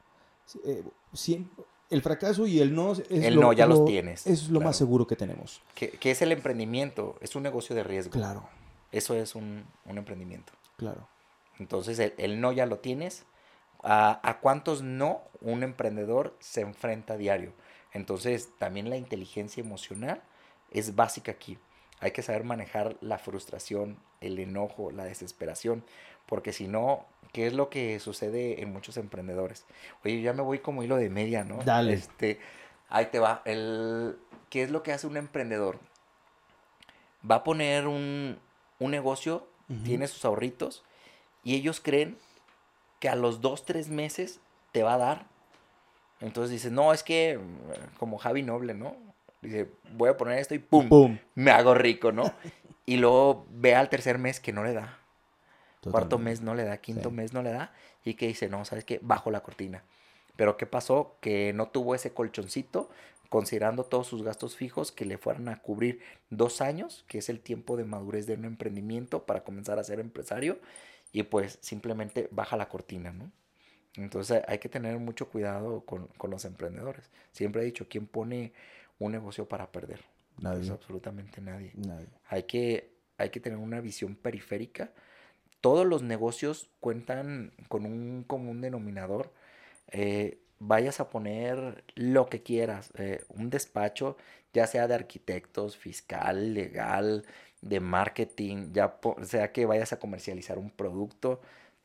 Eh, 0.64 0.84
siem- 1.12 1.48
el 1.90 2.02
fracaso 2.02 2.46
y 2.46 2.60
el 2.60 2.74
no 2.74 2.92
es 2.92 3.02
El 3.10 3.34
lo- 3.34 3.40
no 3.42 3.52
ya 3.52 3.66
los 3.66 3.80
lo- 3.80 3.84
tienes, 3.84 4.26
Es 4.26 4.44
lo 4.44 4.58
claro. 4.58 4.64
más 4.66 4.76
seguro 4.76 5.06
que 5.06 5.16
tenemos. 5.16 5.62
¿Qué, 5.74 5.90
qué 5.90 6.10
es 6.10 6.22
el 6.22 6.32
emprendimiento? 6.32 7.16
Es 7.20 7.36
un 7.36 7.42
negocio 7.42 7.74
de 7.76 7.84
riesgo. 7.84 8.10
Claro, 8.12 8.48
Eso 8.92 9.14
es 9.14 9.34
un, 9.34 9.64
un 9.84 9.98
emprendimiento. 9.98 10.52
claro. 10.76 11.08
Entonces 11.58 11.98
el, 11.98 12.12
el 12.18 12.40
no 12.40 12.52
ya 12.52 12.66
lo 12.66 12.78
tienes. 12.80 13.24
¿A, 13.82 14.20
a 14.28 14.40
cuántos 14.40 14.82
no 14.82 15.22
un 15.40 15.62
emprendedor 15.62 16.36
se 16.40 16.60
enfrenta 16.60 17.14
a 17.14 17.16
diario? 17.16 17.52
Entonces 17.92 18.50
también 18.58 18.90
la 18.90 18.96
inteligencia 18.98 19.62
emocional 19.62 20.22
es 20.70 20.94
básica 20.96 21.32
aquí. 21.32 21.56
Hay 22.00 22.10
que 22.10 22.22
saber 22.22 22.44
manejar 22.44 22.96
la 23.00 23.18
frustración, 23.18 23.98
el 24.20 24.38
enojo, 24.38 24.90
la 24.90 25.04
desesperación, 25.04 25.84
porque 26.26 26.52
si 26.52 26.68
no, 26.68 27.06
¿qué 27.32 27.46
es 27.46 27.52
lo 27.52 27.70
que 27.70 27.98
sucede 28.00 28.62
en 28.62 28.72
muchos 28.72 28.96
emprendedores? 28.96 29.64
Oye, 30.04 30.20
ya 30.20 30.32
me 30.32 30.42
voy 30.42 30.58
como 30.58 30.82
hilo 30.82 30.96
de 30.96 31.08
media, 31.08 31.44
¿no? 31.44 31.62
Dale. 31.64 31.94
Este, 31.94 32.38
ahí 32.88 33.06
te 33.06 33.18
va. 33.18 33.42
El, 33.44 34.18
¿Qué 34.50 34.62
es 34.62 34.70
lo 34.70 34.82
que 34.82 34.92
hace 34.92 35.06
un 35.06 35.16
emprendedor? 35.16 35.78
Va 37.28 37.36
a 37.36 37.44
poner 37.44 37.86
un, 37.86 38.38
un 38.78 38.90
negocio, 38.90 39.48
tiene 39.84 40.06
sus 40.06 40.24
ahorritos, 40.24 40.84
y 41.42 41.54
ellos 41.54 41.80
creen 41.80 42.18
que 43.00 43.08
a 43.08 43.16
los 43.16 43.40
dos, 43.40 43.64
tres 43.64 43.88
meses 43.88 44.40
te 44.72 44.82
va 44.82 44.94
a 44.94 44.98
dar. 44.98 45.26
Entonces 46.20 46.50
dices, 46.50 46.72
no, 46.72 46.92
es 46.92 47.02
que 47.02 47.38
como 47.98 48.18
Javi 48.18 48.42
Noble, 48.42 48.74
¿no? 48.74 48.96
Dice, 49.46 49.68
voy 49.92 50.08
a 50.10 50.16
poner 50.16 50.38
esto 50.38 50.54
y 50.54 50.58
¡pum! 50.58 50.88
¡Pum! 50.88 51.18
Me 51.36 51.52
hago 51.52 51.72
rico, 51.74 52.10
¿no? 52.12 52.32
y 52.84 52.96
luego 52.96 53.46
ve 53.50 53.74
al 53.74 53.88
tercer 53.88 54.18
mes 54.18 54.40
que 54.40 54.52
no 54.52 54.64
le 54.64 54.72
da. 54.72 54.98
Cuarto 55.90 56.18
mes 56.18 56.40
no 56.40 56.54
le 56.54 56.64
da, 56.64 56.78
quinto 56.78 57.10
Sí. 57.10 57.14
mes 57.14 57.32
no 57.32 57.42
le 57.42 57.52
da. 57.52 57.72
Y 58.04 58.14
que 58.14 58.26
dice, 58.26 58.48
no, 58.48 58.64
¿sabes 58.64 58.84
qué? 58.84 58.98
Bajo 59.02 59.30
la 59.30 59.42
cortina. 59.42 59.84
Pero 60.34 60.56
¿qué 60.56 60.66
pasó? 60.66 61.16
Que 61.20 61.52
no 61.52 61.68
tuvo 61.68 61.94
ese 61.94 62.12
colchoncito, 62.12 62.90
considerando 63.28 63.84
todos 63.84 64.06
sus 64.08 64.22
gastos 64.22 64.56
fijos 64.56 64.90
que 64.90 65.04
le 65.04 65.16
fueran 65.16 65.48
a 65.48 65.62
cubrir 65.62 66.00
dos 66.30 66.60
años, 66.60 67.04
que 67.06 67.18
es 67.18 67.28
el 67.28 67.40
tiempo 67.40 67.76
de 67.76 67.84
madurez 67.84 68.26
de 68.26 68.34
un 68.34 68.44
emprendimiento 68.44 69.24
para 69.26 69.44
comenzar 69.44 69.78
a 69.78 69.84
ser 69.84 70.00
empresario. 70.00 70.58
Y 71.12 71.22
pues 71.22 71.58
simplemente 71.62 72.28
baja 72.32 72.56
la 72.56 72.68
cortina, 72.68 73.12
¿no? 73.12 73.30
Entonces 73.94 74.42
hay 74.46 74.58
que 74.58 74.68
tener 74.68 74.98
mucho 74.98 75.28
cuidado 75.28 75.80
con, 75.82 76.08
con 76.18 76.30
los 76.30 76.44
emprendedores. 76.44 77.10
Siempre 77.32 77.62
he 77.62 77.64
dicho, 77.64 77.86
¿quién 77.88 78.06
pone 78.06 78.52
un 78.98 79.12
negocio 79.12 79.48
para 79.48 79.70
perder? 79.70 80.00
Pues 80.34 80.44
Nadie. 80.44 80.70
absolutamente 80.70 81.40
nadie. 81.40 81.72
Nadie. 81.74 82.08
Hay 82.28 82.44
que, 82.44 82.92
hay 83.18 83.30
que 83.30 83.40
tener 83.40 83.58
una 83.58 83.80
visión 83.80 84.16
periférica. 84.16 84.92
Todos 85.60 85.86
los 85.86 86.02
negocios 86.02 86.68
cuentan 86.80 87.52
con 87.68 87.86
un 87.86 88.22
común 88.24 88.60
denominador. 88.60 89.32
Eh, 89.90 90.38
vayas 90.58 91.00
a 91.00 91.10
poner 91.10 91.84
lo 91.94 92.26
que 92.26 92.42
quieras, 92.42 92.90
eh, 92.96 93.24
un 93.28 93.50
despacho, 93.50 94.16
ya 94.52 94.66
sea 94.66 94.88
de 94.88 94.94
arquitectos, 94.94 95.76
fiscal, 95.76 96.54
legal, 96.54 97.24
de 97.62 97.80
marketing, 97.80 98.72
ya 98.72 98.98
sea 99.22 99.52
que 99.52 99.66
vayas 99.66 99.92
a 99.92 99.98
comercializar 99.98 100.58
un 100.58 100.70
producto, 100.70 101.40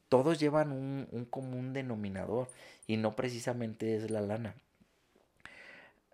todos 0.09 0.39
llevan 0.39 0.71
un, 0.71 1.07
un 1.11 1.25
común 1.25 1.73
denominador 1.73 2.49
y 2.87 2.97
no 2.97 3.15
precisamente 3.15 3.95
es 3.95 4.11
la 4.11 4.21
lana. 4.21 4.55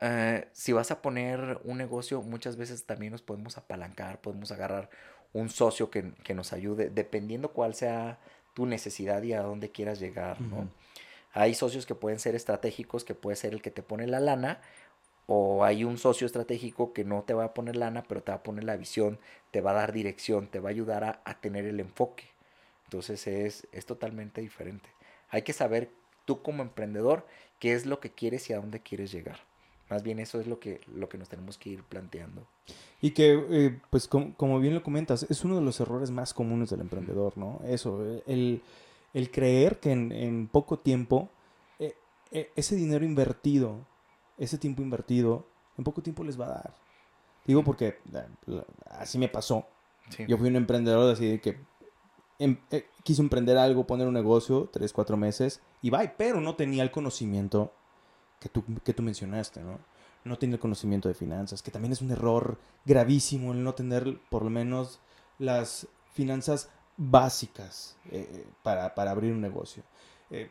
Eh, 0.01 0.47
si 0.53 0.73
vas 0.73 0.91
a 0.91 1.01
poner 1.01 1.59
un 1.63 1.77
negocio, 1.77 2.21
muchas 2.21 2.55
veces 2.55 2.85
también 2.85 3.11
nos 3.11 3.21
podemos 3.21 3.57
apalancar, 3.57 4.21
podemos 4.21 4.51
agarrar 4.51 4.89
un 5.33 5.49
socio 5.49 5.89
que, 5.89 6.13
que 6.23 6.33
nos 6.33 6.53
ayude, 6.53 6.89
dependiendo 6.89 7.51
cuál 7.51 7.73
sea 7.73 8.19
tu 8.53 8.65
necesidad 8.65 9.21
y 9.23 9.33
a 9.33 9.41
dónde 9.41 9.71
quieras 9.71 9.99
llegar, 9.99 10.41
¿no? 10.41 10.69
Hay 11.33 11.53
socios 11.53 11.85
que 11.85 11.93
pueden 11.93 12.19
ser 12.19 12.33
estratégicos, 12.35 13.03
que 13.03 13.13
puede 13.13 13.35
ser 13.35 13.53
el 13.53 13.61
que 13.61 13.69
te 13.69 13.83
pone 13.83 14.07
la 14.07 14.19
lana, 14.19 14.61
o 15.27 15.63
hay 15.65 15.83
un 15.83 15.97
socio 15.97 16.25
estratégico 16.25 16.93
que 16.93 17.03
no 17.03 17.23
te 17.23 17.33
va 17.33 17.45
a 17.45 17.53
poner 17.53 17.75
lana, 17.75 18.03
pero 18.07 18.23
te 18.23 18.31
va 18.31 18.37
a 18.37 18.43
poner 18.43 18.63
la 18.63 18.77
visión, 18.77 19.19
te 19.51 19.61
va 19.61 19.71
a 19.71 19.75
dar 19.75 19.91
dirección, 19.91 20.47
te 20.47 20.59
va 20.59 20.69
a 20.69 20.71
ayudar 20.71 21.03
a, 21.03 21.21
a 21.25 21.39
tener 21.39 21.65
el 21.65 21.79
enfoque. 21.79 22.23
Entonces 22.85 23.27
es, 23.27 23.67
es 23.73 23.85
totalmente 23.85 24.41
diferente. 24.41 24.89
Hay 25.29 25.41
que 25.41 25.53
saber 25.53 25.91
tú 26.25 26.41
como 26.41 26.63
emprendedor 26.63 27.27
qué 27.59 27.73
es 27.73 27.85
lo 27.85 27.99
que 27.99 28.11
quieres 28.11 28.49
y 28.49 28.53
a 28.53 28.57
dónde 28.57 28.79
quieres 28.79 29.11
llegar. 29.11 29.39
Más 29.89 30.03
bien 30.03 30.19
eso 30.19 30.39
es 30.41 30.47
lo 30.47 30.59
que, 30.59 30.81
lo 30.93 31.07
que 31.07 31.17
nos 31.17 31.29
tenemos 31.29 31.57
que 31.57 31.69
ir 31.69 31.83
planteando. 31.83 32.45
Y 33.01 33.11
que, 33.11 33.41
eh, 33.49 33.79
pues 33.89 34.07
com- 34.07 34.33
como 34.33 34.59
bien 34.59 34.73
lo 34.73 34.83
comentas, 34.83 35.25
es 35.29 35.45
uno 35.45 35.55
de 35.55 35.61
los 35.61 35.79
errores 35.79 36.11
más 36.11 36.33
comunes 36.33 36.69
del 36.69 36.81
emprendedor, 36.81 37.37
¿no? 37.37 37.61
Eso, 37.65 38.05
eh, 38.05 38.23
el, 38.27 38.61
el 39.13 39.31
creer 39.31 39.79
que 39.79 39.91
en, 39.91 40.11
en 40.11 40.47
poco 40.47 40.79
tiempo, 40.79 41.29
eh, 41.79 41.95
eh, 42.31 42.51
ese 42.55 42.75
dinero 42.75 43.05
invertido, 43.05 43.85
ese 44.37 44.57
tiempo 44.57 44.81
invertido, 44.81 45.45
en 45.77 45.83
poco 45.85 46.01
tiempo 46.01 46.23
les 46.23 46.39
va 46.39 46.45
a 46.45 46.49
dar. 46.49 46.75
Digo 47.45 47.63
porque 47.63 47.99
así 48.89 49.17
me 49.17 49.29
pasó. 49.29 49.65
Sí. 50.09 50.25
Yo 50.27 50.37
fui 50.37 50.49
un 50.49 50.57
emprendedor 50.57 51.13
así 51.13 51.39
que 51.39 51.57
em- 52.39 52.57
quiso 53.03 53.21
emprender 53.21 53.57
algo, 53.57 53.87
poner 53.87 54.05
un 54.07 54.13
negocio, 54.15 54.69
tres, 54.71 54.91
cuatro 54.91 55.15
meses, 55.15 55.61
y 55.81 55.89
bye, 55.91 56.11
pero 56.17 56.41
no 56.41 56.55
tenía 56.55 56.83
el 56.83 56.91
conocimiento 56.91 57.71
que 58.39 58.49
tú, 58.49 58.63
que 58.83 58.93
tú 58.93 59.03
mencionaste, 59.03 59.61
¿no? 59.61 59.79
No 60.23 60.37
tenía 60.37 60.55
el 60.55 60.59
conocimiento 60.59 61.07
de 61.07 61.13
finanzas, 61.15 61.61
que 61.61 61.71
también 61.71 61.93
es 61.93 62.01
un 62.01 62.11
error 62.11 62.57
gravísimo 62.85 63.53
el 63.53 63.63
no 63.63 63.73
tener 63.73 64.19
por 64.29 64.43
lo 64.43 64.49
menos 64.49 64.99
las 65.39 65.87
finanzas 66.13 66.69
básicas 66.97 67.95
eh, 68.11 68.45
para, 68.63 68.93
para 68.95 69.11
abrir 69.11 69.31
un 69.31 69.41
negocio. 69.41 69.83
Eh, 70.31 70.49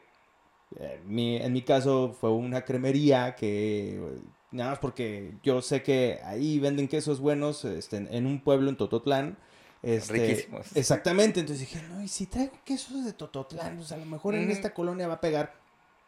eh, 0.76 1.01
mi- 1.05 1.37
en 1.37 1.53
mi 1.53 1.62
caso 1.62 2.16
fue 2.18 2.30
una 2.30 2.64
cremería 2.64 3.34
que 3.37 3.97
eh, 3.97 4.18
nada 4.51 4.70
más 4.70 4.78
porque 4.78 5.34
yo 5.43 5.61
sé 5.62 5.82
que 5.82 6.20
ahí 6.24 6.59
venden 6.59 6.89
quesos 6.89 7.20
buenos 7.20 7.64
este, 7.64 7.99
en, 7.99 8.09
en 8.12 8.26
un 8.26 8.41
pueblo 8.41 8.70
en 8.70 8.76
Tototlán. 8.76 9.37
Este, 9.82 10.14
Riquísimos. 10.14 10.74
Exactamente, 10.76 11.41
entonces 11.41 11.68
dije, 11.68 11.87
no, 11.89 12.03
y 12.03 12.09
si 12.09 12.26
traigo 12.26 12.55
quesos 12.64 13.05
de 13.05 13.12
Tototlán, 13.12 13.76
pues 13.76 13.93
a 13.93 13.97
lo 13.97 14.07
mejor 14.07 14.34
en 14.34 14.51
esta 14.51 14.72
colonia 14.72 15.07
va 15.07 15.14
a 15.14 15.20
pegar. 15.20 15.55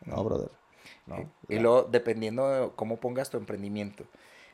No, 0.06 0.24
brother. 0.24 0.50
No. 1.06 1.30
Y 1.48 1.58
luego, 1.58 1.88
dependiendo 1.90 2.48
de 2.48 2.70
cómo 2.76 2.98
pongas 2.98 3.30
tu 3.30 3.36
emprendimiento. 3.36 4.04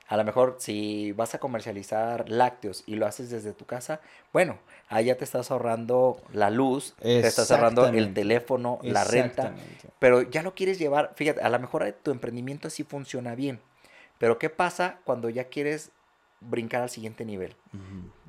A 0.07 0.19
lo 0.19 0.25
mejor, 0.25 0.57
si 0.59 1.13
vas 1.13 1.35
a 1.35 1.39
comercializar 1.39 2.29
lácteos 2.29 2.85
y 2.87 2.97
lo 2.97 3.07
haces 3.07 3.31
desde 3.31 3.53
tu 3.53 3.65
casa, 3.65 4.01
bueno, 4.35 4.59
ahí 4.89 5.07
ya 5.07 5.17
te 5.17 5.25
estás 5.25 5.51
ahorrando 5.51 6.21
la 6.33 6.51
luz, 6.51 6.95
te 7.01 7.21
estás 7.21 7.51
ahorrando 7.51 7.87
el 7.89 8.13
teléfono, 8.13 8.79
la 8.83 9.05
renta. 9.05 9.55
Pero 9.99 10.23
ya 10.23 10.43
lo 10.43 10.55
quieres 10.55 10.79
llevar, 10.79 11.13
fíjate, 11.17 11.41
a 11.41 11.49
lo 11.49 11.59
mejor 11.59 11.91
tu 12.03 12.11
emprendimiento 12.11 12.69
sí 12.69 12.85
funciona 12.85 13.35
bien. 13.35 13.61
Pero 14.19 14.39
¿qué 14.39 14.51
pasa 14.51 14.99
cuando 15.05 15.31
ya 15.31 15.45
quieres 15.45 15.91
brincar 16.41 16.83
al 16.83 16.91
siguiente 16.91 17.25
nivel? 17.25 17.57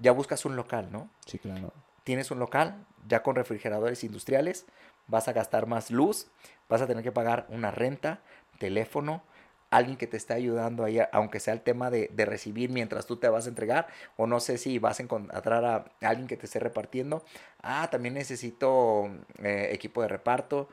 Ya 0.02 0.14
buscas 0.14 0.46
un 0.46 0.56
local, 0.56 0.88
¿no? 0.92 1.10
Sí, 1.26 1.40
claro. 1.40 1.74
tienes 2.06 2.32
un 2.32 2.40
local 2.40 2.86
ya 3.08 3.22
con 3.22 3.36
refrigeradores 3.36 4.04
industriales, 4.04 4.66
vas 5.08 5.28
a 5.28 5.34
gastar 5.34 5.68
más 5.68 5.92
luz, 5.92 6.28
vas 6.70 6.82
a 6.82 6.88
tener 6.88 7.04
que 7.04 7.12
pagar 7.12 7.46
una 7.50 7.72
renta, 7.72 8.20
teléfono, 8.60 9.24
alguien 9.72 9.98
que 9.98 10.08
te 10.08 10.18
esté 10.18 10.34
ayudando 10.34 10.84
ahí, 10.84 11.00
aunque 11.12 11.40
sea 11.40 11.54
el 11.54 11.62
tema 11.62 11.90
de, 11.90 12.10
de 12.14 12.26
recibir 12.26 12.70
mientras 12.70 13.06
tú 13.06 13.18
te 13.18 13.28
vas 13.28 13.46
a 13.46 13.50
entregar, 13.50 13.88
o 14.16 14.28
no 14.28 14.40
sé 14.40 14.58
si 14.58 14.80
vas 14.80 15.00
a 15.00 15.04
encontrar 15.04 15.66
a 15.66 15.86
alguien 16.02 16.28
que 16.28 16.38
te 16.38 16.46
esté 16.46 16.60
repartiendo. 16.60 17.24
Ah, 17.62 17.90
también 17.92 18.14
necesito 18.14 19.10
eh, 19.40 19.70
equipo 19.74 20.02
de 20.02 20.08
reparto. 20.08 20.70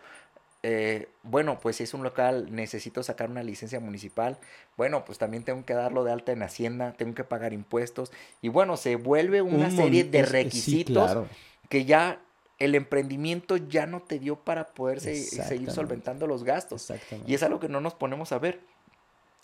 Eh, 0.65 1.09
bueno, 1.25 1.59
pues 1.59 1.77
si 1.77 1.83
es 1.83 1.93
un 1.95 2.05
local, 2.05 2.55
necesito 2.55 3.03
sacar 3.03 3.29
una 3.31 3.43
licencia 3.43 3.81
municipal. 3.81 4.39
Bueno, 4.77 5.05
pues 5.05 5.19
también 5.19 5.43
tengo 5.43 5.65
que 5.65 5.75
darlo 5.75 6.05
de 6.05 6.13
alta 6.13 6.31
en 6.31 6.43
Hacienda, 6.43 6.93
tengo 6.93 7.15
que 7.15 7.25
pagar 7.25 7.53
impuestos. 7.53 8.13
Y 8.43 8.49
bueno, 8.49 8.77
se 8.77 8.95
vuelve 8.95 9.43
una 9.43 9.67
Un 9.67 9.73
serie 9.73 10.05
de 10.05 10.25
sí, 10.25 10.31
requisitos 10.31 11.11
claro. 11.11 11.27
que 11.69 11.85
ya 11.85 12.21
el 12.65 12.75
emprendimiento 12.75 13.57
ya 13.57 13.87
no 13.87 14.01
te 14.03 14.19
dio 14.19 14.37
para 14.37 14.69
poder 14.69 15.01
se- 15.01 15.15
seguir 15.49 15.69
solventando 15.75 16.27
los 16.27 16.45
gastos. 16.45 16.83
Y 17.27 17.35
es 17.35 17.43
algo 17.43 17.59
que 17.61 17.69
no 17.69 17.81
nos 17.81 17.95
ponemos 17.95 18.33
a 18.33 18.39
ver. 18.39 18.61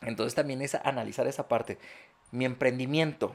Entonces 0.03 0.35
también 0.35 0.63
es 0.63 0.75
analizar 0.77 1.27
esa 1.27 1.49
parte. 1.49 1.79
Mi 2.31 2.45
emprendimiento, 2.45 3.35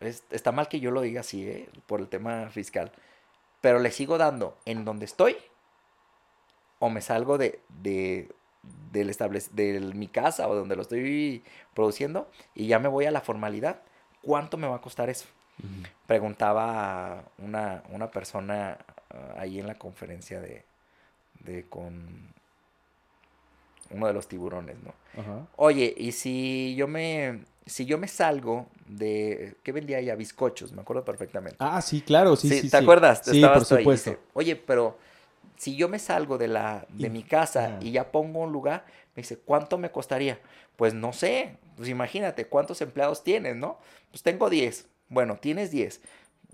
es- 0.00 0.24
está 0.30 0.52
mal 0.52 0.68
que 0.68 0.80
yo 0.80 0.90
lo 0.90 1.00
diga 1.02 1.20
así, 1.20 1.46
¿eh? 1.48 1.68
por 1.86 2.00
el 2.00 2.08
tema 2.08 2.48
fiscal, 2.50 2.92
pero 3.60 3.78
le 3.78 3.90
sigo 3.90 4.16
dando 4.18 4.56
en 4.64 4.84
donde 4.84 5.04
estoy 5.04 5.36
o 6.78 6.90
me 6.90 7.00
salgo 7.00 7.38
de, 7.38 7.60
de, 7.68 8.30
del 8.92 9.10
establec- 9.10 9.50
de 9.50 9.80
mi 9.80 10.08
casa 10.08 10.48
o 10.48 10.54
donde 10.54 10.76
lo 10.76 10.82
estoy 10.82 11.42
produciendo 11.74 12.30
y 12.54 12.66
ya 12.66 12.78
me 12.78 12.88
voy 12.88 13.04
a 13.06 13.10
la 13.10 13.20
formalidad. 13.20 13.80
¿Cuánto 14.22 14.56
me 14.56 14.66
va 14.66 14.76
a 14.76 14.80
costar 14.80 15.10
eso? 15.10 15.26
Preguntaba 16.06 17.24
una, 17.38 17.82
una 17.90 18.10
persona 18.10 18.78
ahí 19.36 19.58
en 19.60 19.66
la 19.66 19.74
conferencia 19.76 20.40
de, 20.40 20.64
de 21.40 21.64
con 21.68 22.32
uno 23.90 24.06
de 24.06 24.12
los 24.12 24.28
tiburones, 24.28 24.76
¿no? 24.82 24.94
Ajá. 25.16 25.46
Oye, 25.56 25.94
y 25.96 26.12
si 26.12 26.74
yo 26.76 26.88
me 26.88 27.44
si 27.66 27.86
yo 27.86 27.96
me 27.98 28.08
salgo 28.08 28.66
de 28.86 29.56
¿qué 29.62 29.72
vendía 29.72 29.98
ella? 29.98 30.16
Bizcochos, 30.16 30.72
me 30.72 30.82
acuerdo 30.82 31.04
perfectamente. 31.04 31.56
Ah, 31.60 31.80
sí, 31.82 32.00
claro, 32.02 32.36
sí, 32.36 32.48
Sí, 32.48 32.56
sí. 32.62 32.68
¿te 32.70 32.76
sí. 32.76 32.82
acuerdas? 32.82 33.22
Sí, 33.24 33.30
Estabas 33.32 33.68
por 33.68 33.78
ahí, 33.78 33.84
supuesto. 33.84 34.10
dice, 34.10 34.20
Oye, 34.34 34.56
pero 34.56 34.98
si 35.56 35.76
yo 35.76 35.88
me 35.88 35.98
salgo 35.98 36.38
de 36.38 36.48
la 36.48 36.86
de 36.98 37.08
Y- 37.08 37.12
mi 37.12 37.22
casa 37.22 37.78
y 37.80 37.92
ya 37.92 38.10
pongo 38.10 38.40
un 38.40 38.52
lugar, 38.52 38.84
me 39.14 39.22
dice, 39.22 39.38
¿cuánto 39.38 39.78
me 39.78 39.90
costaría? 39.90 40.40
Pues 40.76 40.94
no 40.94 41.12
sé, 41.12 41.56
pues 41.76 41.88
imagínate, 41.88 42.46
¿cuántos 42.46 42.80
empleados 42.82 43.22
tienes, 43.22 43.56
no? 43.56 43.78
Pues 44.10 44.22
tengo 44.22 44.50
10. 44.50 44.86
Bueno, 45.08 45.36
tienes 45.36 45.70
10. 45.70 46.00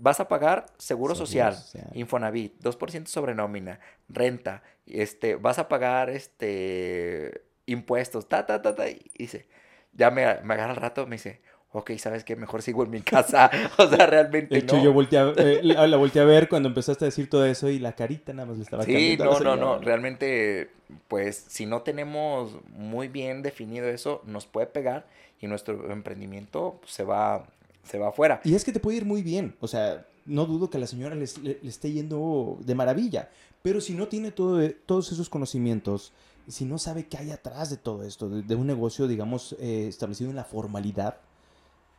Vas 0.01 0.19
a 0.19 0.27
pagar 0.27 0.65
seguro 0.77 1.13
Seguro 1.13 1.15
social, 1.15 1.55
social. 1.55 1.89
Infonavit, 1.93 2.59
2% 2.61 3.05
sobre 3.05 3.35
nómina, 3.35 3.79
renta, 4.09 4.63
este, 4.87 5.35
vas 5.35 5.59
a 5.59 5.67
pagar 5.69 6.09
este 6.09 7.43
impuestos, 7.67 8.27
ta, 8.27 8.45
ta, 8.45 8.61
ta, 8.61 8.75
ta. 8.75 8.89
Y 8.89 8.99
dice, 9.15 9.47
ya 9.93 10.09
me, 10.09 10.23
me 10.43 10.53
agarra 10.55 10.73
el 10.73 10.77
rato, 10.77 11.05
me 11.05 11.17
dice, 11.17 11.41
ok, 11.71 11.91
¿sabes 11.97 12.23
qué? 12.23 12.35
Mejor 12.35 12.61
sigo 12.61 12.83
en 12.83 12.89
mi 12.89 13.01
casa. 13.01 13.49
o 13.77 13.87
sea, 13.87 14.05
realmente 14.07 14.55
De 14.55 14.61
hecho, 14.61 14.77
no. 14.77 14.83
yo 14.83 14.91
volteé 14.91 15.19
a, 15.19 15.33
eh, 15.37 15.59
la, 15.63 15.87
la 15.87 15.97
volteé 15.97 16.21
a 16.21 16.25
ver 16.25 16.49
cuando 16.49 16.67
empezaste 16.69 17.05
a 17.05 17.07
decir 17.07 17.29
todo 17.29 17.45
eso 17.45 17.69
y 17.69 17.79
la 17.79 17.93
carita 17.93 18.33
nada 18.33 18.47
más 18.47 18.57
le 18.57 18.63
estaba 18.63 18.83
Sí, 18.83 19.17
no, 19.17 19.39
no, 19.39 19.55
no. 19.55 19.79
Realmente, 19.79 20.71
pues, 21.07 21.45
si 21.47 21.65
no 21.65 21.81
tenemos 21.83 22.57
muy 22.69 23.07
bien 23.07 23.41
definido 23.43 23.87
eso, 23.87 24.21
nos 24.25 24.45
puede 24.47 24.67
pegar 24.67 25.05
y 25.39 25.47
nuestro 25.47 25.91
emprendimiento 25.91 26.79
se 26.85 27.03
va, 27.03 27.45
se 27.83 27.97
va 27.99 28.09
afuera. 28.09 28.41
Y 28.43 28.53
es 28.55 28.63
que 28.63 28.71
te 28.71 28.79
puede 28.79 28.97
ir 28.97 29.05
muy 29.05 29.21
bien. 29.21 29.55
O 29.59 29.67
sea, 29.67 30.05
no 30.25 30.45
dudo 30.45 30.69
que 30.69 30.77
a 30.77 30.79
la 30.79 30.87
señora 30.87 31.15
le, 31.15 31.25
le 31.41 31.59
esté 31.63 31.91
yendo 31.91 32.57
de 32.61 32.75
maravilla. 32.75 33.29
Pero 33.61 33.81
si 33.81 33.93
no 33.93 34.07
tiene 34.07 34.31
todo, 34.31 34.61
eh, 34.61 34.77
todos 34.85 35.11
esos 35.11 35.29
conocimientos, 35.29 36.13
si 36.47 36.65
no 36.65 36.77
sabe 36.77 37.07
qué 37.07 37.17
hay 37.17 37.31
atrás 37.31 37.69
de 37.69 37.77
todo 37.77 38.03
esto, 38.03 38.29
de, 38.29 38.41
de 38.41 38.55
un 38.55 38.65
negocio, 38.67 39.07
digamos, 39.07 39.55
eh, 39.59 39.85
establecido 39.87 40.29
en 40.29 40.35
la 40.35 40.43
formalidad, 40.43 41.17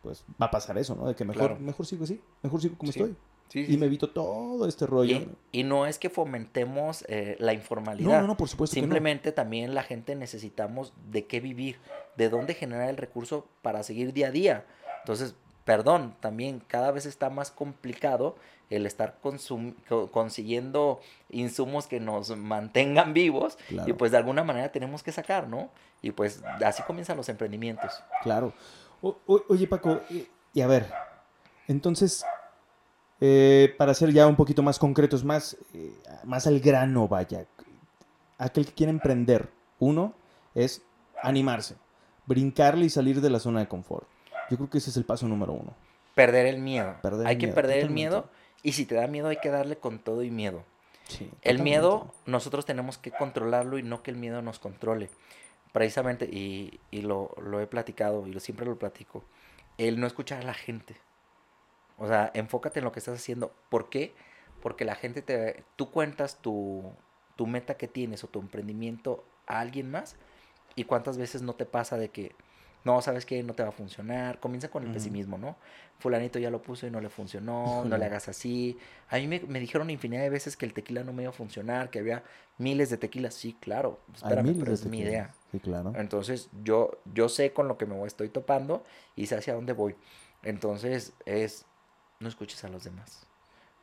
pues 0.02 0.24
va 0.40 0.46
a 0.46 0.50
pasar 0.50 0.76
eso, 0.78 0.96
¿no? 0.96 1.06
De 1.06 1.14
que 1.14 1.24
mejor, 1.24 1.48
Claro. 1.48 1.60
mejor 1.60 1.86
sigo 1.86 2.04
así, 2.04 2.20
mejor 2.42 2.60
sigo 2.60 2.76
como 2.76 2.90
Sí, 2.90 2.98
estoy. 3.00 3.16
Sí, 3.48 3.66
sí, 3.66 3.74
Y 3.74 3.76
me 3.76 3.86
evito 3.86 4.08
todo 4.10 4.66
este 4.66 4.86
rollo. 4.86 5.14
Y, 5.52 5.60
y 5.60 5.62
no 5.62 5.86
es 5.86 5.98
que 5.98 6.08
fomentemos 6.08 7.04
eh, 7.06 7.36
la 7.38 7.52
informalidad. 7.52 8.08
No, 8.08 8.20
no, 8.22 8.26
no, 8.28 8.36
por 8.36 8.48
supuesto 8.48 8.74
Simplemente 8.74 9.30
también 9.30 9.74
la 9.74 9.82
gente 9.82 10.16
necesitamos 10.16 10.94
de 11.10 11.26
qué 11.26 11.38
vivir, 11.40 11.76
de 12.16 12.30
dónde 12.30 12.54
generar 12.54 12.88
el 12.88 12.96
recurso 12.96 13.46
para 13.60 13.82
seguir 13.82 14.12
día 14.14 14.28
a 14.28 14.30
día. 14.30 14.66
Entonces, 15.00 15.34
perdón, 15.64 16.14
también 16.20 16.60
cada 16.66 16.90
vez 16.90 17.06
está 17.06 17.30
más 17.30 17.50
complicado 17.50 18.36
el 18.70 18.86
estar 18.86 19.18
consiguiendo 20.10 21.00
insumos 21.30 21.86
que 21.86 22.00
nos 22.00 22.34
mantengan 22.36 23.12
vivos 23.12 23.58
y 23.88 23.92
pues 23.92 24.12
de 24.12 24.16
alguna 24.16 24.44
manera 24.44 24.72
tenemos 24.72 25.02
que 25.02 25.12
sacar, 25.12 25.46
¿no? 25.48 25.70
Y 26.00 26.10
pues 26.12 26.42
así 26.64 26.82
comienzan 26.82 27.16
los 27.16 27.28
emprendimientos. 27.28 27.92
claro. 28.22 28.52
O- 29.02 29.18
o- 29.26 29.42
oye, 29.48 29.66
Paco, 29.66 30.00
y, 30.10 30.26
y 30.54 30.60
a 30.60 30.66
ver, 30.68 30.90
entonces, 31.68 32.24
eh, 33.20 33.74
para 33.76 33.94
ser 33.94 34.12
ya 34.12 34.26
un 34.26 34.36
poquito 34.36 34.62
más 34.62 34.78
concretos, 34.78 35.24
más, 35.24 35.56
eh, 35.74 35.92
más 36.24 36.46
al 36.46 36.60
grano, 36.60 37.08
vaya, 37.08 37.44
aquel 38.38 38.64
que 38.66 38.72
quiere 38.72 38.90
emprender, 38.90 39.48
uno 39.80 40.14
es 40.54 40.82
animarse, 41.22 41.76
brincarle 42.26 42.84
y 42.86 42.90
salir 42.90 43.20
de 43.20 43.30
la 43.30 43.40
zona 43.40 43.60
de 43.60 43.68
confort. 43.68 44.06
Yo 44.52 44.58
creo 44.58 44.70
que 44.70 44.78
ese 44.78 44.90
es 44.90 44.96
el 44.96 45.04
paso 45.04 45.26
número 45.26 45.52
uno. 45.52 45.74
Perder 46.14 46.46
el 46.46 46.58
miedo. 46.58 46.96
Perder 47.02 47.26
hay 47.26 47.34
el 47.34 47.40
que 47.40 47.46
miedo, 47.46 47.54
perder 47.54 47.78
el 47.78 47.90
miedo 47.90 48.30
y 48.62 48.72
si 48.72 48.84
te 48.86 48.94
da 48.94 49.06
miedo 49.06 49.28
hay 49.28 49.38
que 49.38 49.48
darle 49.48 49.76
con 49.76 49.98
todo 49.98 50.22
y 50.22 50.30
miedo. 50.30 50.62
Sí, 51.08 51.24
El 51.24 51.30
totalmente. 51.30 51.62
miedo 51.62 52.14
nosotros 52.26 52.66
tenemos 52.66 52.98
que 52.98 53.10
controlarlo 53.10 53.78
y 53.78 53.82
no 53.82 54.02
que 54.02 54.10
el 54.10 54.18
miedo 54.18 54.42
nos 54.42 54.58
controle. 54.58 55.08
Precisamente, 55.72 56.26
y, 56.26 56.80
y 56.90 57.00
lo, 57.00 57.34
lo 57.42 57.60
he 57.60 57.66
platicado 57.66 58.26
y 58.26 58.32
lo, 58.32 58.40
siempre 58.40 58.66
lo 58.66 58.78
platico, 58.78 59.24
el 59.78 59.98
no 59.98 60.06
escuchar 60.06 60.42
a 60.42 60.44
la 60.44 60.54
gente. 60.54 60.96
O 61.96 62.06
sea, 62.06 62.30
enfócate 62.34 62.80
en 62.80 62.84
lo 62.84 62.92
que 62.92 62.98
estás 62.98 63.18
haciendo. 63.18 63.52
¿Por 63.70 63.88
qué? 63.88 64.14
porque 64.62 64.84
la 64.84 64.94
gente 64.94 65.22
te, 65.22 65.64
tú 65.76 65.90
cuentas 65.90 66.38
tu, 66.40 66.92
tu 67.36 67.46
meta 67.46 67.76
que 67.76 67.88
tienes 67.88 68.22
o 68.22 68.28
tu 68.28 68.38
emprendimiento 68.40 69.24
a 69.46 69.58
alguien 69.60 69.90
más 69.90 70.16
y 70.76 70.84
cuántas 70.84 71.18
veces 71.18 71.42
no 71.42 71.54
te 71.54 71.66
pasa 71.66 71.98
de 71.98 72.10
que 72.10 72.34
no, 72.84 73.00
sabes 73.02 73.24
que 73.26 73.42
no 73.42 73.54
te 73.54 73.62
va 73.62 73.68
a 73.70 73.72
funcionar. 73.72 74.40
Comienza 74.40 74.68
con 74.70 74.82
el 74.84 74.90
pesimismo, 74.92 75.38
¿no? 75.38 75.56
Fulanito 75.98 76.38
ya 76.38 76.50
lo 76.50 76.62
puso 76.62 76.86
y 76.86 76.90
no 76.90 77.00
le 77.00 77.08
funcionó, 77.08 77.84
no 77.84 77.96
le 77.96 78.04
hagas 78.06 78.28
así. 78.28 78.78
A 79.08 79.16
mí 79.16 79.28
me, 79.28 79.40
me 79.40 79.60
dijeron 79.60 79.88
infinidad 79.90 80.22
de 80.22 80.30
veces 80.30 80.56
que 80.56 80.66
el 80.66 80.72
tequila 80.74 81.04
no 81.04 81.12
me 81.12 81.22
iba 81.22 81.30
a 81.30 81.32
funcionar, 81.34 81.90
que 81.90 82.00
había 82.00 82.24
miles 82.58 82.90
de 82.90 82.96
tequilas. 82.98 83.34
Sí, 83.34 83.56
claro, 83.60 84.00
espérame, 84.14 84.46
pero 84.58 84.72
es 84.74 84.86
mi 84.86 84.98
idea. 84.98 85.34
Sí, 85.52 85.60
claro. 85.60 85.92
Entonces, 85.96 86.48
yo, 86.64 86.98
yo 87.14 87.28
sé 87.28 87.52
con 87.52 87.68
lo 87.68 87.78
que 87.78 87.86
me 87.86 87.94
voy- 87.94 88.06
estoy 88.08 88.28
topando 88.30 88.84
y 89.16 89.26
sé 89.26 89.36
hacia 89.36 89.54
dónde 89.54 89.74
voy. 89.74 89.94
Entonces, 90.42 91.12
es, 91.26 91.66
no 92.20 92.28
escuches 92.28 92.64
a 92.64 92.68
los 92.68 92.82
demás. 92.84 93.26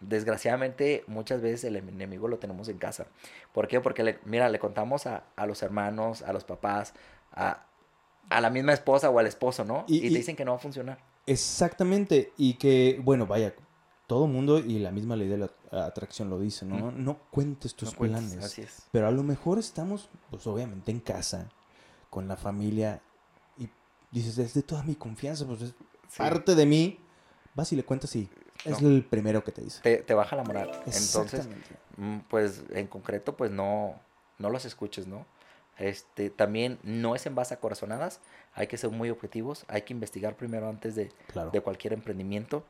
Desgraciadamente, 0.02 1.04
muchas 1.08 1.42
veces 1.42 1.66
el 1.66 1.76
enemigo 1.76 2.28
lo 2.28 2.38
tenemos 2.40 2.70
en 2.70 2.78
casa. 2.78 3.08
¿Por 3.54 3.68
qué? 3.68 3.82
Porque, 3.82 4.04
le- 4.04 4.20
mira, 4.26 4.50
le 4.50 4.58
contamos 4.60 5.06
a, 5.08 5.24
a 5.36 5.46
los 5.46 5.62
hermanos, 5.62 6.22
a 6.22 6.32
los 6.34 6.44
papás, 6.46 6.94
a, 7.32 7.66
a 8.30 8.42
la 8.42 8.50
misma 8.50 8.74
esposa 8.74 9.10
o 9.10 9.20
al 9.20 9.28
esposo, 9.28 9.66
¿no? 9.66 9.86
Y- 9.88 9.96
Y, 10.00 10.08
y- 10.08 10.12
te 10.12 10.18
dicen 10.20 10.36
que 10.36 10.46
no 10.46 10.52
va 10.52 10.58
a 10.58 10.62
funcionar. 10.62 11.00
Exactamente. 11.26 12.34
Y 12.38 12.56
que, 12.56 13.00
bueno, 13.04 13.26
vaya, 13.26 13.54
todo 14.08 14.28
mundo 14.28 14.60
y 14.60 14.80
la 14.80 14.92
misma 14.92 15.16
ley 15.16 15.28
de 15.28 15.38
la 15.38 15.50
atracción 15.86 16.30
lo 16.30 16.40
dice, 16.40 16.66
¿no? 16.66 16.92
No 16.92 17.20
cuentes 17.32 17.76
tus 17.76 17.92
No 17.94 17.98
cuentes, 17.98 18.24
planes. 18.26 18.46
Así 18.46 18.62
es. 18.62 18.84
Pero 18.92 19.08
a 19.08 19.12
lo 19.12 19.24
mejor 19.24 19.60
estamos, 19.60 20.10
pues 20.30 20.46
obviamente 20.48 20.92
en 20.92 21.00
casa, 21.00 21.50
con 22.10 22.28
la 22.28 22.36
familia, 22.38 23.02
y 23.58 23.70
dices, 24.12 24.38
es 24.40 24.54
de 24.54 24.64
toda 24.64 24.84
mi 24.84 24.96
confianza, 24.96 25.46
pues 25.46 25.62
es 25.62 25.70
Sí. 26.10 26.18
parte 26.18 26.56
de 26.56 26.66
mí. 26.66 27.00
Vas 27.56 27.72
y 27.72 27.76
le 27.76 27.84
cuentas 27.84 28.16
y 28.16 28.30
es 28.66 28.82
No. 28.82 28.88
el 28.90 29.04
primero 29.06 29.44
que 29.44 29.52
te 29.52 29.62
dice. 29.62 29.82
Te, 29.82 29.98
te 29.98 30.14
baja 30.14 30.36
la 30.36 30.44
moral. 30.44 30.70
Entonces, 30.86 31.16
Exactamente. 31.34 31.76
Mm, 31.98 32.20
pues 32.30 32.64
en 32.72 32.88
concreto, 32.88 33.36
pues 33.38 33.52
no, 33.52 33.94
no 34.40 34.50
los 34.50 34.66
escuches, 34.66 35.06
¿no? 35.08 35.26
Este, 35.80 36.30
también 36.30 36.78
no 36.84 37.16
es 37.16 37.26
en 37.26 37.36
base 37.36 37.54
a 37.54 37.60
corazonadas, 37.60 38.20
hay 38.54 38.68
que 38.68 38.78
ser 38.78 38.90
muy 38.92 39.10
objetivos, 39.10 39.66
hay 39.70 39.82
que 39.84 39.94
investigar 39.94 40.36
primero 40.36 40.68
antes 40.70 40.94
de, 40.96 41.10
Claro. 41.32 41.50
de 41.52 41.62
cualquier 41.62 41.94
emprendimiento. 41.94 42.64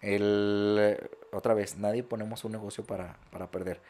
El, 0.00 0.98
otra 1.32 1.54
vez, 1.54 1.76
nadie 1.78 2.02
ponemos 2.02 2.44
un 2.44 2.52
negocio 2.52 2.84
para, 2.84 3.16
para 3.30 3.50
perder. 3.50 3.80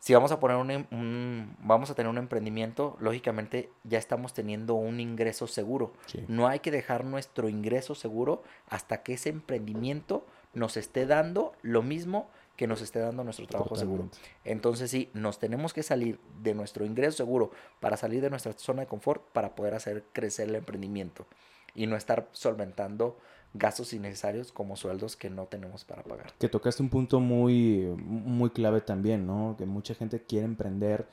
Si 0.00 0.14
vamos 0.14 0.30
a 0.30 0.38
poner 0.38 0.56
un, 0.56 0.70
em- 0.70 0.86
un- 0.92 1.56
vamos 1.58 1.90
a 1.90 1.94
tener 1.94 2.08
un 2.08 2.18
emprendimiento, 2.18 2.96
lógicamente 3.00 3.68
ya 3.84 3.98
estamos 3.98 4.32
teniendo 4.32 4.74
un 4.74 5.00
ingreso 5.00 5.46
seguro. 5.48 5.92
Sí. 6.06 6.24
No 6.28 6.46
hay 6.46 6.60
que 6.60 6.70
dejar 6.70 7.04
nuestro 7.04 7.48
ingreso 7.48 7.94
seguro 7.94 8.42
hasta 8.68 9.02
que 9.02 9.14
ese 9.14 9.28
emprendimiento 9.30 10.24
nos 10.54 10.76
esté 10.76 11.04
dando 11.04 11.52
lo 11.62 11.82
mismo 11.82 12.30
que 12.58 12.66
nos 12.66 12.82
esté 12.82 12.98
dando 12.98 13.22
nuestro 13.24 13.46
trabajo 13.46 13.76
seguro. 13.76 14.10
Entonces 14.44 14.90
sí, 14.90 15.08
nos 15.14 15.38
tenemos 15.38 15.72
que 15.72 15.82
salir 15.84 16.18
de 16.42 16.54
nuestro 16.54 16.84
ingreso 16.84 17.16
seguro 17.16 17.52
para 17.80 17.96
salir 17.96 18.20
de 18.20 18.30
nuestra 18.30 18.52
zona 18.52 18.82
de 18.82 18.88
confort 18.88 19.22
para 19.32 19.54
poder 19.54 19.74
hacer 19.74 20.04
crecer 20.12 20.48
el 20.48 20.56
emprendimiento 20.56 21.26
y 21.74 21.86
no 21.86 21.94
estar 21.96 22.28
solventando 22.32 23.16
gastos 23.54 23.92
innecesarios 23.92 24.50
como 24.50 24.74
sueldos 24.76 25.16
que 25.16 25.30
no 25.30 25.46
tenemos 25.46 25.84
para 25.84 26.02
pagar. 26.02 26.32
Que 26.38 26.48
tocaste 26.48 26.82
un 26.82 26.90
punto 26.90 27.20
muy, 27.20 27.94
muy 27.96 28.50
clave 28.50 28.80
también, 28.80 29.24
¿no? 29.24 29.54
Que 29.56 29.64
mucha 29.64 29.94
gente 29.94 30.20
quiere 30.24 30.44
emprender 30.44 31.06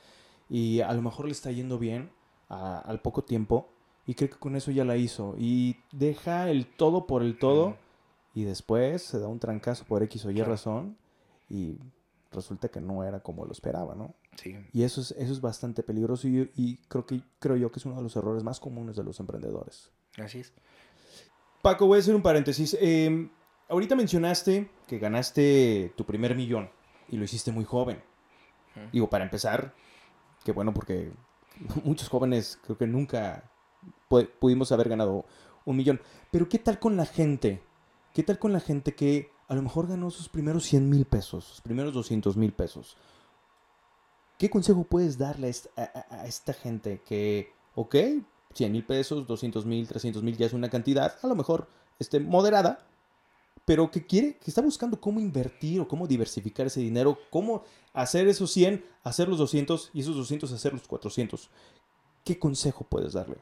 y 0.50 0.80
a 0.80 0.92
lo 0.92 1.00
mejor 1.00 1.26
le 1.26 1.32
está 1.32 1.52
yendo 1.52 1.78
bien 1.78 2.10
a- 2.48 2.80
al 2.80 3.00
poco 3.00 3.22
tiempo 3.22 3.68
y 4.04 4.14
cree 4.14 4.28
que 4.30 4.36
con 4.36 4.56
eso 4.56 4.72
ya 4.72 4.84
la 4.84 4.96
hizo 4.96 5.36
y 5.38 5.76
deja 5.92 6.50
el 6.50 6.66
todo 6.66 7.06
por 7.06 7.22
el 7.22 7.38
todo 7.38 7.76
y 8.34 8.42
después 8.42 9.02
se 9.02 9.20
da 9.20 9.28
un 9.28 9.38
trancazo 9.38 9.84
por 9.84 10.02
X 10.02 10.24
o 10.26 10.30
Y 10.32 10.34
Claro. 10.34 10.50
razón 10.50 10.96
y 11.48 11.78
resulta 12.32 12.68
que 12.68 12.80
no 12.80 13.04
era 13.04 13.20
como 13.20 13.44
lo 13.46 13.52
esperaba, 13.52 13.94
¿no? 13.94 14.14
Sí, 14.36 14.56
Y 14.72 14.82
eso 14.82 15.00
es, 15.00 15.12
eso 15.12 15.32
es 15.32 15.40
bastante 15.40 15.82
peligroso 15.82 16.28
y, 16.28 16.50
y 16.54 16.76
creo, 16.88 17.06
que, 17.06 17.22
creo 17.38 17.56
yo 17.56 17.70
que 17.72 17.78
es 17.78 17.86
uno 17.86 17.96
de 17.96 18.02
los 18.02 18.14
errores 18.16 18.42
más 18.42 18.60
comunes 18.60 18.96
de 18.96 19.04
los 19.04 19.18
emprendedores. 19.20 19.90
así 20.18 20.40
es. 20.40 20.52
Paco, 21.62 21.86
voy 21.86 21.98
a 21.98 22.00
hacer 22.00 22.14
un 22.14 22.22
paréntesis. 22.22 22.76
Eh, 22.80 23.28
ahorita 23.68 23.96
mencionaste 23.96 24.70
que 24.86 24.98
ganaste 24.98 25.92
tu 25.96 26.04
primer 26.04 26.34
millón 26.36 26.70
y 27.08 27.16
lo 27.16 27.24
hiciste 27.24 27.50
muy 27.52 27.64
joven. 27.64 28.02
Digo, 28.92 29.08
para 29.08 29.24
empezar, 29.24 29.74
qué 30.44 30.52
bueno 30.52 30.74
porque 30.74 31.10
muchos 31.84 32.08
jóvenes 32.10 32.58
creo 32.62 32.76
que 32.76 32.86
nunca 32.86 33.50
pu- 34.10 34.28
pudimos 34.38 34.70
haber 34.70 34.88
ganado 34.90 35.24
un 35.64 35.76
millón. 35.76 36.00
Pero 36.30 36.48
¿qué 36.48 36.58
tal 36.58 36.78
con 36.78 36.96
la 36.96 37.06
gente? 37.06 37.62
¿Qué 38.12 38.22
tal 38.22 38.38
con 38.38 38.52
la 38.52 38.60
gente 38.60 38.94
que 38.94 39.30
a 39.48 39.54
lo 39.54 39.62
mejor 39.62 39.86
ganó 39.86 40.10
sus 40.10 40.28
primeros 40.28 40.64
100 40.64 40.88
mil 40.88 41.04
pesos, 41.04 41.44
sus 41.44 41.60
primeros 41.60 41.94
200 41.94 42.36
mil 42.36 42.52
pesos? 42.52 42.96
¿Qué 44.38 44.50
consejo 44.50 44.84
puedes 44.84 45.16
darle 45.16 45.50
a 45.76 46.26
esta, 46.26 46.52
gente 46.52 47.00
que, 47.06 47.52
ok, 47.74 47.94
100 48.54 48.72
mil 48.72 48.84
pesos, 48.84 49.26
200 49.26 49.64
mil, 49.64 49.88
300 49.88 50.22
mil 50.22 50.36
ya 50.36 50.46
es 50.46 50.52
una 50.52 50.68
cantidad, 50.68 51.16
a 51.22 51.26
lo 51.26 51.34
mejor 51.34 51.68
este, 51.98 52.20
moderada, 52.20 52.86
pero 53.64 53.90
que 53.90 54.04
quiere, 54.04 54.36
que 54.36 54.50
está 54.50 54.60
buscando 54.60 55.00
cómo 55.00 55.20
invertir 55.20 55.80
o 55.80 55.88
cómo 55.88 56.06
diversificar 56.06 56.66
ese 56.66 56.80
dinero, 56.80 57.18
cómo 57.30 57.64
hacer 57.94 58.28
esos 58.28 58.52
100, 58.52 58.84
hacer 59.02 59.28
los 59.28 59.38
200 59.38 59.90
y 59.94 60.00
esos 60.00 60.16
200 60.16 60.52
hacer 60.52 60.72
los 60.72 60.86
400. 60.86 61.50
¿Qué 62.22 62.38
consejo 62.38 62.84
puedes 62.84 63.14
darle? 63.14 63.36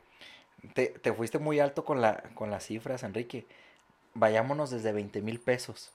Te, 0.75 0.87
te 0.87 1.13
fuiste 1.13 1.39
muy 1.39 1.59
alto 1.59 1.85
con, 1.85 2.01
la, 2.01 2.23
con 2.35 2.51
las 2.51 2.67
cifras, 2.67 3.03
Enrique. 3.03 3.47
Vayámonos 4.15 4.71
desde 4.71 4.93
20 4.93 5.21
mil 5.23 5.41
pesos. 5.41 5.91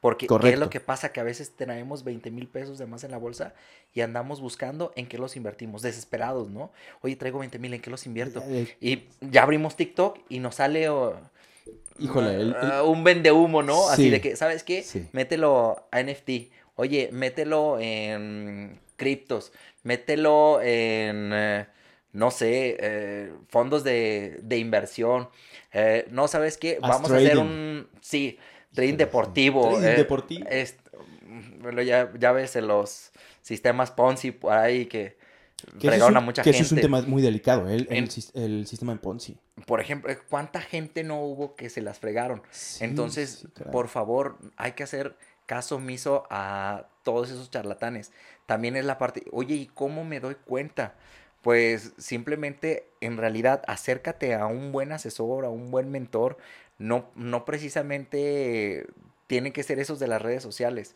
Porque 0.00 0.26
¿qué 0.26 0.48
es 0.48 0.58
lo 0.58 0.70
que 0.70 0.80
pasa? 0.80 1.12
Que 1.12 1.20
a 1.20 1.24
veces 1.24 1.50
tenemos 1.54 2.04
20 2.04 2.30
mil 2.30 2.46
pesos 2.48 2.78
de 2.78 2.86
más 2.86 3.04
en 3.04 3.10
la 3.10 3.18
bolsa 3.18 3.52
y 3.92 4.00
andamos 4.00 4.40
buscando 4.40 4.92
en 4.96 5.06
qué 5.06 5.18
los 5.18 5.36
invertimos. 5.36 5.82
Desesperados, 5.82 6.48
¿no? 6.48 6.70
Oye, 7.02 7.16
traigo 7.16 7.38
20 7.40 7.58
mil, 7.58 7.74
¿en 7.74 7.82
qué 7.82 7.90
los 7.90 8.06
invierto? 8.06 8.42
Eh, 8.46 8.74
Y 8.80 9.04
ya 9.20 9.42
abrimos 9.42 9.76
TikTok 9.76 10.18
y 10.30 10.38
nos 10.38 10.54
sale 10.54 10.88
oh, 10.88 11.14
Híjole, 11.98 12.34
el- 12.34 12.56
el- 12.62 12.80
un 12.86 13.04
vende 13.04 13.30
humo, 13.30 13.62
¿no? 13.62 13.90
Así 13.90 14.04
Sí. 14.04 14.10
de 14.10 14.22
que, 14.22 14.36
¿sabes 14.36 14.64
qué? 14.64 14.82
Sí. 14.82 15.06
Mételo 15.12 15.84
a 15.90 16.00
NFT. 16.00 16.50
Oye, 16.76 17.10
mételo 17.12 17.78
en 17.78 18.80
criptos. 18.96 19.52
Mételo 19.82 20.62
en, 20.62 21.30
eh, 21.34 21.66
no 22.12 22.30
sé, 22.30 22.76
eh, 22.80 23.32
fondos 23.48 23.84
de, 23.84 24.38
de 24.42 24.58
inversión. 24.58 25.28
Eh, 25.72 26.06
no, 26.10 26.28
¿sabes 26.28 26.58
qué? 26.58 26.78
Vamos 26.80 27.12
a 27.12 27.16
hacer 27.18 27.38
un, 27.38 27.88
sí, 28.00 28.38
trading 28.74 28.96
deportivo. 28.96 29.62
trading 29.68 29.82
eh, 29.82 29.96
deportivo. 29.96 30.48
es- 30.50 30.76
bueno, 31.60 31.82
ya, 31.82 32.10
ya 32.18 32.32
ves 32.32 32.56
en 32.56 32.66
los 32.66 33.12
sistemas 33.42 33.90
Ponzi 33.90 34.32
por 34.32 34.52
ahí 34.52 34.86
que, 34.86 35.16
que 35.78 35.88
fregaron 35.88 36.16
a 36.16 36.20
mucha 36.20 36.42
que 36.42 36.50
gente. 36.50 36.58
eso 36.58 36.66
es 36.66 36.72
un 36.72 36.80
tema 36.80 37.02
muy 37.02 37.22
delicado, 37.22 37.68
el, 37.68 37.86
En- 37.90 38.10
sistema 38.66 38.92
de 38.94 38.98
Ponzi. 38.98 39.36
Por 39.66 39.80
ejemplo, 39.80 40.12
¿cuánta 40.28 40.60
gente 40.60 41.04
no 41.04 41.20
hubo 41.20 41.54
que 41.54 41.68
se 41.68 41.82
las 41.82 41.98
fregaron? 41.98 42.42
Sí, 42.50 42.84
Entonces, 42.84 43.42
sí, 43.42 43.48
por 43.70 43.88
favor, 43.88 44.38
hay 44.56 44.72
que 44.72 44.82
hacer 44.82 45.16
caso 45.46 45.76
omiso 45.76 46.26
a 46.30 46.86
todos 47.02 47.30
esos 47.30 47.50
charlatanes. 47.50 48.12
También 48.46 48.76
es 48.76 48.84
la 48.84 48.98
parte, 48.98 49.24
oye, 49.32 49.54
¿y 49.56 49.66
cómo 49.66 50.04
me 50.04 50.20
doy 50.20 50.36
cuenta? 50.36 50.94
Pues 51.42 51.92
simplemente, 51.96 52.86
en 53.00 53.16
realidad, 53.16 53.62
acércate 53.66 54.34
a 54.34 54.46
un 54.46 54.72
buen 54.72 54.92
asesor, 54.92 55.44
a 55.44 55.50
un 55.50 55.70
buen 55.70 55.90
mentor. 55.90 56.36
No, 56.78 57.10
no 57.14 57.44
precisamente 57.44 58.86
tienen 59.26 59.52
que 59.52 59.62
ser 59.62 59.78
esos 59.78 59.98
de 59.98 60.08
las 60.08 60.20
redes 60.20 60.42
sociales. 60.42 60.94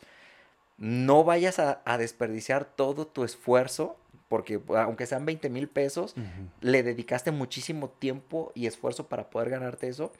No 0.77 1.23
vayas 1.23 1.57
a, 1.59 1.81
a 1.85 1.97
desperdiciar 1.97 2.65
todo 2.65 3.07
tu 3.07 3.23
esfuerzo, 3.23 3.97
porque 4.27 4.61
aunque 4.75 5.05
sean 5.05 5.25
20 5.25 5.49
mil 5.49 5.67
pesos, 5.67 6.15
le 6.61 6.83
dedicaste 6.83 7.31
muchísimo 7.31 7.89
tiempo 7.89 8.51
y 8.55 8.67
esfuerzo 8.67 9.07
para 9.07 9.29
poder 9.29 9.49
ganarte 9.49 9.87
eso, 9.87 10.11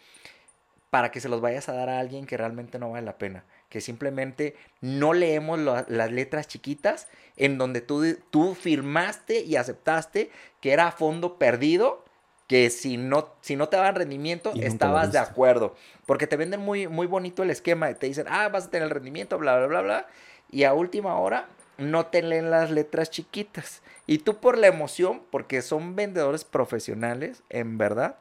para 0.90 1.12
que 1.12 1.20
se 1.20 1.30
los 1.30 1.42
vayas 1.42 1.68
a 1.70 1.74
dar 1.74 1.90
a 1.90 2.00
alguien 2.00 2.26
que 2.26 2.38
realmente 2.38 2.80
no 2.80 2.92
vale 2.92 3.06
la 3.06 3.18
pena. 3.18 3.44
Que 3.70 3.82
simplemente 3.82 4.56
no 4.82 5.14
leemos 5.14 5.60
la- 5.60 5.86
las 5.88 6.12
letras 6.12 6.48
chiquitas 6.48 7.08
en 7.36 7.58
donde 7.58 7.82
tú, 7.82 8.04
tú 8.30 8.56
firmaste 8.56 9.42
y 9.42 9.56
aceptaste 9.56 10.30
que 10.62 10.72
era 10.72 10.88
a 10.88 10.92
fondo 10.92 11.38
perdido, 11.38 12.06
que 12.48 12.70
si 12.70 12.98
no, 12.98 13.34
si 13.42 13.56
no 13.56 13.70
te 13.70 13.78
daban 13.78 13.96
rendimiento, 13.96 14.52
Y 14.54 14.62
lo 14.62 14.68
estabas 14.68 15.12
de 15.12 15.18
acuerdo. 15.20 15.76
Porque 16.06 16.28
te 16.28 16.38
venden 16.38 16.62
muy, 16.62 16.88
muy 16.88 17.08
bonito 17.08 17.42
el 17.44 17.50
esquema. 17.50 17.92
Te 17.96 18.06
dicen, 18.08 18.28
ah, 18.30 18.50
vas 18.50 18.66
a 18.66 18.70
tener 18.70 18.86
el 18.88 18.92
rendimiento, 18.94 19.38
bla, 19.40 19.58
bla, 19.58 19.68
bla, 19.68 19.82
bla. 19.82 20.08
Y 20.52 20.64
a 20.64 20.74
última 20.74 21.18
hora 21.18 21.48
no 21.78 22.06
te 22.06 22.22
leen 22.22 22.52
las 22.52 22.70
letras 22.72 23.10
chiquitas. 23.10 23.82
Y 24.06 24.20
tú 24.20 24.38
por 24.40 24.58
la 24.58 24.68
emoción, 24.68 25.24
porque 25.32 25.62
son 25.64 25.96
vendedores 25.96 26.46
profesionales, 26.46 27.42
en 27.50 27.78
verdad, 27.80 28.18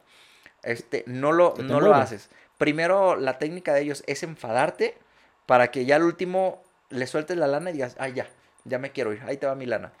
este, 0.63 1.03
no 1.05 1.31
lo, 1.31 1.53
no 1.67 1.79
lo 1.79 1.93
haces. 2.01 2.29
Primero, 2.57 3.15
la 3.15 3.37
técnica 3.37 3.73
de 3.73 3.81
ellos 3.81 4.03
es 4.07 4.23
enfadarte 4.23 4.97
para 5.45 5.71
que 5.71 5.85
ya 5.85 5.95
al 5.97 6.03
último 6.03 6.61
le 6.89 7.07
sueltes 7.07 7.37
la 7.37 7.47
lana 7.47 7.69
y 7.69 7.73
digas, 7.73 7.95
ay, 7.99 8.13
ya, 8.13 8.27
ya 8.63 8.79
me 8.79 8.91
quiero 8.91 9.13
ir, 9.13 9.21
ahí 9.23 9.37
te 9.37 9.47
va 9.47 9.55
mi 9.55 9.65
lana. 9.65 9.93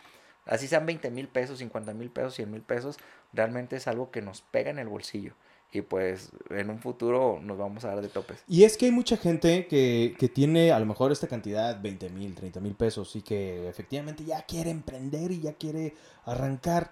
Así 0.45 0.67
sean 0.67 0.85
20 0.85 1.09
mil 1.09 1.27
pesos, 1.27 1.59
50 1.59 1.93
mil 1.93 2.09
pesos, 2.11 2.35
100 2.35 2.51
mil 2.51 2.61
pesos, 2.61 2.97
realmente 3.33 3.75
es 3.75 3.87
algo 3.87 4.11
que 4.11 4.21
nos 4.21 4.41
pega 4.41 4.69
en 4.69 4.79
el 4.79 4.87
bolsillo. 4.87 5.33
y 5.71 5.81
pues 5.81 6.31
en 6.51 6.69
un 6.69 6.79
futuro 6.79 7.39
nos 7.41 7.57
vamos 7.57 7.83
a 7.83 7.89
dar 7.89 8.01
de 8.01 8.07
topes. 8.07 8.43
Y 8.47 8.63
es 8.63 8.77
que 8.77 8.85
hay 8.85 8.91
mucha 8.91 9.17
gente 9.17 9.67
que, 9.67 10.15
que 10.17 10.29
tiene 10.29 10.71
a 10.71 10.79
lo 10.79 10.85
mejor 10.85 11.11
esta 11.11 11.27
cantidad, 11.27 11.81
20 11.81 12.09
mil, 12.11 12.33
30 12.33 12.59
mil 12.61 12.75
pesos, 12.75 13.15
y 13.15 13.21
que 13.21 13.67
efectivamente 13.67 14.23
ya 14.23 14.43
quiere 14.43 14.69
emprender 14.69 15.31
y 15.31 15.41
ya 15.41 15.53
quiere 15.53 15.95
arrancar, 16.23 16.91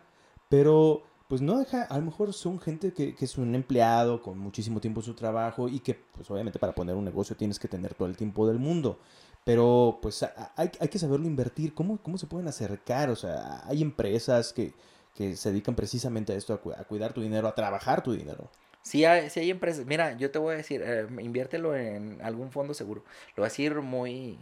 pero 0.49 1.03
pues 1.27 1.41
no 1.41 1.59
deja, 1.59 1.83
a 1.83 1.97
lo 1.97 2.05
mejor 2.05 2.33
son 2.33 2.59
gente 2.59 2.93
que, 2.93 3.15
que 3.15 3.25
es 3.25 3.37
un 3.37 3.55
empleado 3.55 4.21
con 4.21 4.37
muchísimo 4.37 4.79
tiempo 4.81 4.99
en 4.99 5.05
su 5.05 5.13
trabajo 5.13 5.69
y 5.69 5.79
que 5.79 5.95
pues 5.95 6.29
obviamente 6.29 6.59
para 6.59 6.73
poner 6.75 6.95
un 6.95 7.05
negocio 7.05 7.35
tienes 7.35 7.59
que 7.59 7.67
tener 7.67 7.93
todo 7.93 8.07
el 8.07 8.17
tiempo 8.17 8.47
del 8.47 8.59
mundo. 8.59 8.99
Pero 9.43 9.99
pues 10.01 10.23
hay, 10.55 10.71
hay 10.79 10.87
que 10.87 10.99
saberlo 10.99 11.27
invertir. 11.27 11.73
¿Cómo, 11.73 11.97
¿Cómo 11.97 12.17
se 12.17 12.27
pueden 12.27 12.47
acercar? 12.47 13.09
O 13.09 13.15
sea, 13.15 13.61
hay 13.65 13.81
empresas 13.81 14.53
que, 14.53 14.73
que 15.15 15.35
se 15.35 15.49
dedican 15.49 15.75
precisamente 15.75 16.33
a 16.33 16.35
esto, 16.35 16.53
a, 16.53 16.83
cuidar 16.85 17.13
tu 17.13 17.21
dinero, 17.21 17.47
a 17.47 17.55
trabajar 17.55 18.03
tu 18.03 18.13
dinero. 18.13 18.49
Sí 18.81 19.05
hay, 19.05 19.29
hay 19.35 19.49
empresas. 19.49 19.85
Mira, 19.85 20.17
yo 20.17 20.31
te 20.31 20.39
voy 20.39 20.53
a 20.53 20.57
decir, 20.57 20.81
eh, 20.83 21.07
inviértelo 21.21 21.75
en 21.75 22.21
algún 22.21 22.51
fondo 22.51 22.73
seguro. 22.73 23.03
Lo 23.35 23.41
voy 23.41 23.45
a 23.45 23.49
decir 23.49 23.75
muy 23.81 24.39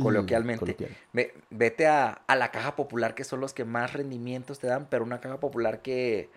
coloquialmente. 0.00 0.76
vete 1.50 1.86
a, 1.86 2.22
la 2.28 2.50
caja 2.50 2.76
popular, 2.76 3.14
que 3.14 3.24
son 3.24 3.40
los 3.40 3.52
que 3.52 3.64
más 3.64 3.92
rendimientos 3.92 4.58
te 4.58 4.66
dan, 4.66 4.86
pero 4.88 5.04
una 5.04 5.20
caja 5.20 5.38
popular 5.40 5.82
que 5.82 6.30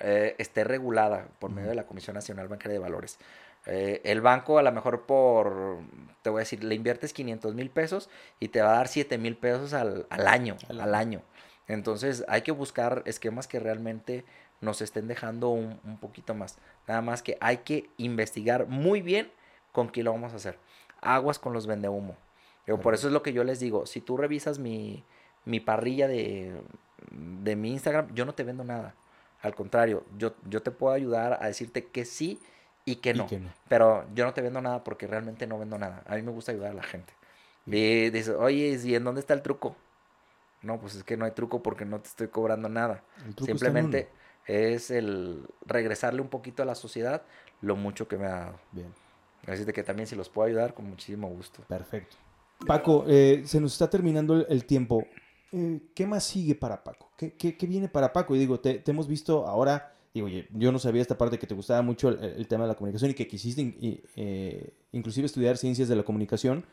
eh, 0.00 0.34
esté 0.38 0.64
regulada 0.64 1.28
por 1.38 1.50
medio 1.50 1.68
de 1.68 1.74
la 1.74 1.86
Comisión 1.86 2.14
Nacional 2.14 2.48
Bancaria 2.48 2.74
de 2.74 2.78
Valores. 2.78 3.18
Eh, 3.66 4.00
el 4.04 4.20
banco 4.20 4.58
a 4.58 4.62
lo 4.62 4.72
mejor 4.72 5.06
por, 5.06 5.78
te 6.22 6.30
voy 6.30 6.40
a 6.40 6.44
decir, 6.44 6.64
le 6.64 6.74
inviertes 6.74 7.12
500 7.12 7.54
mil 7.54 7.70
pesos 7.70 8.10
y 8.40 8.48
te 8.48 8.60
va 8.60 8.72
a 8.72 8.76
dar 8.78 8.88
7 8.88 9.18
mil 9.18 9.36
pesos 9.36 9.72
al, 9.72 10.06
año, 10.10 10.56
al 10.68 10.94
año. 10.94 11.22
Entonces 11.68 12.24
hay 12.28 12.42
que 12.42 12.52
buscar 12.52 13.02
esquemas 13.06 13.46
que 13.46 13.60
realmente 13.60 14.24
nos 14.60 14.80
estén 14.80 15.08
dejando 15.08 15.50
un, 15.50 15.98
poquito 16.00 16.34
más. 16.34 16.58
Nada 16.86 17.02
más 17.02 17.22
que 17.22 17.36
hay 17.40 17.58
que 17.58 17.90
investigar 17.98 18.66
muy 18.66 19.02
bien 19.02 19.30
con 19.72 19.90
qué 19.90 20.02
lo 20.02 20.12
vamos 20.12 20.32
a 20.32 20.36
hacer. 20.36 20.58
Aguas 21.00 21.38
con 21.38 21.52
los 21.52 21.66
vende 21.66 21.88
por 22.82 22.94
eso 22.94 23.08
es 23.08 23.12
lo 23.12 23.22
que 23.22 23.32
yo 23.32 23.44
les 23.44 23.60
digo. 23.60 23.86
Si 23.86 24.00
tú 24.00 24.16
revisas 24.16 24.58
mi, 24.58 25.04
parrilla 25.64 26.08
de, 26.08 26.52
de, 27.10 27.56
mi 27.56 27.72
Instagram, 27.72 28.14
yo 28.14 28.24
no 28.24 28.34
te 28.34 28.44
vendo 28.44 28.64
nada. 28.64 28.94
Al 29.40 29.54
contrario, 29.54 30.04
yo, 30.16 30.34
yo 30.48 30.62
te 30.62 30.70
puedo 30.70 30.94
ayudar 30.94 31.38
a 31.40 31.46
decirte 31.46 31.86
que 31.86 32.04
sí 32.04 32.40
y 32.84 32.96
que, 32.96 33.14
no. 33.14 33.26
Pero 33.68 34.06
yo 34.14 34.24
no 34.24 34.34
te 34.34 34.42
vendo 34.42 34.60
nada 34.60 34.84
porque 34.84 35.06
realmente 35.06 35.46
no 35.46 35.58
vendo 35.58 35.78
nada. 35.78 36.02
A 36.06 36.16
mí 36.16 36.22
me 36.22 36.30
gusta 36.30 36.52
ayudar 36.52 36.70
a 36.72 36.74
la 36.74 36.82
gente. 36.82 37.12
Y 37.66 38.10
dices, 38.10 38.34
oye, 38.38 38.78
¿y 38.82 38.94
en 38.94 39.04
dónde 39.04 39.20
está 39.20 39.34
el 39.34 39.42
truco? 39.42 39.76
No, 40.62 40.80
pues 40.80 40.94
es 40.94 41.04
que 41.04 41.16
no 41.16 41.24
hay 41.24 41.32
truco 41.32 41.62
porque 41.62 41.84
no 41.84 42.00
te 42.00 42.08
estoy 42.08 42.28
cobrando 42.28 42.68
nada. 42.68 43.02
Simplemente 43.44 44.08
es 44.46 44.90
el 44.90 45.46
regresarle 45.66 46.20
un 46.20 46.28
poquito 46.28 46.62
a 46.62 46.66
la 46.66 46.74
sociedad 46.74 47.22
lo 47.60 47.76
mucho 47.76 48.08
que 48.08 48.16
me 48.16 48.26
ha 48.26 48.30
dado. 48.30 48.58
Bien. 48.72 48.92
Así 49.46 49.64
de 49.64 49.72
que 49.72 49.82
también 49.82 50.06
si 50.06 50.14
los 50.14 50.28
puedo 50.28 50.46
ayudar, 50.46 50.74
con 50.74 50.88
muchísimo 50.88 51.28
gusto. 51.28 51.62
Perfecto. 51.68 52.16
Paco, 52.66 53.04
eh, 53.08 53.42
se 53.44 53.60
nos 53.60 53.72
está 53.72 53.88
terminando 53.90 54.46
el, 54.46 54.64
tiempo. 54.64 55.04
Eh, 55.52 55.80
¿Qué 55.94 56.06
más 56.06 56.24
sigue 56.24 56.54
para 56.54 56.82
Paco? 56.82 57.10
¿Qué, 57.16 57.34
qué, 57.34 57.66
viene 57.66 57.88
para 57.88 58.12
Paco? 58.12 58.34
Y 58.34 58.38
digo, 58.38 58.60
te, 58.60 58.82
hemos 58.86 59.08
visto 59.08 59.46
ahora, 59.46 59.94
digo, 60.14 60.26
oye, 60.26 60.48
yo 60.52 60.72
no 60.72 60.78
sabía 60.78 61.02
esta 61.02 61.18
parte 61.18 61.38
que 61.38 61.46
te 61.46 61.54
gustaba 61.54 61.82
mucho 61.82 62.08
el, 62.08 62.46
tema 62.48 62.64
de 62.64 62.68
la 62.68 62.74
comunicación 62.74 63.10
y 63.10 63.14
que 63.14 63.26
quisiste 63.26 64.02
eh, 64.16 64.74
inclusive 64.92 65.26
estudiar 65.26 65.56
ciencias 65.56 65.88
de 65.88 65.96
la 65.96 66.02
comunicación. 66.02 66.64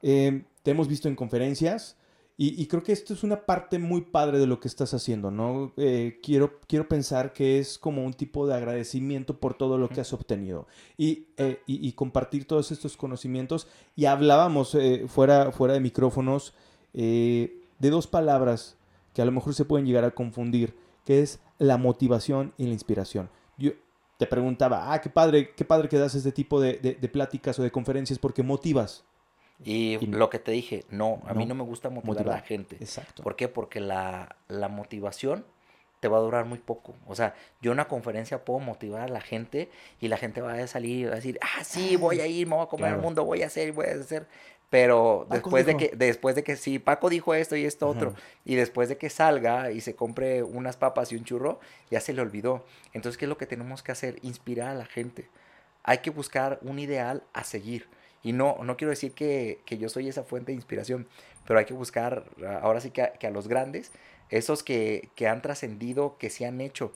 te 0.00 0.44
hemos 0.64 0.88
visto 0.88 1.08
en 1.08 1.16
conferencias. 1.16 1.96
Y, 2.40 2.66
creo 2.66 2.84
que 2.84 2.92
esto 2.92 3.14
es 3.14 3.24
una 3.24 3.46
parte 3.46 3.80
muy 3.80 4.00
padre 4.00 4.38
de 4.38 4.46
lo 4.46 4.60
que 4.60 4.68
estás 4.68 4.94
haciendo, 4.94 5.32
¿no? 5.32 5.72
Eh, 5.76 6.20
quiero, 6.22 6.60
quiero 6.68 6.86
pensar 6.86 7.32
que 7.32 7.58
es 7.58 7.78
como 7.78 8.04
un 8.04 8.14
tipo 8.14 8.46
de 8.46 8.54
agradecimiento 8.54 9.40
por 9.40 9.54
todo 9.54 9.76
lo 9.76 9.88
que 9.88 10.00
has 10.00 10.12
obtenido 10.12 10.68
y, 10.96 11.26
eh, 11.36 11.60
y, 11.66 11.90
compartir 11.94 12.46
todos 12.46 12.70
estos 12.70 12.96
conocimientos. 12.96 13.66
Y 13.96 14.04
hablábamos 14.04 14.76
eh, 14.76 15.06
fuera, 15.08 15.50
fuera 15.50 15.74
de 15.74 15.80
micrófonos 15.80 16.54
de 16.92 17.60
dos 17.80 18.06
palabras 18.06 18.76
que 19.14 19.22
a 19.22 19.24
lo 19.24 19.32
mejor 19.32 19.52
se 19.54 19.64
pueden 19.64 19.84
llegar 19.84 20.04
a 20.04 20.12
confundir, 20.12 20.76
que 21.04 21.22
es 21.22 21.40
la 21.58 21.76
motivación 21.76 22.54
y 22.56 22.66
la 22.66 22.72
inspiración. 22.72 23.30
Yo 23.56 23.72
te 24.16 24.28
preguntaba, 24.28 24.92
ah, 24.92 25.00
qué 25.00 25.10
padre, 25.10 25.56
qué 25.56 25.64
padre 25.64 25.88
que 25.88 25.98
das 25.98 26.14
este 26.14 26.30
tipo 26.30 26.60
de, 26.60 26.74
de, 26.74 26.94
de 26.94 27.08
pláticas 27.08 27.58
o 27.58 27.64
de 27.64 27.72
conferencias 27.72 28.20
porque 28.20 28.44
motivas. 28.44 29.04
Y, 29.64 29.98
lo 30.06 30.30
que 30.30 30.38
te 30.38 30.52
dije, 30.52 30.84
no, 30.88 31.20
a 31.26 31.34
mí 31.34 31.44
no 31.44 31.54
me 31.54 31.64
gusta 31.64 31.90
motivar, 31.90 32.28
a 32.28 32.32
la 32.36 32.40
gente. 32.40 32.76
Exacto. 32.76 33.22
¿Por 33.22 33.34
qué? 33.34 33.48
Porque 33.48 33.80
la, 33.80 34.36
la, 34.46 34.68
motivación 34.68 35.44
te 35.98 36.06
va 36.06 36.18
a 36.18 36.20
durar 36.20 36.44
muy 36.44 36.58
poco. 36.58 36.94
O 37.06 37.16
sea, 37.16 37.34
yo 37.60 37.72
en 37.72 37.76
una 37.76 37.88
conferencia 37.88 38.44
puedo 38.44 38.60
motivar 38.60 39.02
a 39.02 39.08
la 39.08 39.20
gente 39.20 39.68
y 40.00 40.08
la 40.08 40.16
gente 40.16 40.40
va 40.40 40.54
a 40.54 40.66
salir 40.68 40.98
y 40.98 41.04
va 41.06 41.12
a 41.12 41.16
decir, 41.16 41.38
ah, 41.42 41.64
sí, 41.64 41.96
voy 41.96 42.20
a 42.20 42.26
ir, 42.26 42.46
me 42.46 42.54
voy 42.54 42.64
a 42.64 42.68
comer 42.68 42.94
el 42.94 43.00
mundo, 43.00 43.24
voy 43.24 43.42
a 43.42 43.46
hacer, 43.46 43.72
voy 43.72 43.86
a 43.86 43.94
hacer. 43.94 44.28
Pero 44.70 45.26
después 45.30 45.64
de, 45.64 45.76
que, 45.76 45.92
después 45.96 46.36
de 46.36 46.44
que 46.44 46.54
sí, 46.54 46.78
Paco 46.78 47.08
dijo 47.08 47.34
esto 47.34 47.56
y 47.56 47.64
esto 47.64 47.88
otro, 47.88 48.14
y 48.44 48.54
después 48.54 48.90
de 48.90 48.98
que 48.98 49.08
salga 49.08 49.70
y 49.70 49.80
se 49.80 49.96
compre 49.96 50.42
unas 50.42 50.76
papas 50.76 51.10
y 51.10 51.16
un 51.16 51.24
churro, 51.24 51.58
ya 51.90 52.00
se 52.00 52.12
le 52.12 52.20
olvidó. 52.20 52.64
Entonces, 52.92 53.16
¿qué 53.16 53.24
es 53.24 53.28
lo 53.30 53.38
que 53.38 53.46
tenemos 53.46 53.82
que 53.82 53.92
hacer? 53.92 54.18
Inspirar 54.20 54.68
a 54.68 54.74
la 54.74 54.84
gente. 54.84 55.30
Hay 55.84 55.98
que 55.98 56.10
buscar 56.10 56.58
un 56.60 56.78
ideal 56.78 57.22
a 57.32 57.44
seguir. 57.44 57.88
Y 58.22 58.32
no, 58.32 58.58
no 58.64 58.76
quiero 58.76 58.90
decir 58.90 59.12
que, 59.12 59.60
yo 59.66 59.88
soy 59.88 60.08
esa 60.08 60.24
fuente 60.24 60.52
de 60.52 60.56
inspiración, 60.56 61.06
pero 61.46 61.58
hay 61.58 61.64
que 61.64 61.74
buscar, 61.74 62.24
ahora 62.62 62.80
sí 62.80 62.90
que 62.90 63.26
a, 63.26 63.30
los 63.30 63.48
grandes, 63.48 63.92
esos 64.30 64.62
que, 64.62 65.10
han 65.28 65.42
trascendido, 65.42 66.18
que 66.18 66.30
se 66.30 66.46
han 66.46 66.60
hecho. 66.60 66.92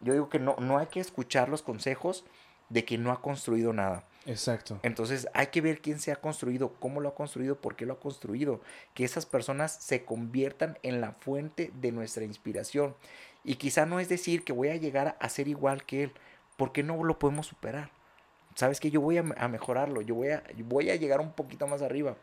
Yo 0.00 0.12
digo 0.12 0.28
que 0.28 0.38
no, 0.38 0.56
no 0.58 0.78
hay 0.78 0.86
que 0.86 1.00
escuchar 1.00 1.48
los 1.48 1.62
consejos 1.62 2.24
de 2.68 2.84
quien 2.84 3.02
no 3.02 3.12
ha 3.12 3.22
construido 3.22 3.72
nada. 3.72 4.04
Exacto. 4.26 4.78
Entonces 4.82 5.26
hay 5.32 5.46
que 5.46 5.60
ver 5.60 5.80
quién 5.80 5.98
se 6.00 6.12
ha 6.12 6.16
construido, 6.16 6.74
cómo 6.78 7.00
lo 7.00 7.08
ha 7.08 7.14
construido, 7.14 7.56
por 7.56 7.76
qué 7.76 7.86
lo 7.86 7.94
ha 7.94 8.00
construido. 8.00 8.60
Que 8.92 9.04
esas 9.04 9.24
personas 9.24 9.72
se 9.72 10.04
conviertan 10.04 10.78
en 10.82 11.00
la 11.00 11.12
fuente 11.12 11.72
de 11.80 11.92
nuestra 11.92 12.24
inspiración. 12.24 12.94
Y 13.42 13.54
quizá 13.54 13.86
no 13.86 14.00
es 14.00 14.08
decir 14.08 14.44
que 14.44 14.52
voy 14.52 14.68
a 14.68 14.76
llegar 14.76 15.16
a 15.18 15.28
ser 15.30 15.48
igual 15.48 15.84
que 15.84 16.04
él, 16.04 16.12
porque 16.58 16.82
no 16.82 17.02
lo 17.02 17.18
podemos 17.18 17.46
superar 17.46 17.90
sabes 18.58 18.80
que 18.80 18.90
yo 18.90 19.00
voy 19.00 19.18
a, 19.18 19.22
mejorarlo, 19.22 20.00
yo 20.00 20.16
voy 20.16 20.30
a, 20.30 20.42
voy 20.64 20.90
a 20.90 20.96
llegar 20.96 21.20
un 21.20 21.30
poquito 21.30 21.68
más 21.68 21.80
arriba. 21.80 22.16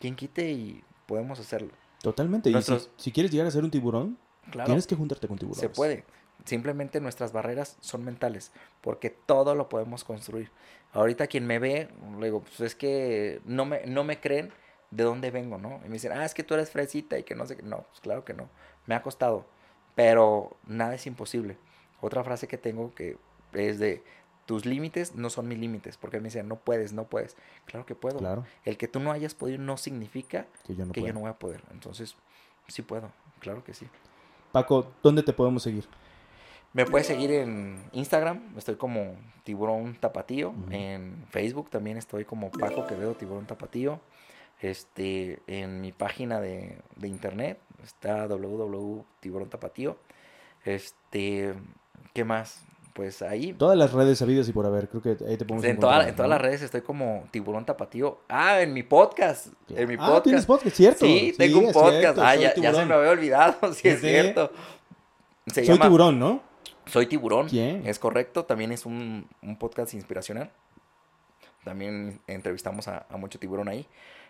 Quien 0.00 0.16
quite 0.16 0.50
y 0.50 0.82
podemos 1.06 1.38
hacerlo. 1.38 1.70
Totalmente. 2.02 2.50
Y 2.50 2.56
si, 2.96 3.12
quieres 3.12 3.30
llegar 3.30 3.46
a 3.46 3.52
ser 3.52 3.62
un 3.62 3.70
tiburón, 3.70 4.18
tienes 4.64 4.88
que 4.88 4.96
juntarte 4.96 5.28
con 5.28 5.38
tiburones. 5.38 5.60
Se 5.60 5.68
puede. 5.68 6.02
Simplemente 6.44 7.00
nuestras 7.00 7.32
barreras 7.32 7.76
son 7.80 8.04
mentales, 8.04 8.50
porque 8.80 9.10
todo 9.10 9.54
lo 9.54 9.68
podemos 9.68 10.02
construir. 10.02 10.50
Ahorita 10.92 11.28
quien 11.28 11.46
me 11.46 11.60
ve, 11.60 11.88
le 12.18 12.26
digo, 12.26 12.40
pues 12.40 12.60
es 12.62 12.74
que 12.74 13.40
no 13.44 13.64
me, 13.64 13.86
no 13.86 14.02
me 14.02 14.18
creen 14.18 14.50
de 14.90 15.04
dónde 15.04 15.30
vengo, 15.30 15.56
¿no? 15.56 15.80
Y 15.84 15.88
me 15.88 15.94
dicen, 15.94 16.10
ah, 16.10 16.24
es 16.24 16.34
que 16.34 16.42
tú 16.42 16.54
eres 16.54 16.70
fresita 16.70 17.16
y 17.16 17.22
que 17.22 17.36
no 17.36 17.46
sé 17.46 17.56
qué. 17.56 17.62
No, 17.62 17.82
pues 17.82 18.00
claro 18.00 18.24
que 18.24 18.34
no. 18.34 18.48
Me 18.86 18.96
ha 18.96 19.02
costado. 19.02 19.46
Pero 19.94 20.56
nada 20.66 20.96
es 20.96 21.06
imposible. 21.06 21.58
Otra 22.00 22.24
frase 22.24 22.48
que 22.48 22.58
tengo 22.58 22.92
que 22.92 23.18
es 23.52 23.78
de, 23.78 24.02
tus 24.50 24.66
límites 24.66 25.14
no 25.14 25.30
son 25.30 25.46
mis 25.46 25.60
límites, 25.60 25.96
porque 25.96 26.18
me 26.18 26.24
dicen, 26.24 26.48
no 26.48 26.56
puedes, 26.56 26.92
no 26.92 27.04
puedes. 27.04 27.36
Claro 27.66 27.86
que 27.86 27.94
puedo. 27.94 28.18
Claro. 28.18 28.44
El 28.64 28.76
que 28.78 28.88
tú 28.88 28.98
no 28.98 29.12
hayas 29.12 29.32
podido 29.32 29.62
no 29.62 29.76
significa 29.76 30.48
que 30.66 30.74
yo 30.74 30.86
no, 31.12 31.20
voy 31.20 31.30
a 31.30 31.34
poder. 31.34 31.62
Entonces, 31.70 32.16
sí 32.66 32.82
puedo, 32.82 33.12
claro 33.38 33.62
que 33.62 33.74
sí. 33.74 33.86
Paco, 34.50 34.90
¿dónde 35.04 35.22
te 35.22 35.32
podemos 35.32 35.62
seguir? 35.62 35.86
Me 36.72 36.84
puedes 36.84 37.06
seguir 37.06 37.30
en 37.30 37.80
Instagram, 37.92 38.42
estoy 38.56 38.74
como 38.74 39.14
Tiburón 39.44 39.94
Tapatío. 39.94 40.52
En 40.72 41.24
Facebook 41.30 41.70
también 41.70 41.96
estoy 41.96 42.24
como 42.24 42.50
Paco 42.50 42.88
Quevedo 42.88 43.14
Tiburón 43.14 43.46
Tapatío. 43.46 44.00
Este, 44.60 45.38
en 45.46 45.80
mi 45.80 45.92
página 45.92 46.40
de, 46.40 46.76
de 46.96 47.06
internet 47.06 47.60
está 47.84 48.26
www.tiburontapatío. 48.26 49.96
Este, 50.64 51.54
¿qué 52.14 52.24
más? 52.24 52.64
Pues 52.92 53.22
ahí. 53.22 53.52
Todas 53.52 53.76
las 53.76 53.92
redes 53.92 54.18
sabidas 54.18 54.48
y 54.48 54.52
por 54.52 54.66
haber, 54.66 54.88
creo 54.88 55.02
que 55.02 55.24
ahí 55.24 55.36
te 55.36 55.44
podemos 55.44 55.64
En, 55.64 55.70
en 55.72 55.78
todas 55.80 56.28
las 56.28 56.40
redes 56.40 56.62
estoy 56.62 56.82
como 56.82 57.24
Tiburón 57.30 57.64
Tapatío. 57.64 58.20
Ah, 58.28 58.60
en 58.60 58.72
mi 58.72 58.82
podcast. 58.82 59.48
En 59.68 59.88
mi 59.88 59.96
ah, 59.98 60.20
tienes 60.22 60.46
podcast, 60.46 60.76
¿cierto? 60.76 61.04
Sí, 61.04 61.34
tengo 61.36 61.60
un 61.60 61.72
podcast. 61.72 62.18
ah, 62.18 62.36
ya, 62.36 62.52
se 62.54 62.60
me 62.60 62.94
había 62.94 63.10
olvidado, 63.10 63.72
sí, 63.74 63.88
es 63.88 64.00
cierto. 64.00 64.50
Soy 65.46 65.78
Tiburón, 65.78 66.18
¿no? 66.18 66.42
Soy 66.86 67.06
Tiburón. 67.06 67.48
¿Quién? 67.48 67.86
Es 67.86 67.98
correcto, 67.98 68.44
también 68.44 68.72
es 68.72 68.86
un, 68.86 69.28
un 69.42 69.56
podcast 69.56 69.94
inspiracional. 69.94 70.50
También 71.64 72.20
entrevistamos 72.26 72.88
a, 72.88 73.06
a 73.10 73.16
mucho 73.16 73.38
tiburón 73.38 73.68
ahí. 73.68 73.86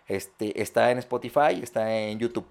Este, 0.07 0.61
está 0.61 0.91
en 0.91 0.97
Spotify, 0.97 1.61
está 1.61 1.97
en 1.97 2.19
YouTube. 2.19 2.45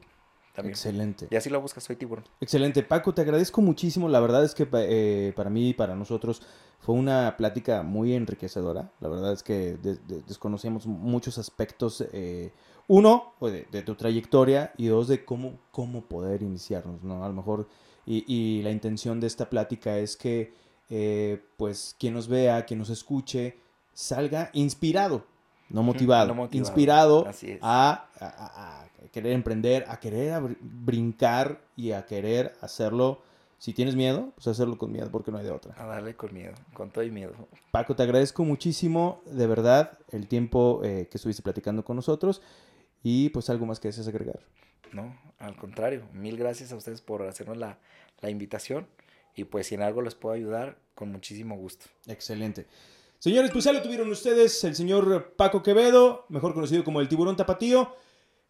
Excelente. 0.57 1.29
Y 1.31 1.37
así 1.37 1.49
lo 1.49 1.61
buscas, 1.61 1.85
soy 1.85 1.97
tiburón. 1.97 2.25
Excelente. 2.41 2.83
Paco, 2.83 3.15
te 3.15 3.23
agradezco 3.23 3.61
muchísimo. 3.63 4.09
La 4.09 4.21
verdad 4.21 4.45
es 4.45 4.55
que 4.55 4.69
eh, 4.73 5.33
para 5.35 5.51
mí 5.51 5.71
y 5.71 5.75
para 5.75 5.95
nosotros 5.95 6.43
fue 6.81 6.95
una 6.95 7.37
plática 7.37 7.83
muy 7.83 8.15
enriquecedora. 8.15 8.91
La 9.01 9.09
verdad 9.09 9.33
es 9.33 9.43
que 9.43 9.79
desconocíamos 10.27 10.87
muchos 10.87 11.39
aspectos. 11.39 12.05
Eh, 12.13 12.53
uno, 12.89 13.35
pues, 13.39 13.71
de, 13.71 13.83
tu 13.83 13.95
trayectoria 13.95 14.73
y 14.77 14.87
dos, 14.87 15.09
de 15.09 15.25
cómo, 15.25 15.59
cómo 15.71 16.03
poder 16.03 16.43
iniciarnos, 16.43 17.03
¿no? 17.03 17.25
A 17.25 17.29
lo 17.29 17.35
mejor, 17.35 17.69
y, 18.05 18.25
y 18.27 18.63
la 18.63 18.71
intención 18.71 19.21
de 19.21 19.29
esta 19.29 19.49
plática 19.49 19.99
es 19.99 20.17
que 20.17 20.53
eh, 20.93 21.41
pues 21.57 21.95
quien 22.01 22.15
nos 22.15 22.27
vea, 22.27 22.67
quien 22.67 22.81
nos 22.81 22.91
escuche, 22.91 23.57
salga 23.95 24.51
inspirado, 24.53 25.25
no 25.71 25.83
motivado, 25.83 26.29
no 26.29 26.35
motivado, 26.35 26.69
inspirado 26.69 27.27
a, 27.63 28.09
a- 28.21 28.83
a 28.83 29.09
querer 29.13 29.33
emprender, 29.33 29.85
a 29.89 29.99
querer 29.99 30.33
abr- 30.35 30.57
brincar 30.61 31.61
y 31.77 31.93
a 31.93 32.05
querer 32.07 32.55
hacerlo. 32.61 33.23
Si 33.59 33.75
tienes 33.75 33.95
miedo, 33.95 34.31
pues 34.37 34.47
hacerlo 34.49 34.79
con 34.79 34.91
miedo, 34.91 35.11
porque 35.11 35.31
no 35.31 35.37
hay 35.39 35.45
de 35.45 35.51
otra. 35.51 35.75
A 35.77 35.85
darle 35.85 36.15
con 36.17 36.33
miedo, 36.33 36.55
con 36.73 36.91
todo 36.91 37.05
y 37.05 37.11
miedo. 37.11 37.35
Paco, 37.71 37.95
te 37.95 38.03
agradezco 38.03 38.43
muchísimo, 38.43 39.21
de 39.27 39.47
verdad, 39.47 39.99
el 40.13 40.29
tiempo 40.29 40.81
eh, 40.83 41.09
que 41.11 41.19
estuviste 41.19 41.43
platicando 41.43 41.85
con 41.85 41.97
nosotros 41.97 42.41
y 43.03 43.29
pues 43.31 43.51
algo 43.51 43.67
más 43.67 43.79
que 43.79 43.89
desees 43.89 44.09
agregar. 44.09 44.41
No, 44.93 45.15
al 45.39 45.57
contrario, 45.57 46.05
mil 46.15 46.37
gracias 46.39 46.73
a 46.73 46.77
ustedes 46.77 47.03
por 47.03 47.23
hacernos 47.23 47.59
la, 47.59 47.79
la 48.23 48.31
invitación 48.31 48.87
y 49.37 49.45
pues 49.45 49.67
si 49.67 49.75
en 49.75 49.83
algo 49.83 50.01
les 50.03 50.15
puedo 50.15 50.35
ayudar, 50.35 50.79
con 50.95 51.13
muchísimo 51.13 51.55
gusto. 51.57 51.85
Excelente. 52.07 52.67
Señores, 53.21 53.51
pues 53.51 53.65
ya 53.67 53.73
lo 53.75 53.83
tuvieron 53.83 54.11
ustedes, 54.11 54.65
el 54.65 54.75
señor 54.75 55.35
Paco 55.37 55.63
Quevedo, 55.63 56.25
mejor 56.31 56.55
conocido 56.55 56.83
como 56.85 57.03
el 57.03 57.09
tiburón 57.09 57.37
tapatío. 57.37 57.95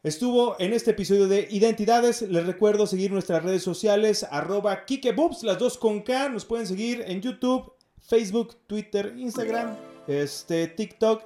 Estuvo 0.05 0.55
en 0.61 0.73
este 0.73 0.93
episodio 0.93 1.27
de 1.27 1.49
Identidades. 1.51 2.23
Les 2.23 2.47
recuerdo 2.47 2.87
seguir 2.87 3.11
nuestras 3.11 3.43
redes 3.43 3.65
sociales, 3.65 4.25
arroba 4.31 4.85
KikeBoobs, 4.85 5.43
las 5.43 5.59
dos 5.59 5.77
con 5.77 6.03
K. 6.03 6.29
Nos 6.29 6.45
pueden 6.45 6.69
seguir 6.69 7.03
en 7.05 7.21
YouTube, 7.21 7.73
Facebook, 7.99 8.59
Twitter, 8.69 9.13
Instagram, 9.17 9.77
este, 10.07 10.69
TikTok. 10.69 11.25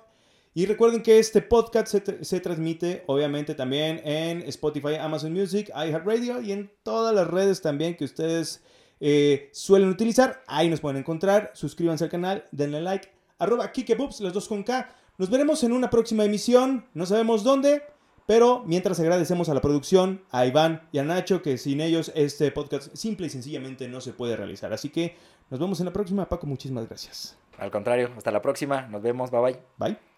Y 0.54 0.64
recuerden 0.64 1.02
que 1.02 1.18
este 1.18 1.42
podcast 1.42 1.94
se 2.22 2.40
transmite 2.40 3.04
obviamente 3.08 3.54
también 3.54 4.00
en 4.06 4.40
Spotify, 4.48 4.94
Amazon 4.98 5.34
Music, 5.34 5.68
iHeartRadio 5.68 6.40
y 6.40 6.52
en 6.52 6.72
todas 6.82 7.14
las 7.14 7.28
redes 7.28 7.60
también 7.60 7.94
que 7.94 8.06
ustedes 8.06 8.62
eh, 9.00 9.50
suelen 9.52 9.90
utilizar. 9.90 10.42
Ahí 10.46 10.70
nos 10.70 10.80
pueden 10.80 10.96
encontrar. 10.96 11.50
Suscríbanse 11.52 12.04
al 12.04 12.10
canal, 12.10 12.44
denle 12.50 12.80
like. 12.80 13.13
Arroba 13.44 13.70
KikeBoobs, 13.70 14.20
las 14.20 14.32
dos 14.32 14.48
con 14.48 14.62
K. 14.62 14.88
Nos 15.16 15.30
veremos 15.30 15.62
en 15.62 15.72
una 15.72 15.90
próxima 15.90 16.24
emisión. 16.24 16.86
No 16.94 17.06
sabemos 17.06 17.44
dónde. 17.44 17.82
Pero 18.26 18.62
mientras 18.66 18.98
agradecemos 19.00 19.48
a 19.50 19.54
la 19.54 19.60
producción, 19.60 20.22
a 20.30 20.46
Iván 20.46 20.88
y 20.92 20.98
a 20.98 21.04
Nacho, 21.04 21.42
que 21.42 21.58
sin 21.58 21.80
ellos 21.82 22.10
este 22.14 22.50
podcast 22.50 22.94
simple 22.96 23.26
y 23.26 23.30
sencillamente 23.30 23.86
no 23.86 24.00
se 24.00 24.14
puede 24.14 24.34
realizar. 24.34 24.72
Así 24.72 24.88
que 24.88 25.16
nos 25.50 25.60
vemos 25.60 25.78
en 25.80 25.86
la 25.86 25.92
próxima. 25.92 26.26
Paco, 26.28 26.46
muchísimas 26.46 26.88
gracias. 26.88 27.36
Al 27.58 27.70
contrario, 27.70 28.10
hasta 28.16 28.30
la 28.30 28.42
próxima, 28.42 28.82
nos 28.88 29.02
vemos, 29.02 29.30
bye 29.30 29.40
bye. 29.40 29.58
Bye. 29.76 30.13